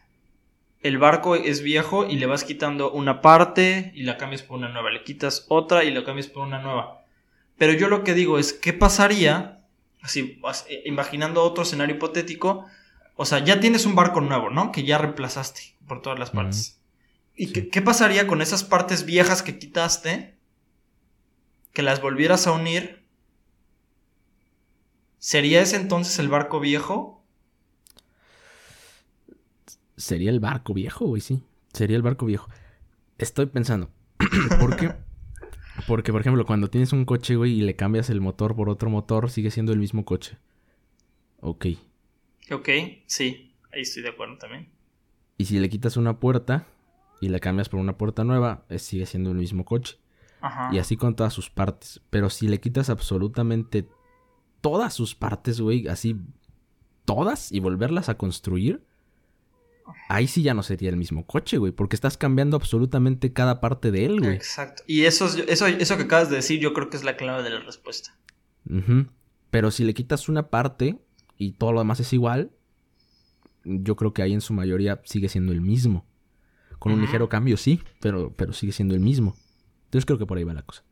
El 0.82 0.98
barco 0.98 1.36
es 1.36 1.62
viejo 1.62 2.06
y 2.08 2.18
le 2.18 2.28
vas 2.28 2.44
quitando 2.44 2.92
una 2.92 3.22
parte 3.22 3.92
y 3.96 4.04
la 4.04 4.18
cambias 4.18 4.44
por 4.44 4.58
una 4.58 4.70
nueva. 4.70 4.92
Le 4.92 5.04
quitas 5.04 5.46
otra 5.50 5.84
y 5.84 5.92
la 5.92 6.04
cambias 6.04 6.28
por 6.28 6.46
una 6.46 6.62
nueva. 6.62 7.04
Pero 7.58 7.74
yo 7.74 7.88
lo 7.90 8.04
que 8.04 8.13
digo 8.13 8.38
es, 8.38 8.54
¿qué 8.54 8.74
pasaría? 8.74 9.66
Así, 10.02 10.40
imaginando 10.86 11.44
otro 11.44 11.63
escenario 11.63 11.96
hipotético. 11.96 12.66
O 13.16 13.26
sea, 13.26 13.40
ya 13.40 13.60
tienes 13.60 13.86
un 13.86 13.96
barco 13.96 14.22
nuevo, 14.22 14.50
¿no? 14.52 14.72
Que 14.72 14.84
ya 14.84 15.00
reemplazaste 15.00 15.76
por 15.88 16.02
todas 16.02 16.20
las 16.20 16.32
partes. 16.32 16.80
¿Y 17.36 17.52
qué, 17.52 17.82
pasaría 17.82 18.28
con 18.28 18.42
esas 18.42 18.63
partes 18.63 19.06
viejas 19.06 19.44
que 19.44 19.60
quitaste? 19.60 20.36
Que 21.74 21.84
las 21.84 22.02
volvieras 22.02 22.48
a 22.48 22.52
unir. 22.52 23.04
¿Sería 25.20 25.62
ese 25.62 25.76
entonces 25.76 26.18
el 26.20 26.30
barco 26.30 26.60
viejo? 26.60 27.17
Sería 29.98 30.30
el 30.30 30.40
barco 30.40 30.74
viejo, 30.74 31.06
güey, 31.06 31.22
sí. 31.22 31.44
Sería 31.74 31.98
el 31.98 32.04
barco 32.04 32.26
viejo. 32.26 32.48
Estoy 33.18 33.48
pensando. 33.48 33.90
¿Por 34.60 34.78
qué? 34.78 34.94
Porque, 35.88 36.12
por 36.12 36.22
ejemplo, 36.22 36.46
cuando 36.46 36.70
tienes 36.70 36.94
un 36.94 37.06
coche, 37.06 37.36
güey, 37.36 37.60
y 37.60 37.62
le 37.62 37.76
cambias 37.76 38.10
el 38.10 38.22
motor 38.22 38.56
por 38.56 38.70
otro 38.70 38.90
motor, 38.90 39.30
sigue 39.30 39.52
siendo 39.52 39.74
el 39.74 39.80
mismo 39.80 40.06
coche. 40.06 40.38
Ok. 41.40 41.66
Ok, 42.52 42.70
sí. 43.06 43.54
Ahí 43.72 43.82
estoy 43.82 44.04
de 44.04 44.10
acuerdo 44.10 44.38
también. 44.38 44.70
Y 45.38 45.46
si 45.46 45.60
le 45.60 45.70
quitas 45.70 45.98
una 45.98 46.20
puerta 46.20 46.66
y 47.22 47.30
la 47.30 47.40
cambias 47.40 47.70
por 47.70 47.80
una 47.80 47.98
puerta 47.98 48.24
nueva, 48.24 48.66
sigue 48.78 49.06
siendo 49.06 49.32
el 49.32 49.38
mismo 49.38 49.66
coche. 49.66 49.98
Ajá. 50.42 50.70
Y 50.74 50.80
así 50.80 50.98
con 50.98 51.16
todas 51.16 51.34
sus 51.34 51.50
partes. 51.50 52.02
Pero 52.10 52.30
si 52.30 52.48
le 52.48 52.60
quitas 52.60 52.90
absolutamente 52.90 53.88
todas 54.62 54.94
sus 54.94 55.16
partes, 55.16 55.62
güey, 55.62 55.88
así 55.88 56.20
todas 57.06 57.52
y 57.52 57.60
volverlas 57.60 58.10
a 58.10 58.18
construir, 58.18 58.84
ahí 60.10 60.28
sí 60.28 60.41
ya 60.41 60.54
no 60.54 60.63
sería 60.63 60.89
el 60.89 60.97
mismo 60.97 61.26
coche, 61.26 61.58
güey, 61.58 61.71
porque 61.71 61.95
estás 61.95 62.17
cambiando 62.17 62.58
absolutamente 62.58 63.34
cada 63.34 63.60
parte 63.60 63.91
de 63.91 64.06
él, 64.06 64.19
güey. 64.19 64.36
Exacto. 64.36 64.84
Y 64.88 65.06
eso, 65.06 65.28
eso, 65.47 65.67
eso 65.67 65.97
que 65.97 66.04
acabas 66.04 66.30
de 66.30 66.38
decir, 66.38 66.60
yo 66.60 66.73
creo 66.73 66.89
que 66.89 66.97
es 66.97 67.04
la 67.04 67.17
clave 67.17 67.43
de 67.43 67.50
la 67.50 67.60
respuesta. 67.60 68.17
Pero 69.50 69.71
si 69.71 69.84
le 69.84 69.93
quitas 69.93 70.28
una 70.30 70.50
parte 70.50 71.00
y 71.38 71.54
todo 71.54 71.71
lo 71.71 71.80
demás 71.80 72.00
es 72.00 72.12
igual, 72.13 72.52
yo 73.63 73.95
creo 73.95 74.13
que 74.13 74.21
ahí 74.21 74.34
en 74.34 74.41
su 74.41 74.54
mayoría 74.54 75.02
sigue 75.06 75.30
siendo 75.30 75.52
el 75.52 75.62
mismo. 75.62 76.06
Con 76.80 76.91
un 76.91 77.02
ligero 77.02 77.28
cambio, 77.28 77.58
sí, 77.58 77.82
pero, 78.00 78.34
pero 78.36 78.54
sigue 78.54 78.71
siendo 78.71 78.93
el 78.93 79.00
mismo. 79.00 79.36
Entonces 79.86 80.06
creo 80.06 80.19
que 80.19 80.26
por 80.26 80.38
ahí 80.38 80.43
va 80.43 80.54
la 80.54 80.62
cosa. 80.62 80.84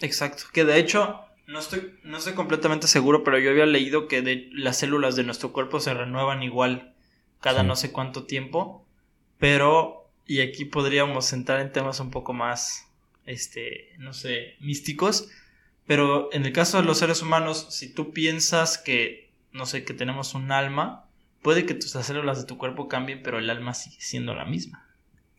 Exacto. 0.00 0.44
Que 0.52 0.64
de 0.64 0.78
hecho, 0.78 1.20
no 1.46 1.58
estoy, 1.58 1.98
no 2.02 2.18
estoy 2.18 2.34
completamente 2.34 2.86
seguro, 2.86 3.24
pero 3.24 3.38
yo 3.38 3.50
había 3.50 3.66
leído 3.66 4.08
que 4.08 4.22
de, 4.22 4.48
las 4.52 4.78
células 4.78 5.16
de 5.16 5.24
nuestro 5.24 5.52
cuerpo 5.52 5.80
se 5.80 5.94
renuevan 5.94 6.42
igual 6.42 6.91
cada 7.42 7.62
no 7.62 7.76
sé 7.76 7.92
cuánto 7.92 8.24
tiempo. 8.24 8.86
Pero, 9.38 10.08
y 10.26 10.40
aquí 10.40 10.64
podríamos 10.64 11.32
entrar 11.34 11.60
en 11.60 11.72
temas 11.72 12.00
un 12.00 12.10
poco 12.10 12.32
más, 12.32 12.88
este, 13.26 13.92
no 13.98 14.14
sé, 14.14 14.54
místicos. 14.60 15.28
Pero 15.86 16.32
en 16.32 16.46
el 16.46 16.52
caso 16.52 16.78
de 16.78 16.84
los 16.84 16.98
seres 16.98 17.20
humanos, 17.20 17.66
si 17.70 17.92
tú 17.92 18.12
piensas 18.12 18.78
que, 18.78 19.30
no 19.52 19.66
sé, 19.66 19.84
que 19.84 19.92
tenemos 19.92 20.34
un 20.34 20.52
alma, 20.52 21.06
puede 21.42 21.66
que 21.66 21.74
tus 21.74 21.90
células 21.90 22.40
de 22.40 22.46
tu 22.46 22.56
cuerpo 22.56 22.88
cambien, 22.88 23.22
pero 23.22 23.38
el 23.38 23.50
alma 23.50 23.74
sigue 23.74 24.00
siendo 24.00 24.34
la 24.34 24.44
misma. 24.44 24.86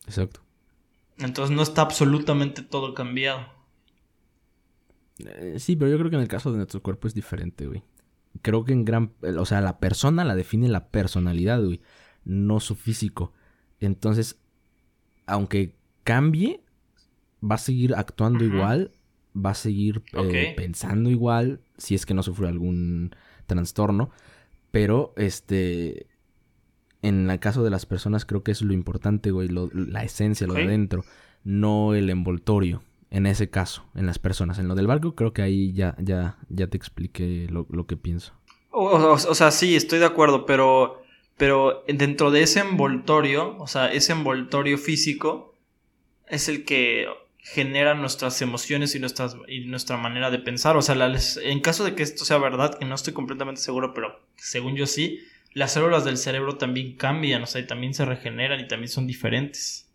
Exacto. 0.06 0.42
Entonces 1.18 1.56
no 1.56 1.64
está 1.64 1.82
absolutamente 1.82 2.62
todo 2.62 2.94
cambiado. 2.94 3.48
Eh, 5.20 5.56
sí, 5.60 5.78
pero 5.78 5.90
yo 5.90 5.98
creo 5.98 6.10
que 6.10 6.18
en 6.18 6.24
el 6.24 6.28
caso 6.28 6.52
de 6.52 6.58
nuestro 6.58 6.82
cuerpo 6.82 7.08
es 7.08 7.14
diferente, 7.14 7.68
güey. 7.68 7.84
Creo 8.42 8.66
que 8.66 8.74
en 8.74 8.86
gran... 8.86 9.14
O 9.38 9.46
sea, 9.46 9.62
la 9.62 9.80
persona 9.80 10.24
la 10.24 10.36
define 10.36 10.68
la 10.68 10.88
personalidad, 10.88 11.64
güey. 11.64 11.82
No 12.26 12.60
su 12.60 12.76
físico. 12.76 13.34
Entonces, 13.80 14.40
aunque 15.26 15.76
cambie, 16.04 16.64
va 17.44 17.56
a 17.56 17.60
seguir 17.60 17.96
actuando 17.96 18.44
igual. 18.44 18.92
Va 19.36 19.52
a 19.52 19.56
seguir 19.56 20.04
eh, 20.14 20.54
pensando 20.56 21.10
igual. 21.10 21.62
Si 21.78 21.96
es 21.96 22.06
que 22.06 22.14
no 22.14 22.24
sufre 22.24 22.48
algún 22.48 23.16
trastorno. 23.46 24.10
Pero, 24.72 25.14
este, 25.18 26.08
en 27.04 27.30
el 27.30 27.40
caso 27.40 27.64
de 27.64 27.70
las 27.70 27.86
personas 27.86 28.26
creo 28.26 28.44
que 28.44 28.52
es 28.52 28.62
lo 28.62 28.74
importante, 28.74 29.30
güey, 29.32 29.50
la 29.50 30.04
esencia, 30.04 30.48
lo 30.48 30.54
de 30.54 30.66
dentro, 30.66 31.04
no 31.44 31.94
el 31.94 32.10
envoltorio. 32.10 32.82
En 33.14 33.28
ese 33.28 33.48
caso, 33.48 33.86
en 33.94 34.08
las 34.08 34.18
personas. 34.18 34.58
En 34.58 34.68
lo 34.68 34.74
del 34.74 34.88
barco 34.88 35.14
creo 35.14 35.34
que 35.34 35.44
ahí 35.44 35.72
ya, 35.72 35.96
ya, 36.00 36.38
ya 36.50 36.66
te 36.66 36.78
expliqué 36.78 37.48
lo, 37.48 37.86
que 37.86 37.96
pienso. 37.96 38.34
O, 38.72 39.18
sea, 39.36 39.52
sí, 39.52 39.76
estoy 39.76 40.00
de 40.00 40.06
acuerdo, 40.06 40.48
pero, 40.48 41.04
pero 41.38 41.84
dentro 41.88 42.32
de 42.32 42.42
ese 42.42 42.62
envoltorio, 42.62 43.56
o 43.60 43.68
sea, 43.68 43.94
ese 43.94 44.14
envoltorio 44.14 44.80
físico 44.80 45.54
es 46.28 46.50
el 46.50 46.66
que 46.66 47.06
genera 47.38 47.94
nuestras 47.94 48.42
emociones 48.42 48.96
y, 48.96 49.00
nuestras, 49.00 49.38
y 49.48 49.66
nuestra 49.66 49.96
manera 49.96 50.32
de 50.32 50.40
pensar. 50.40 50.76
O 50.76 50.82
sea, 50.82 50.96
en 51.44 51.60
caso 51.60 51.84
de 51.84 51.94
que 51.94 52.02
esto 52.02 52.26
sea 52.26 52.40
verdad, 52.40 52.80
que 52.80 52.86
no 52.86 52.96
estoy 52.96 53.14
completamente 53.14 53.62
seguro, 53.62 53.94
pero 53.94 54.22
según 54.38 54.76
yo 54.76 54.88
sí, 54.88 55.20
las 55.54 55.74
células 55.74 56.04
del 56.04 56.18
cerebro 56.18 56.58
también 56.58 56.96
cambian, 56.96 57.44
o 57.44 57.46
sea, 57.46 57.66
también 57.68 57.94
se 57.94 58.06
regeneran 58.06 58.60
y 58.60 58.68
también 58.68 58.90
son 58.90 59.06
diferentes. 59.06 59.88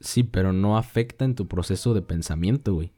Sí, 0.00 0.22
pero 0.22 0.52
no 0.52 0.76
afecta 0.76 1.24
en 1.24 1.34
tu 1.34 1.48
proceso 1.48 1.94
de 1.94 2.02
pensamiento, 2.02 2.74
güey. 2.74 2.92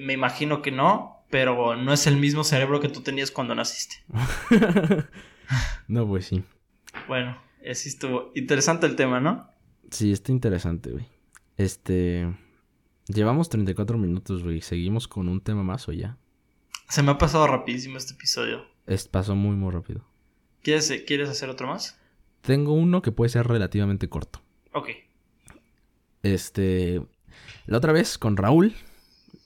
Me 0.00 0.12
imagino 0.12 0.62
que 0.62 0.72
no, 0.72 1.24
pero 1.30 1.76
no 1.76 1.92
es 1.92 2.06
el 2.06 2.16
mismo 2.16 2.44
cerebro 2.44 2.80
que 2.80 2.88
tú 2.88 3.02
tenías 3.02 3.30
cuando 3.30 3.54
naciste. 3.54 3.96
no, 5.88 6.06
pues 6.06 6.26
sí. 6.26 6.44
Bueno, 7.08 7.40
así 7.70 7.88
estuvo. 7.88 8.32
Interesante 8.34 8.86
el 8.86 8.96
tema, 8.96 9.20
¿no? 9.20 9.48
Sí, 9.90 10.12
está 10.12 10.32
interesante, 10.32 10.90
güey. 10.90 11.06
Este. 11.56 12.34
Llevamos 13.06 13.48
34 13.48 13.98
minutos, 13.98 14.42
güey. 14.42 14.60
¿Seguimos 14.60 15.08
con 15.08 15.28
un 15.28 15.40
tema 15.40 15.62
más 15.62 15.88
o 15.88 15.92
ya? 15.92 16.16
Se 16.88 17.02
me 17.02 17.12
ha 17.12 17.18
pasado 17.18 17.46
rapidísimo 17.46 17.98
este 17.98 18.14
episodio. 18.14 18.64
Es, 18.86 19.08
pasó 19.08 19.34
muy, 19.34 19.56
muy 19.56 19.72
rápido. 19.72 20.04
¿Quieres, 20.62 20.90
¿Quieres 21.06 21.28
hacer 21.28 21.50
otro 21.50 21.66
más? 21.66 22.00
Tengo 22.40 22.72
uno 22.72 23.02
que 23.02 23.12
puede 23.12 23.28
ser 23.28 23.46
relativamente 23.46 24.08
corto. 24.08 24.42
Ok. 24.72 24.88
Este. 26.24 27.00
La 27.66 27.78
otra 27.78 27.92
vez 27.92 28.18
con 28.18 28.36
Raúl 28.36 28.74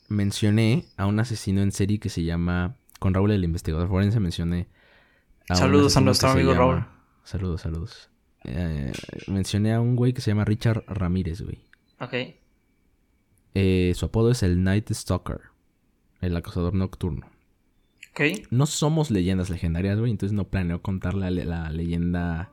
mencioné 0.09 0.87
a 0.97 1.07
un 1.07 1.21
asesino 1.21 1.61
en 1.63 1.73
serie 1.73 1.99
que 2.01 2.09
se 2.09 2.25
llama. 2.25 2.77
Con 2.99 3.15
Raúl, 3.15 3.31
el 3.31 3.45
investigador 3.45 3.89
forense, 3.89 4.19
mencioné 4.19 4.67
a 5.49 5.55
Saludos 5.55 5.97
a 5.97 6.01
nuestro 6.01 6.31
amigo 6.31 6.53
llama- 6.53 6.65
Raúl. 6.73 6.85
Saludos, 7.25 7.61
saludos. 7.61 8.11
Eh, 8.45 8.93
mencioné 9.29 9.73
a 9.75 9.81
un 9.81 9.95
güey 9.97 10.13
que 10.13 10.21
se 10.21 10.31
llama 10.31 10.45
Richard 10.45 10.83
Ramírez, 10.89 11.43
güey. 11.43 11.59
Ok. 12.01 12.15
Eh, 13.55 13.93
su 13.95 14.07
apodo 14.07 14.31
es 14.31 14.43
el 14.43 14.63
Night 14.63 14.91
Stalker, 14.93 15.41
el 16.21 16.37
acosador 16.37 16.75
nocturno. 16.75 17.27
Ok. 18.13 18.21
No 18.51 18.67
somos 18.67 19.11
leyendas 19.11 19.51
legendarias, 19.51 19.99
güey, 19.99 20.11
entonces 20.11 20.35
no 20.35 20.49
planeo 20.49 20.83
contar 20.83 21.15
la, 21.15 21.31
la 21.31 21.71
leyenda, 21.71 22.53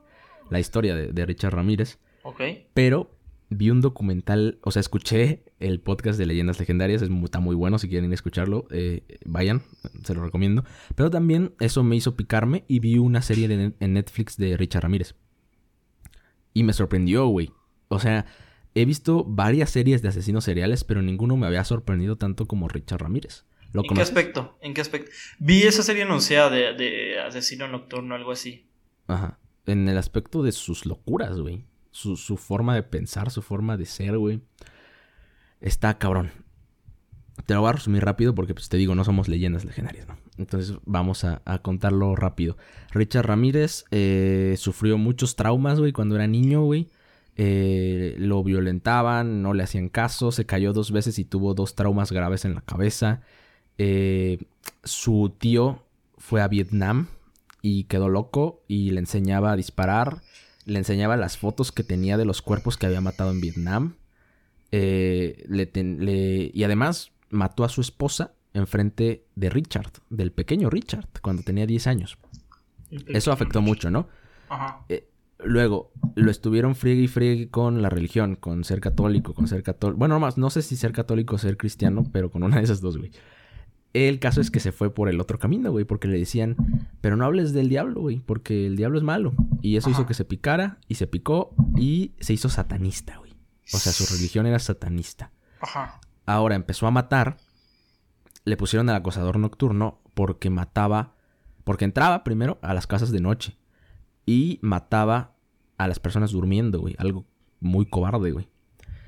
la 0.50 0.60
historia 0.60 0.96
de, 0.96 1.08
de 1.12 1.26
Richard 1.26 1.54
Ramírez, 1.54 1.98
Ok. 2.24 2.42
pero 2.74 3.12
vi 3.50 3.70
un 3.70 3.82
documental, 3.82 4.60
o 4.62 4.72
sea, 4.72 4.80
escuché 4.80 5.44
el 5.60 5.80
podcast 5.80 6.18
de 6.18 6.26
leyendas 6.26 6.60
legendarias, 6.60 7.02
es 7.02 7.10
está 7.24 7.40
muy 7.40 7.56
bueno, 7.56 7.78
si 7.78 7.88
quieren 7.88 8.06
ir 8.06 8.12
a 8.12 8.16
escucharlo, 8.16 8.68
eh, 8.72 9.04
vayan, 9.26 9.62
se 10.04 10.14
lo 10.14 10.24
recomiendo. 10.24 10.64
Pero 10.96 11.10
también 11.10 11.54
eso 11.60 11.84
me 11.84 11.96
hizo 11.96 12.16
picarme 12.16 12.66
y 12.68 12.80
vi 12.80 12.98
una 12.98 13.22
serie 13.22 13.48
de 13.48 13.74
en 13.80 13.94
Netflix 13.94 14.38
de 14.38 14.58
Richard 14.58 14.84
Ramírez. 14.84 15.16
Y 16.54 16.64
me 16.64 16.74
sorprendió, 16.74 17.28
güey. 17.28 17.52
O 17.90 18.00
sea, 18.00 18.26
he 18.74 18.86
visto 18.86 19.24
varias 19.26 19.70
series 19.70 20.02
de 20.02 20.10
asesinos 20.10 20.44
seriales, 20.44 20.84
pero 20.84 21.02
ninguno 21.02 21.38
me 21.38 21.48
había 21.48 21.64
sorprendido 21.64 22.18
tanto 22.18 22.46
como 22.46 22.68
Richard 22.68 23.02
Ramírez. 23.02 23.46
¿Lo 23.74 23.84
¿En 23.84 23.94
qué 23.94 24.02
aspecto? 24.02 24.58
¿En 24.62 24.74
qué 24.74 24.82
aspecto? 24.82 25.12
Vi 25.40 25.64
esa 25.64 25.84
serie 25.84 26.04
anunciada 26.04 26.50
de, 26.50 26.74
de 26.74 27.20
asesino 27.20 27.68
nocturno, 27.68 28.16
algo 28.16 28.32
así. 28.32 28.70
Ajá. 29.08 29.40
En 29.66 29.90
el 29.90 29.98
aspecto 29.98 30.44
de 30.44 30.54
sus 30.54 30.86
locuras, 30.86 31.38
güey. 31.38 31.66
Su, 31.96 32.36
forma 32.36 32.76
de 32.76 32.84
pensar, 32.84 33.32
su 33.32 33.42
forma 33.42 33.78
de 33.78 33.86
ser, 33.86 34.18
güey. 34.18 34.42
Está 35.62 35.98
cabrón. 35.98 36.32
Te 37.46 37.54
lo 37.54 37.62
voy 37.62 37.70
a 37.70 37.74
resumir 37.74 38.04
rápido 38.04 38.36
porque, 38.36 38.54
pues, 38.54 38.68
te 38.68 38.76
digo, 38.76 38.96
no 38.96 39.06
somos 39.06 39.30
leyendas 39.30 39.64
legendarias, 39.64 40.06
¿no? 40.08 40.18
Entonces 40.38 40.78
vamos 40.86 41.24
a, 41.24 41.42
a 41.46 41.60
contarlo 41.60 42.16
rápido. 42.16 42.58
Richard 42.92 43.26
Ramírez 43.26 43.86
eh, 43.92 44.56
sufrió 44.58 44.98
muchos 44.98 45.38
traumas, 45.38 45.80
güey, 45.80 45.94
cuando 45.94 46.16
era 46.16 46.28
niño, 46.28 46.64
güey. 46.64 46.90
Eh, 47.38 48.16
lo 48.18 48.44
violentaban, 48.44 49.42
no 49.42 49.54
le 49.54 49.64
hacían 49.64 49.90
caso, 49.90 50.32
se 50.32 50.46
cayó 50.46 50.72
dos 50.72 50.92
veces 50.92 51.20
y 51.20 51.26
tuvo 51.26 51.54
dos 51.54 51.76
traumas 51.76 52.12
graves 52.12 52.46
en 52.46 52.56
la 52.56 52.62
cabeza. 52.62 53.22
Eh, 53.78 54.40
su 54.84 55.34
tío 55.38 55.84
fue 56.18 56.42
a 56.42 56.48
Vietnam 56.48 57.08
y 57.62 57.86
quedó 57.86 58.10
loco 58.10 58.64
y 58.68 58.92
le 58.92 59.00
enseñaba 59.00 59.52
a 59.52 59.56
disparar. 59.56 60.22
Le 60.66 60.80
enseñaba 60.80 61.16
las 61.18 61.38
fotos 61.38 61.72
que 61.72 61.84
tenía 61.84 62.18
de 62.18 62.26
los 62.26 62.42
cuerpos 62.42 62.78
que 62.78 62.86
había 62.88 63.02
matado 63.02 63.32
en 63.32 63.40
Vietnam. 63.42 63.96
Eh, 64.72 65.44
le 65.48 65.66
ten- 65.68 66.04
le- 66.06 66.52
y 66.54 66.64
además 66.64 67.12
mató 67.30 67.64
a 67.64 67.70
su 67.70 67.82
esposa 67.82 68.34
enfrente 68.54 69.26
de 69.36 69.50
Richard, 69.50 69.92
del 70.10 70.32
pequeño 70.32 70.70
Richard, 70.70 71.08
cuando 71.22 71.44
tenía 71.44 71.66
10 71.66 71.88
años. 71.88 72.18
Eso 73.08 73.32
afectó 73.32 73.62
mucho, 73.62 73.90
¿no? 73.92 74.08
Ajá. 74.50 74.86
Luego, 75.44 75.92
lo 76.16 76.32
estuvieron 76.32 76.76
friegue 76.76 77.04
y 77.04 77.08
friegue 77.10 77.50
con 77.50 77.82
la 77.82 77.90
religión, 77.90 78.36
con 78.38 78.64
ser 78.64 78.80
católico, 78.80 79.34
con 79.34 79.48
ser 79.50 79.64
católico. 79.64 80.00
Bueno, 80.00 80.18
más, 80.20 80.38
no 80.38 80.50
sé 80.50 80.62
si 80.62 80.78
ser 80.78 80.94
católico 80.94 81.36
o 81.36 81.38
ser 81.38 81.58
cristiano, 81.58 82.06
pero 82.14 82.32
con 82.32 82.42
una 82.44 82.58
de 82.58 82.64
esas 82.64 82.80
dos, 82.80 82.98
güey. 82.98 83.12
El 83.96 84.20
caso 84.20 84.42
es 84.42 84.52
que 84.52 84.60
se 84.60 84.74
fue 84.74 84.94
por 84.94 85.08
el 85.08 85.22
otro 85.22 85.40
camino, 85.40 85.72
güey, 85.72 85.86
porque 85.86 86.10
le 86.10 86.20
decían, 86.20 86.58
pero 87.00 87.16
no 87.16 87.24
hables 87.24 87.54
del 87.54 87.70
diablo, 87.70 88.02
güey, 88.02 88.20
porque 88.20 88.68
el 88.68 88.76
diablo 88.76 88.98
es 88.98 89.06
malo. 89.06 89.32
Y 89.62 89.78
eso 89.78 89.90
hizo 89.90 90.06
que 90.06 90.14
se 90.14 90.26
picara 90.26 90.80
y 90.90 90.96
se 90.96 91.08
picó 91.08 91.56
y 91.78 92.12
se 92.20 92.34
hizo 92.34 92.50
satanista, 92.50 93.16
güey. 93.20 93.32
O 93.72 93.78
sea, 93.78 93.94
su 93.94 94.06
religión 94.14 94.48
era 94.48 94.60
satanista. 94.60 95.32
Ajá. 95.62 96.02
Ahora 96.26 96.56
empezó 96.56 96.88
a 96.88 96.92
matar. 96.92 97.38
Le 98.44 98.58
pusieron 98.58 98.90
al 98.90 98.98
acosador 98.98 99.40
nocturno 99.40 100.02
porque 100.14 100.50
mataba. 100.50 101.16
Porque 101.64 101.86
entraba 101.86 102.26
primero 102.26 102.60
a 102.62 102.74
las 102.74 102.88
casas 102.88 103.12
de 103.12 103.22
noche. 103.22 103.58
Y 104.26 104.60
mataba 104.62 105.36
a 105.78 105.88
las 105.88 106.00
personas 106.00 106.32
durmiendo, 106.32 106.82
güey. 106.82 106.96
Algo 106.98 107.26
muy 107.62 107.86
cobarde, 107.86 108.34
güey. 108.34 108.50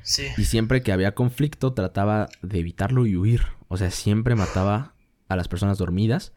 Sí. 0.08 0.28
Y 0.38 0.46
siempre 0.46 0.82
que 0.82 0.94
había 0.94 1.14
conflicto 1.16 1.74
trataba 1.74 2.30
de 2.42 2.60
evitarlo 2.60 3.06
y 3.06 3.18
huir. 3.18 3.42
O 3.68 3.76
sea, 3.76 3.92
siempre 3.92 4.36
mataba 4.36 4.96
a 5.28 5.36
las 5.36 5.50
personas 5.50 5.78
dormidas. 5.78 6.34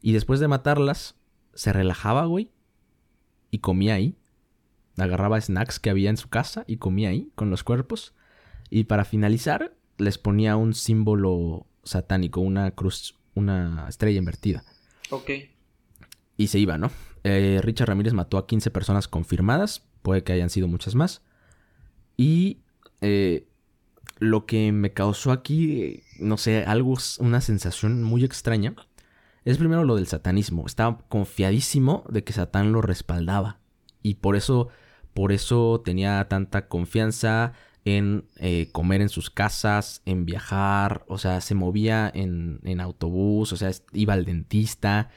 Y 0.00 0.12
después 0.12 0.40
de 0.40 0.48
matarlas, 0.48 1.14
se 1.54 1.72
relajaba, 1.72 2.26
güey. 2.26 2.50
Y 3.52 3.58
comía 3.58 3.94
ahí. 3.94 4.16
Agarraba 4.96 5.40
snacks 5.40 5.78
que 5.78 5.88
había 5.88 6.10
en 6.10 6.16
su 6.16 6.30
casa 6.30 6.64
y 6.66 6.78
comía 6.78 7.10
ahí 7.10 7.30
con 7.36 7.48
los 7.48 7.62
cuerpos. 7.62 8.12
Y 8.70 8.84
para 8.84 9.04
finalizar, 9.04 9.76
les 9.98 10.18
ponía 10.18 10.56
un 10.56 10.74
símbolo 10.74 11.68
satánico, 11.84 12.40
una 12.40 12.72
cruz, 12.72 13.20
una 13.34 13.86
estrella 13.88 14.18
invertida. 14.18 14.64
Ok. 15.10 15.30
Y 16.36 16.48
se 16.48 16.58
iba, 16.58 16.76
¿no? 16.76 16.90
Eh, 17.22 17.60
Richard 17.62 17.86
Ramírez 17.86 18.14
mató 18.14 18.36
a 18.36 18.48
15 18.48 18.72
personas 18.72 19.06
confirmadas. 19.06 19.84
Puede 20.02 20.24
que 20.24 20.32
hayan 20.32 20.50
sido 20.50 20.66
muchas 20.66 20.96
más. 20.96 21.22
Y 22.16 22.62
eh, 23.02 23.46
lo 24.18 24.46
que 24.46 24.72
me 24.72 24.92
causó 24.92 25.32
aquí, 25.32 26.04
no 26.18 26.36
sé, 26.36 26.64
algo, 26.64 26.96
una 27.18 27.40
sensación 27.40 28.02
muy 28.02 28.24
extraña. 28.24 28.74
Es 29.44 29.58
primero 29.58 29.84
lo 29.84 29.96
del 29.96 30.06
satanismo. 30.06 30.64
Estaba 30.66 30.98
confiadísimo 31.08 32.04
de 32.08 32.22
que 32.22 32.32
Satán 32.32 32.72
lo 32.72 32.80
respaldaba. 32.80 33.58
Y 34.02 34.14
por 34.14 34.36
eso, 34.36 34.68
por 35.12 35.32
eso 35.32 35.82
tenía 35.84 36.26
tanta 36.28 36.68
confianza 36.68 37.52
en 37.84 38.24
eh, 38.36 38.68
comer 38.70 39.00
en 39.00 39.08
sus 39.08 39.30
casas, 39.30 40.02
en 40.06 40.24
viajar. 40.24 41.04
O 41.08 41.18
sea, 41.18 41.40
se 41.40 41.56
movía 41.56 42.10
en, 42.14 42.60
en 42.62 42.80
autobús. 42.80 43.52
O 43.52 43.56
sea, 43.56 43.72
iba 43.92 44.14
al 44.14 44.24
dentista. 44.24 45.10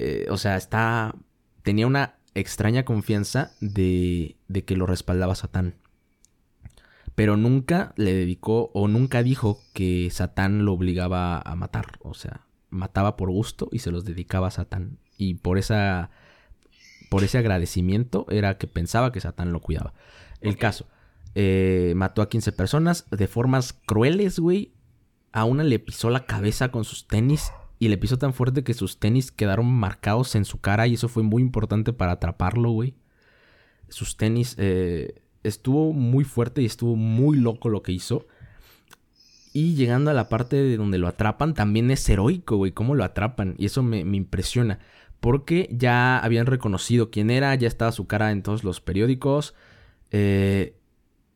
Eh, 0.00 0.26
o 0.28 0.36
sea, 0.36 0.56
está. 0.56 1.14
Tenía 1.62 1.86
una 1.86 2.16
extraña 2.34 2.84
confianza 2.84 3.52
de, 3.60 4.36
de 4.48 4.64
que 4.64 4.74
lo 4.74 4.86
respaldaba 4.86 5.36
Satán. 5.36 5.76
Pero 7.14 7.36
nunca 7.36 7.92
le 7.96 8.14
dedicó 8.14 8.70
o 8.74 8.88
nunca 8.88 9.22
dijo 9.22 9.60
que 9.74 10.08
Satán 10.10 10.64
lo 10.64 10.72
obligaba 10.72 11.38
a 11.40 11.54
matar. 11.56 11.98
O 12.00 12.14
sea, 12.14 12.46
mataba 12.70 13.16
por 13.16 13.30
gusto 13.30 13.68
y 13.70 13.80
se 13.80 13.90
los 13.90 14.04
dedicaba 14.04 14.48
a 14.48 14.50
Satán. 14.50 14.98
Y 15.18 15.34
por 15.34 15.58
esa. 15.58 16.10
Por 17.10 17.22
ese 17.24 17.36
agradecimiento 17.38 18.26
era 18.30 18.56
que 18.56 18.66
pensaba 18.66 19.12
que 19.12 19.20
Satán 19.20 19.52
lo 19.52 19.60
cuidaba. 19.60 19.92
El 20.40 20.56
caso. 20.56 20.86
eh, 21.34 21.92
mató 21.96 22.22
a 22.22 22.28
15 22.28 22.52
personas 22.52 23.06
de 23.10 23.26
formas 23.26 23.72
crueles, 23.72 24.38
güey. 24.38 24.72
A 25.32 25.44
una 25.44 25.64
le 25.64 25.78
pisó 25.78 26.10
la 26.10 26.26
cabeza 26.26 26.70
con 26.70 26.84
sus 26.84 27.06
tenis 27.06 27.52
y 27.78 27.88
le 27.88 27.98
pisó 27.98 28.18
tan 28.18 28.32
fuerte 28.34 28.64
que 28.64 28.74
sus 28.74 28.98
tenis 29.00 29.30
quedaron 29.32 29.66
marcados 29.66 30.34
en 30.34 30.44
su 30.44 30.60
cara 30.60 30.86
y 30.86 30.94
eso 30.94 31.08
fue 31.08 31.22
muy 31.22 31.42
importante 31.42 31.92
para 31.92 32.12
atraparlo, 32.12 32.70
güey. 32.70 32.94
Sus 33.88 34.16
tenis 34.16 34.54
eh, 34.58 35.21
estuvo 35.42 35.92
muy 35.92 36.24
fuerte 36.24 36.62
y 36.62 36.66
estuvo 36.66 36.96
muy 36.96 37.36
loco 37.38 37.68
lo 37.68 37.82
que 37.82 37.92
hizo. 37.92 38.26
Y 39.52 39.74
llegando 39.74 40.10
a 40.10 40.14
la 40.14 40.28
parte 40.28 40.56
de 40.56 40.76
donde 40.78 40.98
lo 40.98 41.08
atrapan, 41.08 41.52
también 41.54 41.90
es 41.90 42.08
heroico, 42.08 42.56
güey, 42.56 42.72
cómo 42.72 42.94
lo 42.94 43.04
atrapan. 43.04 43.54
Y 43.58 43.66
eso 43.66 43.82
me, 43.82 44.04
me 44.04 44.16
impresiona. 44.16 44.78
Porque 45.20 45.68
ya 45.72 46.18
habían 46.18 46.46
reconocido 46.46 47.10
quién 47.10 47.30
era, 47.30 47.54
ya 47.54 47.68
estaba 47.68 47.92
su 47.92 48.06
cara 48.06 48.32
en 48.32 48.42
todos 48.42 48.64
los 48.64 48.80
periódicos. 48.80 49.54
eh, 50.10 50.74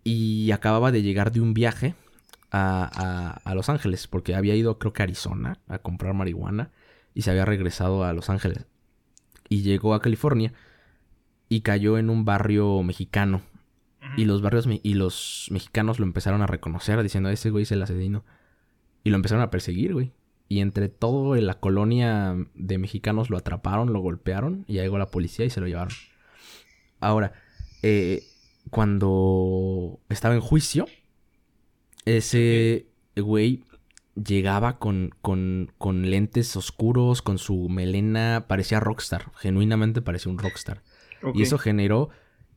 y 0.05 0.51
acababa 0.53 0.93
de 0.93 1.03
llegar 1.03 1.33
de 1.33 1.41
un 1.41 1.53
viaje 1.55 1.95
a, 2.53 2.89
a- 3.45 3.51
a 3.51 3.55
Los 3.55 3.69
Ángeles, 3.69 4.07
porque 4.07 4.35
había 4.37 4.55
ido 4.55 4.79
creo 4.79 4.93
que 4.93 5.03
a 5.03 5.05
Arizona 5.05 5.59
a 5.69 5.79
comprar 5.79 6.15
marihuana 6.15 6.71
y 7.15 7.23
se 7.23 7.31
había 7.31 7.45
regresado 7.45 8.05
a 8.05 8.13
Los 8.13 8.31
Ángeles. 8.31 8.67
Y 9.49 9.63
llegó 9.63 9.95
a 9.95 10.01
California 10.03 10.53
y 11.49 11.61
cayó 11.63 11.99
en 11.99 12.11
un 12.11 12.25
barrio 12.25 12.83
mexicano. 12.83 13.43
Y 14.17 14.25
los 14.25 14.43
barrios 14.43 14.67
y 14.83 14.95
los 14.95 15.49
mexicanos 15.51 15.99
lo 15.99 16.07
empezaron 16.07 16.43
a 16.43 16.47
reconocer 16.47 17.03
diciendo, 17.03 17.29
ese 17.29 17.51
güey 17.51 17.65
es 17.65 17.73
el 17.73 17.83
asesino. 17.83 18.25
Y 19.05 19.11
lo 19.11 19.17
empezaron 19.17 19.43
a 19.43 19.51
perseguir, 19.51 19.93
güey. 19.93 20.13
Y 20.49 20.61
entre 20.61 20.89
todo 20.89 21.37
en 21.37 21.47
la 21.47 21.55
colonia 21.55 22.37
de 22.55 22.79
mexicanos 22.79 23.31
lo 23.31 23.37
atraparon, 23.37 23.93
lo 23.93 24.01
golpearon 24.01 24.65
y 24.69 24.75
llegó 24.75 24.97
la 24.99 25.11
policía 25.11 25.45
y 25.45 25.51
se 25.51 25.61
lo 25.61 25.67
llevaron. 25.67 25.93
Ahora, 27.01 27.33
eh, 27.83 28.23
cuando 28.71 30.01
estaba 30.09 30.35
en 30.35 30.41
juicio, 30.41 30.87
ese 32.05 32.87
güey 33.17 33.65
llegaba 34.15 34.79
con, 34.79 35.15
con, 35.21 35.73
con 35.79 36.09
lentes 36.11 36.57
oscuros, 36.57 37.23
con 37.23 37.39
su 37.39 37.69
melena, 37.69 38.47
parecía 38.49 38.81
rockstar, 38.81 39.33
genuinamente 39.37 40.01
parecía 40.01 40.33
un 40.33 40.39
rockstar. 40.39 40.83
Y 41.35 41.43
eso 41.43 41.59
generó 41.59 42.11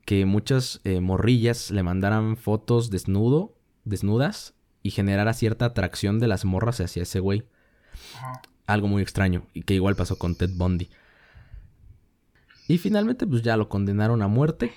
que 0.09 0.25
muchas 0.25 0.81
eh, 0.85 1.01
morrillas 1.01 1.69
le 1.69 1.83
mandaran 1.83 2.35
fotos 2.35 2.89
desnudo, 2.89 3.53
desnudas, 3.83 4.55
y 4.81 4.89
generara 4.89 5.33
cierta 5.33 5.65
atracción 5.65 6.17
de 6.17 6.25
las 6.25 6.45
morras 6.45 6.81
hacia 6.81 7.03
ese 7.03 7.19
güey. 7.19 7.43
Algo 8.65 8.87
muy 8.87 9.03
extraño, 9.03 9.45
y 9.53 9.61
que 9.61 9.75
igual 9.75 9.95
pasó 9.95 10.17
con 10.17 10.33
Ted 10.33 10.49
Bundy. 10.55 10.89
Y 12.67 12.79
finalmente, 12.79 13.27
pues 13.27 13.43
ya 13.43 13.55
lo 13.55 13.69
condenaron 13.69 14.23
a 14.23 14.27
muerte. 14.27 14.73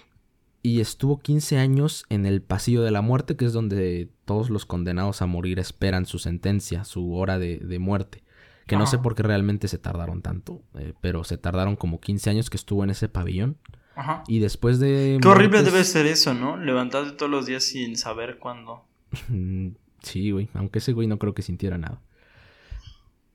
Y 0.60 0.80
estuvo 0.80 1.20
15 1.20 1.56
años 1.56 2.04
en 2.10 2.26
el 2.26 2.42
pasillo 2.42 2.82
de 2.82 2.90
la 2.90 3.00
muerte, 3.00 3.34
que 3.34 3.46
es 3.46 3.54
donde 3.54 4.10
todos 4.26 4.50
los 4.50 4.66
condenados 4.66 5.22
a 5.22 5.26
morir 5.26 5.58
esperan 5.58 6.04
su 6.04 6.18
sentencia, 6.18 6.84
su 6.84 7.14
hora 7.14 7.38
de, 7.38 7.56
de 7.56 7.78
muerte. 7.78 8.22
Que 8.66 8.76
no 8.76 8.86
sé 8.86 8.98
por 8.98 9.14
qué 9.14 9.22
realmente 9.22 9.66
se 9.68 9.78
tardaron 9.78 10.20
tanto, 10.20 10.60
eh, 10.74 10.92
pero 11.00 11.24
se 11.24 11.38
tardaron 11.38 11.74
como 11.74 12.00
15 12.00 12.28
años 12.28 12.50
que 12.50 12.58
estuvo 12.58 12.84
en 12.84 12.90
ese 12.90 13.08
pabellón. 13.08 13.56
Ajá. 13.94 14.24
Y 14.26 14.38
después 14.38 14.78
de... 14.78 15.18
Qué 15.20 15.28
horrible 15.28 15.62
debe 15.62 15.84
ser 15.84 16.06
eso, 16.06 16.34
¿no? 16.34 16.56
Levantarte 16.56 17.12
todos 17.12 17.30
los 17.30 17.46
días 17.46 17.64
sin 17.64 17.96
saber 17.96 18.38
cuándo. 18.38 18.84
Sí, 20.02 20.32
güey. 20.32 20.48
Aunque 20.54 20.80
ese 20.80 20.92
güey 20.92 21.06
no 21.06 21.20
creo 21.20 21.32
que 21.32 21.42
sintiera 21.42 21.78
nada. 21.78 22.02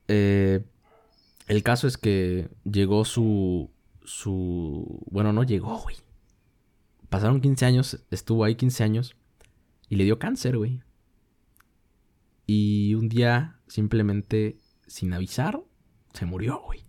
Eh, 0.06 0.62
el 1.46 1.62
caso 1.62 1.86
es 1.86 1.96
que 1.96 2.50
llegó 2.64 3.06
su... 3.06 3.70
Su... 4.04 5.02
Bueno, 5.10 5.32
no 5.32 5.44
llegó, 5.44 5.78
güey. 5.78 5.96
Pasaron 7.08 7.40
15 7.40 7.64
años. 7.64 8.04
Estuvo 8.10 8.44
ahí 8.44 8.54
15 8.54 8.84
años. 8.84 9.16
Y 9.88 9.96
le 9.96 10.04
dio 10.04 10.18
cáncer, 10.18 10.58
güey. 10.58 10.82
Y 12.46 12.94
un 12.94 13.08
día, 13.08 13.60
simplemente, 13.66 14.58
sin 14.86 15.12
avisar, 15.12 15.60
se 16.12 16.26
murió, 16.26 16.60
güey. 16.64 16.87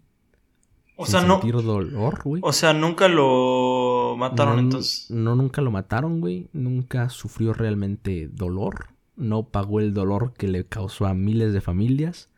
O 1.02 1.06
sea, 1.06 1.22
no. 1.22 1.36
sentir 1.36 1.54
dolor, 1.54 2.22
güey. 2.26 2.42
O 2.44 2.52
sea, 2.52 2.74
nunca 2.74 3.08
lo 3.08 4.16
mataron 4.18 4.58
no, 4.58 4.62
entonces. 4.64 5.10
No, 5.10 5.34
nunca 5.34 5.62
lo 5.62 5.72
mataron, 5.72 6.20
güey. 6.20 6.50
Nunca 6.52 7.08
sufrió 7.08 7.54
realmente 7.54 8.28
dolor. 8.28 8.88
No 9.16 9.48
pagó 9.48 9.80
el 9.80 9.94
dolor 9.94 10.34
que 10.34 10.50
le 10.50 10.66
causó 10.66 11.06
a 11.06 11.14
miles 11.14 11.54
de 11.54 11.62
familias. 11.62 12.30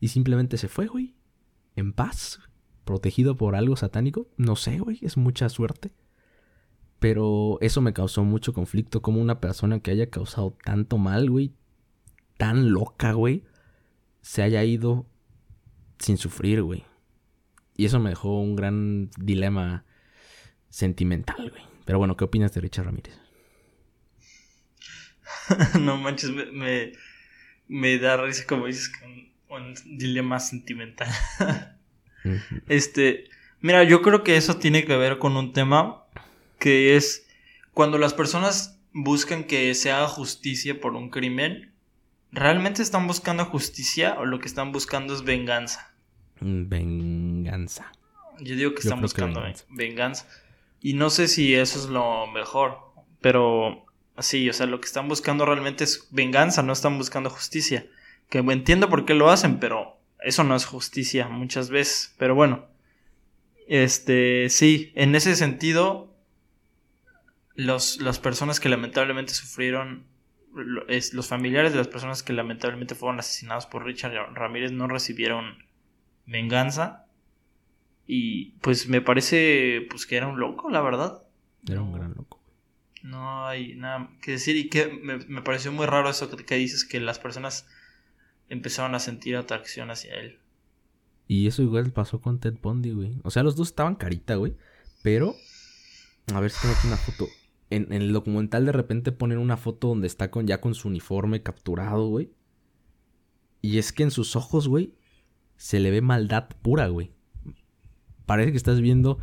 Y 0.00 0.08
simplemente 0.08 0.56
se 0.56 0.68
fue, 0.68 0.86
güey. 0.86 1.16
En 1.76 1.92
paz. 1.92 2.40
Protegido 2.86 3.36
por 3.36 3.54
algo 3.54 3.76
satánico. 3.76 4.26
No 4.38 4.56
sé, 4.56 4.78
güey. 4.78 4.98
Es 5.02 5.18
mucha 5.18 5.50
suerte. 5.50 5.92
Pero 7.00 7.58
eso 7.60 7.82
me 7.82 7.92
causó 7.92 8.24
mucho 8.24 8.54
conflicto. 8.54 9.02
Como 9.02 9.20
una 9.20 9.38
persona 9.38 9.80
que 9.80 9.90
haya 9.90 10.08
causado 10.08 10.56
tanto 10.64 10.96
mal, 10.96 11.28
güey. 11.28 11.52
Tan 12.38 12.70
loca, 12.72 13.12
güey. 13.12 13.44
Se 14.22 14.42
haya 14.42 14.64
ido 14.64 15.04
sin 15.98 16.16
sufrir, 16.16 16.62
güey. 16.62 16.86
Y 17.78 17.84
eso 17.84 18.00
me 18.00 18.10
dejó 18.10 18.40
un 18.40 18.56
gran 18.56 19.08
dilema 19.16 19.84
sentimental, 20.68 21.48
güey. 21.48 21.62
Pero 21.84 21.98
bueno, 21.98 22.16
¿qué 22.16 22.24
opinas 22.24 22.52
de 22.52 22.60
Richard 22.60 22.86
Ramírez? 22.86 23.16
no 25.80 25.96
manches, 25.96 26.30
me, 26.30 26.46
me, 26.46 26.92
me 27.68 27.98
da 27.98 28.16
risa 28.16 28.44
como 28.48 28.66
dices 28.66 28.88
que 28.88 29.04
un, 29.06 29.32
un 29.48 29.74
dilema 29.96 30.40
sentimental. 30.40 31.08
Este, 32.66 33.30
mira, 33.60 33.84
yo 33.84 34.02
creo 34.02 34.22
que 34.22 34.36
eso 34.36 34.58
tiene 34.58 34.84
que 34.84 34.96
ver 34.96 35.18
con 35.18 35.36
un 35.36 35.52
tema 35.52 36.04
que 36.58 36.96
es 36.96 37.26
cuando 37.72 37.96
las 37.96 38.12
personas 38.12 38.80
buscan 38.92 39.44
que 39.44 39.72
se 39.74 39.92
haga 39.92 40.08
justicia 40.08 40.78
por 40.80 40.94
un 40.94 41.08
crimen, 41.10 41.72
¿realmente 42.32 42.82
están 42.82 43.06
buscando 43.06 43.46
justicia 43.46 44.16
o 44.18 44.26
lo 44.26 44.40
que 44.40 44.48
están 44.48 44.72
buscando 44.72 45.14
es 45.14 45.22
venganza? 45.22 45.87
Venganza. 46.40 47.92
Yo 48.40 48.54
digo 48.54 48.70
que 48.74 48.82
Yo 48.82 48.88
están 48.88 48.98
que 48.98 49.02
buscando 49.02 49.40
venganza. 49.40 49.64
venganza. 49.70 50.28
Y 50.80 50.94
no 50.94 51.10
sé 51.10 51.28
si 51.28 51.54
eso 51.54 51.78
es 51.78 51.86
lo 51.86 52.26
mejor, 52.28 52.78
pero 53.20 53.84
sí, 54.18 54.48
o 54.48 54.52
sea, 54.52 54.66
lo 54.66 54.80
que 54.80 54.86
están 54.86 55.08
buscando 55.08 55.44
realmente 55.44 55.84
es 55.84 56.06
venganza, 56.10 56.62
no 56.62 56.72
están 56.72 56.98
buscando 56.98 57.30
justicia. 57.30 57.86
Que 58.30 58.38
entiendo 58.38 58.88
por 58.88 59.04
qué 59.04 59.14
lo 59.14 59.30
hacen, 59.30 59.58
pero 59.58 59.98
eso 60.22 60.44
no 60.44 60.54
es 60.54 60.66
justicia 60.66 61.28
muchas 61.28 61.70
veces. 61.70 62.14
Pero 62.18 62.34
bueno, 62.34 62.66
este, 63.66 64.48
sí, 64.50 64.92
en 64.94 65.14
ese 65.14 65.34
sentido, 65.34 66.14
los, 67.54 68.00
las 68.00 68.18
personas 68.18 68.60
que 68.60 68.68
lamentablemente 68.68 69.34
sufrieron, 69.34 70.06
los 70.54 71.26
familiares 71.26 71.72
de 71.72 71.78
las 71.78 71.88
personas 71.88 72.22
que 72.22 72.32
lamentablemente 72.32 72.94
fueron 72.94 73.18
asesinados 73.18 73.66
por 73.66 73.84
Richard 73.84 74.12
Ramírez 74.34 74.72
no 74.72 74.86
recibieron 74.88 75.64
venganza. 76.28 77.06
Y 78.06 78.52
pues 78.60 78.88
me 78.88 79.00
parece 79.00 79.86
pues 79.90 80.06
que 80.06 80.16
era 80.16 80.28
un 80.28 80.38
loco, 80.38 80.70
la 80.70 80.80
verdad. 80.80 81.22
Era 81.68 81.82
un 81.82 81.92
gran 81.92 82.14
loco. 82.14 82.40
No 83.02 83.46
hay 83.46 83.74
nada 83.74 84.10
que 84.22 84.32
decir 84.32 84.56
y 84.56 84.68
que 84.68 84.88
me, 84.88 85.18
me 85.18 85.42
pareció 85.42 85.72
muy 85.72 85.86
raro 85.86 86.08
eso 86.08 86.30
que, 86.30 86.44
que 86.44 86.54
dices 86.56 86.84
que 86.84 87.00
las 87.00 87.18
personas 87.18 87.66
empezaron 88.48 88.94
a 88.94 89.00
sentir 89.00 89.36
atracción 89.36 89.90
hacia 89.90 90.14
él. 90.14 90.38
Y 91.26 91.46
eso 91.46 91.62
igual 91.62 91.92
pasó 91.92 92.20
con 92.20 92.40
Ted 92.40 92.54
Bundy, 92.62 92.92
güey. 92.92 93.20
O 93.22 93.30
sea, 93.30 93.42
los 93.42 93.56
dos 93.56 93.68
estaban 93.68 93.96
carita, 93.96 94.36
güey. 94.36 94.56
Pero, 95.02 95.34
a 96.32 96.40
ver 96.40 96.50
si 96.50 96.62
tengo 96.62 96.74
aquí 96.74 96.86
una 96.86 96.96
foto. 96.96 97.26
En, 97.70 97.92
en 97.92 98.00
el 98.00 98.14
documental 98.14 98.64
de 98.64 98.72
repente 98.72 99.12
ponen 99.12 99.36
una 99.36 99.58
foto 99.58 99.88
donde 99.88 100.06
está 100.06 100.30
con 100.30 100.46
ya 100.46 100.62
con 100.62 100.74
su 100.74 100.88
uniforme 100.88 101.42
capturado, 101.42 102.08
güey. 102.08 102.30
Y 103.60 103.76
es 103.76 103.92
que 103.92 104.04
en 104.04 104.10
sus 104.10 104.36
ojos, 104.36 104.68
güey, 104.68 104.94
se 105.58 105.80
le 105.80 105.90
ve 105.90 106.00
maldad 106.00 106.48
pura, 106.62 106.86
güey. 106.88 107.12
Parece 108.24 108.52
que 108.52 108.56
estás 108.56 108.80
viendo 108.80 109.18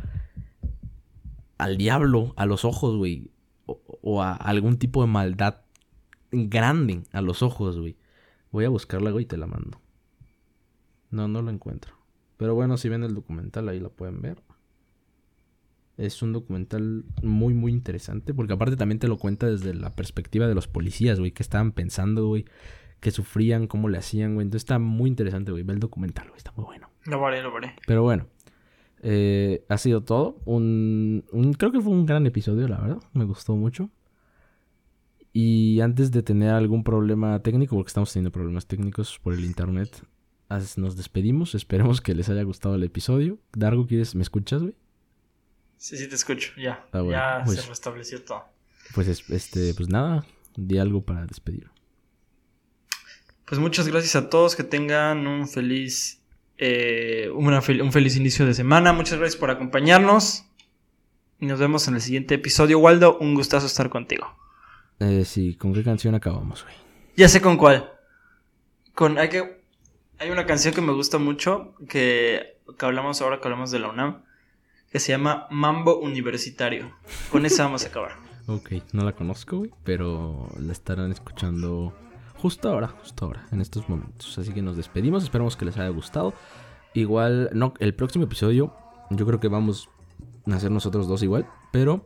al 1.58 1.78
diablo 1.78 2.34
a 2.36 2.46
los 2.46 2.64
ojos, 2.64 2.96
güey. 2.96 3.32
O, 3.64 4.22
a 4.22 4.34
algún 4.34 4.78
tipo 4.78 5.00
de 5.00 5.08
maldad 5.08 5.62
grande 6.30 7.02
a 7.12 7.22
los 7.22 7.42
ojos, 7.42 7.80
güey. 7.80 7.96
Voy 8.52 8.64
a 8.64 8.68
buscarla, 8.68 9.10
güey, 9.10 9.24
y 9.24 9.26
te 9.26 9.38
la 9.38 9.46
mando. 9.46 9.80
No, 11.10 11.26
no 11.26 11.42
lo 11.42 11.50
encuentro. 11.50 11.94
Pero 12.36 12.54
bueno, 12.54 12.76
si 12.76 12.88
ven 12.88 13.02
el 13.02 13.14
documental, 13.14 13.68
ahí 13.68 13.80
lo 13.80 13.90
pueden 13.90 14.20
ver. 14.20 14.42
Es 15.96 16.20
un 16.20 16.34
documental 16.34 17.06
muy, 17.22 17.54
muy 17.54 17.72
interesante. 17.72 18.34
Porque 18.34 18.52
aparte 18.52 18.76
también 18.76 18.98
te 18.98 19.08
lo 19.08 19.16
cuenta 19.16 19.46
desde 19.46 19.72
la 19.72 19.94
perspectiva 19.96 20.46
de 20.46 20.54
los 20.54 20.68
policías, 20.68 21.18
güey. 21.18 21.32
Que 21.32 21.42
estaban 21.42 21.72
pensando, 21.72 22.26
güey. 22.26 22.44
Que 23.06 23.12
sufrían, 23.12 23.68
cómo 23.68 23.88
le 23.88 23.98
hacían, 23.98 24.34
güey. 24.34 24.44
Entonces 24.46 24.64
está 24.64 24.80
muy 24.80 25.08
interesante, 25.08 25.52
güey. 25.52 25.62
Ve 25.62 25.74
el 25.74 25.78
documental, 25.78 26.26
güey. 26.26 26.38
Está 26.38 26.50
muy 26.56 26.64
bueno. 26.64 26.90
Lo 27.04 27.22
veré, 27.22 27.40
lo 27.40 27.54
veré. 27.54 27.76
Pero 27.86 28.02
bueno. 28.02 28.26
eh, 29.00 29.64
ha 29.68 29.78
sido 29.78 30.02
todo. 30.02 30.40
Un, 30.44 31.24
un- 31.30 31.52
creo 31.54 31.70
que 31.70 31.80
fue 31.80 31.92
un 31.92 32.04
gran 32.04 32.26
episodio, 32.26 32.66
la 32.66 32.80
verdad. 32.80 32.98
Me 33.12 33.24
gustó 33.24 33.54
mucho. 33.54 33.90
Y 35.32 35.80
antes 35.82 36.10
de 36.10 36.24
tener 36.24 36.50
algún 36.50 36.82
problema 36.82 37.38
técnico, 37.44 37.76
porque 37.76 37.88
estamos 37.90 38.12
teniendo 38.12 38.32
problemas 38.32 38.66
técnicos 38.66 39.20
por 39.20 39.34
el 39.34 39.44
internet, 39.44 40.02
nos 40.76 40.96
despedimos. 40.96 41.54
Esperemos 41.54 42.00
que 42.00 42.12
les 42.12 42.28
haya 42.28 42.42
gustado 42.42 42.74
el 42.74 42.82
episodio. 42.82 43.38
Dargo, 43.52 43.86
¿quieres, 43.86 44.16
¿me 44.16 44.22
escuchas, 44.22 44.62
güey? 44.62 44.74
Sí, 45.76 45.96
sí 45.96 46.08
te 46.08 46.16
escucho, 46.16 46.52
ya. 46.60 46.84
Ah, 46.90 47.02
bueno, 47.02 47.10
ya 47.12 47.42
pues- 47.44 47.60
se 47.60 47.68
restableció 47.68 48.24
todo. 48.24 48.42
Pues 48.96 49.06
es- 49.06 49.30
este, 49.30 49.74
pues 49.74 49.88
nada, 49.88 50.24
di 50.56 50.78
algo 50.78 51.02
para 51.02 51.24
despedir. 51.26 51.70
Pues 53.46 53.60
muchas 53.60 53.88
gracias 53.88 54.16
a 54.16 54.28
todos, 54.28 54.56
que 54.56 54.64
tengan 54.64 55.26
un 55.26 55.48
feliz, 55.48 56.20
eh, 56.58 57.30
una 57.34 57.62
fel- 57.62 57.82
un 57.82 57.92
feliz 57.92 58.16
inicio 58.16 58.44
de 58.46 58.54
semana. 58.54 58.92
Muchas 58.92 59.18
gracias 59.18 59.38
por 59.38 59.50
acompañarnos. 59.50 60.44
Y 61.38 61.46
nos 61.46 61.58
vemos 61.60 61.86
en 61.88 61.94
el 61.94 62.00
siguiente 62.00 62.34
episodio. 62.34 62.78
Waldo, 62.78 63.18
un 63.18 63.34
gustazo 63.34 63.66
estar 63.66 63.88
contigo. 63.90 64.26
Eh, 65.00 65.24
sí, 65.24 65.54
¿con 65.54 65.74
qué 65.74 65.84
canción 65.84 66.14
acabamos, 66.14 66.62
güey? 66.64 66.74
Ya 67.16 67.28
sé 67.28 67.40
con 67.40 67.56
cuál. 67.56 67.90
Con 68.94 69.18
hay 69.18 69.28
que 69.28 69.62
hay 70.18 70.30
una 70.30 70.46
canción 70.46 70.72
que 70.74 70.80
me 70.80 70.92
gusta 70.92 71.18
mucho 71.18 71.74
que, 71.90 72.56
que 72.78 72.86
hablamos 72.86 73.20
ahora 73.20 73.38
que 73.40 73.44
hablamos 73.48 73.70
de 73.70 73.78
la 73.80 73.88
UNAM 73.90 74.22
que 74.90 74.98
se 74.98 75.12
llama 75.12 75.46
Mambo 75.50 75.98
Universitario. 75.98 76.96
Con 77.30 77.44
esa 77.44 77.64
vamos 77.64 77.84
a 77.84 77.88
acabar. 77.88 78.12
Ok, 78.48 78.70
no 78.92 79.04
la 79.04 79.10
conozco, 79.12 79.58
güey, 79.58 79.72
pero 79.82 80.48
la 80.60 80.70
estarán 80.72 81.10
escuchando 81.10 81.92
justo 82.38 82.68
ahora, 82.68 82.88
justo 82.88 83.24
ahora, 83.24 83.46
en 83.50 83.60
estos 83.60 83.88
momentos. 83.88 84.38
Así 84.38 84.52
que 84.52 84.62
nos 84.62 84.76
despedimos, 84.76 85.22
esperamos 85.22 85.56
que 85.56 85.64
les 85.64 85.76
haya 85.76 85.88
gustado. 85.88 86.34
Igual, 86.94 87.50
no, 87.52 87.74
el 87.78 87.94
próximo 87.94 88.24
episodio, 88.24 88.74
yo 89.10 89.26
creo 89.26 89.40
que 89.40 89.48
vamos 89.48 89.88
a 90.50 90.54
hacer 90.54 90.70
nosotros 90.70 91.08
dos 91.08 91.22
igual, 91.22 91.46
pero 91.72 92.04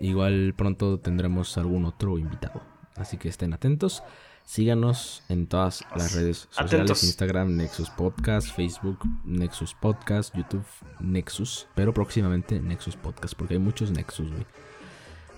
igual 0.00 0.54
pronto 0.56 0.98
tendremos 0.98 1.56
algún 1.58 1.84
otro 1.84 2.18
invitado. 2.18 2.62
Así 2.96 3.16
que 3.18 3.28
estén 3.28 3.52
atentos. 3.52 4.02
Síganos 4.44 5.24
en 5.28 5.48
todas 5.48 5.84
las 5.96 6.14
redes 6.14 6.46
sociales, 6.48 6.72
Atentos. 6.72 7.02
Instagram, 7.02 7.56
Nexus 7.56 7.90
Podcast, 7.90 8.54
Facebook, 8.54 9.00
Nexus 9.24 9.74
Podcast, 9.74 10.34
YouTube, 10.36 10.64
Nexus, 11.00 11.66
pero 11.74 11.92
próximamente 11.92 12.60
Nexus 12.60 12.94
Podcast, 12.94 13.34
porque 13.34 13.54
hay 13.54 13.60
muchos 13.60 13.90
Nexus, 13.90 14.30
güey. 14.30 14.46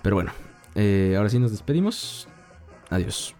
Pero 0.03 0.15
bueno, 0.15 0.31
eh, 0.75 1.15
ahora 1.17 1.29
sí 1.29 1.39
nos 1.39 1.49
despedimos. 1.49 2.27
Adiós. 2.91 3.35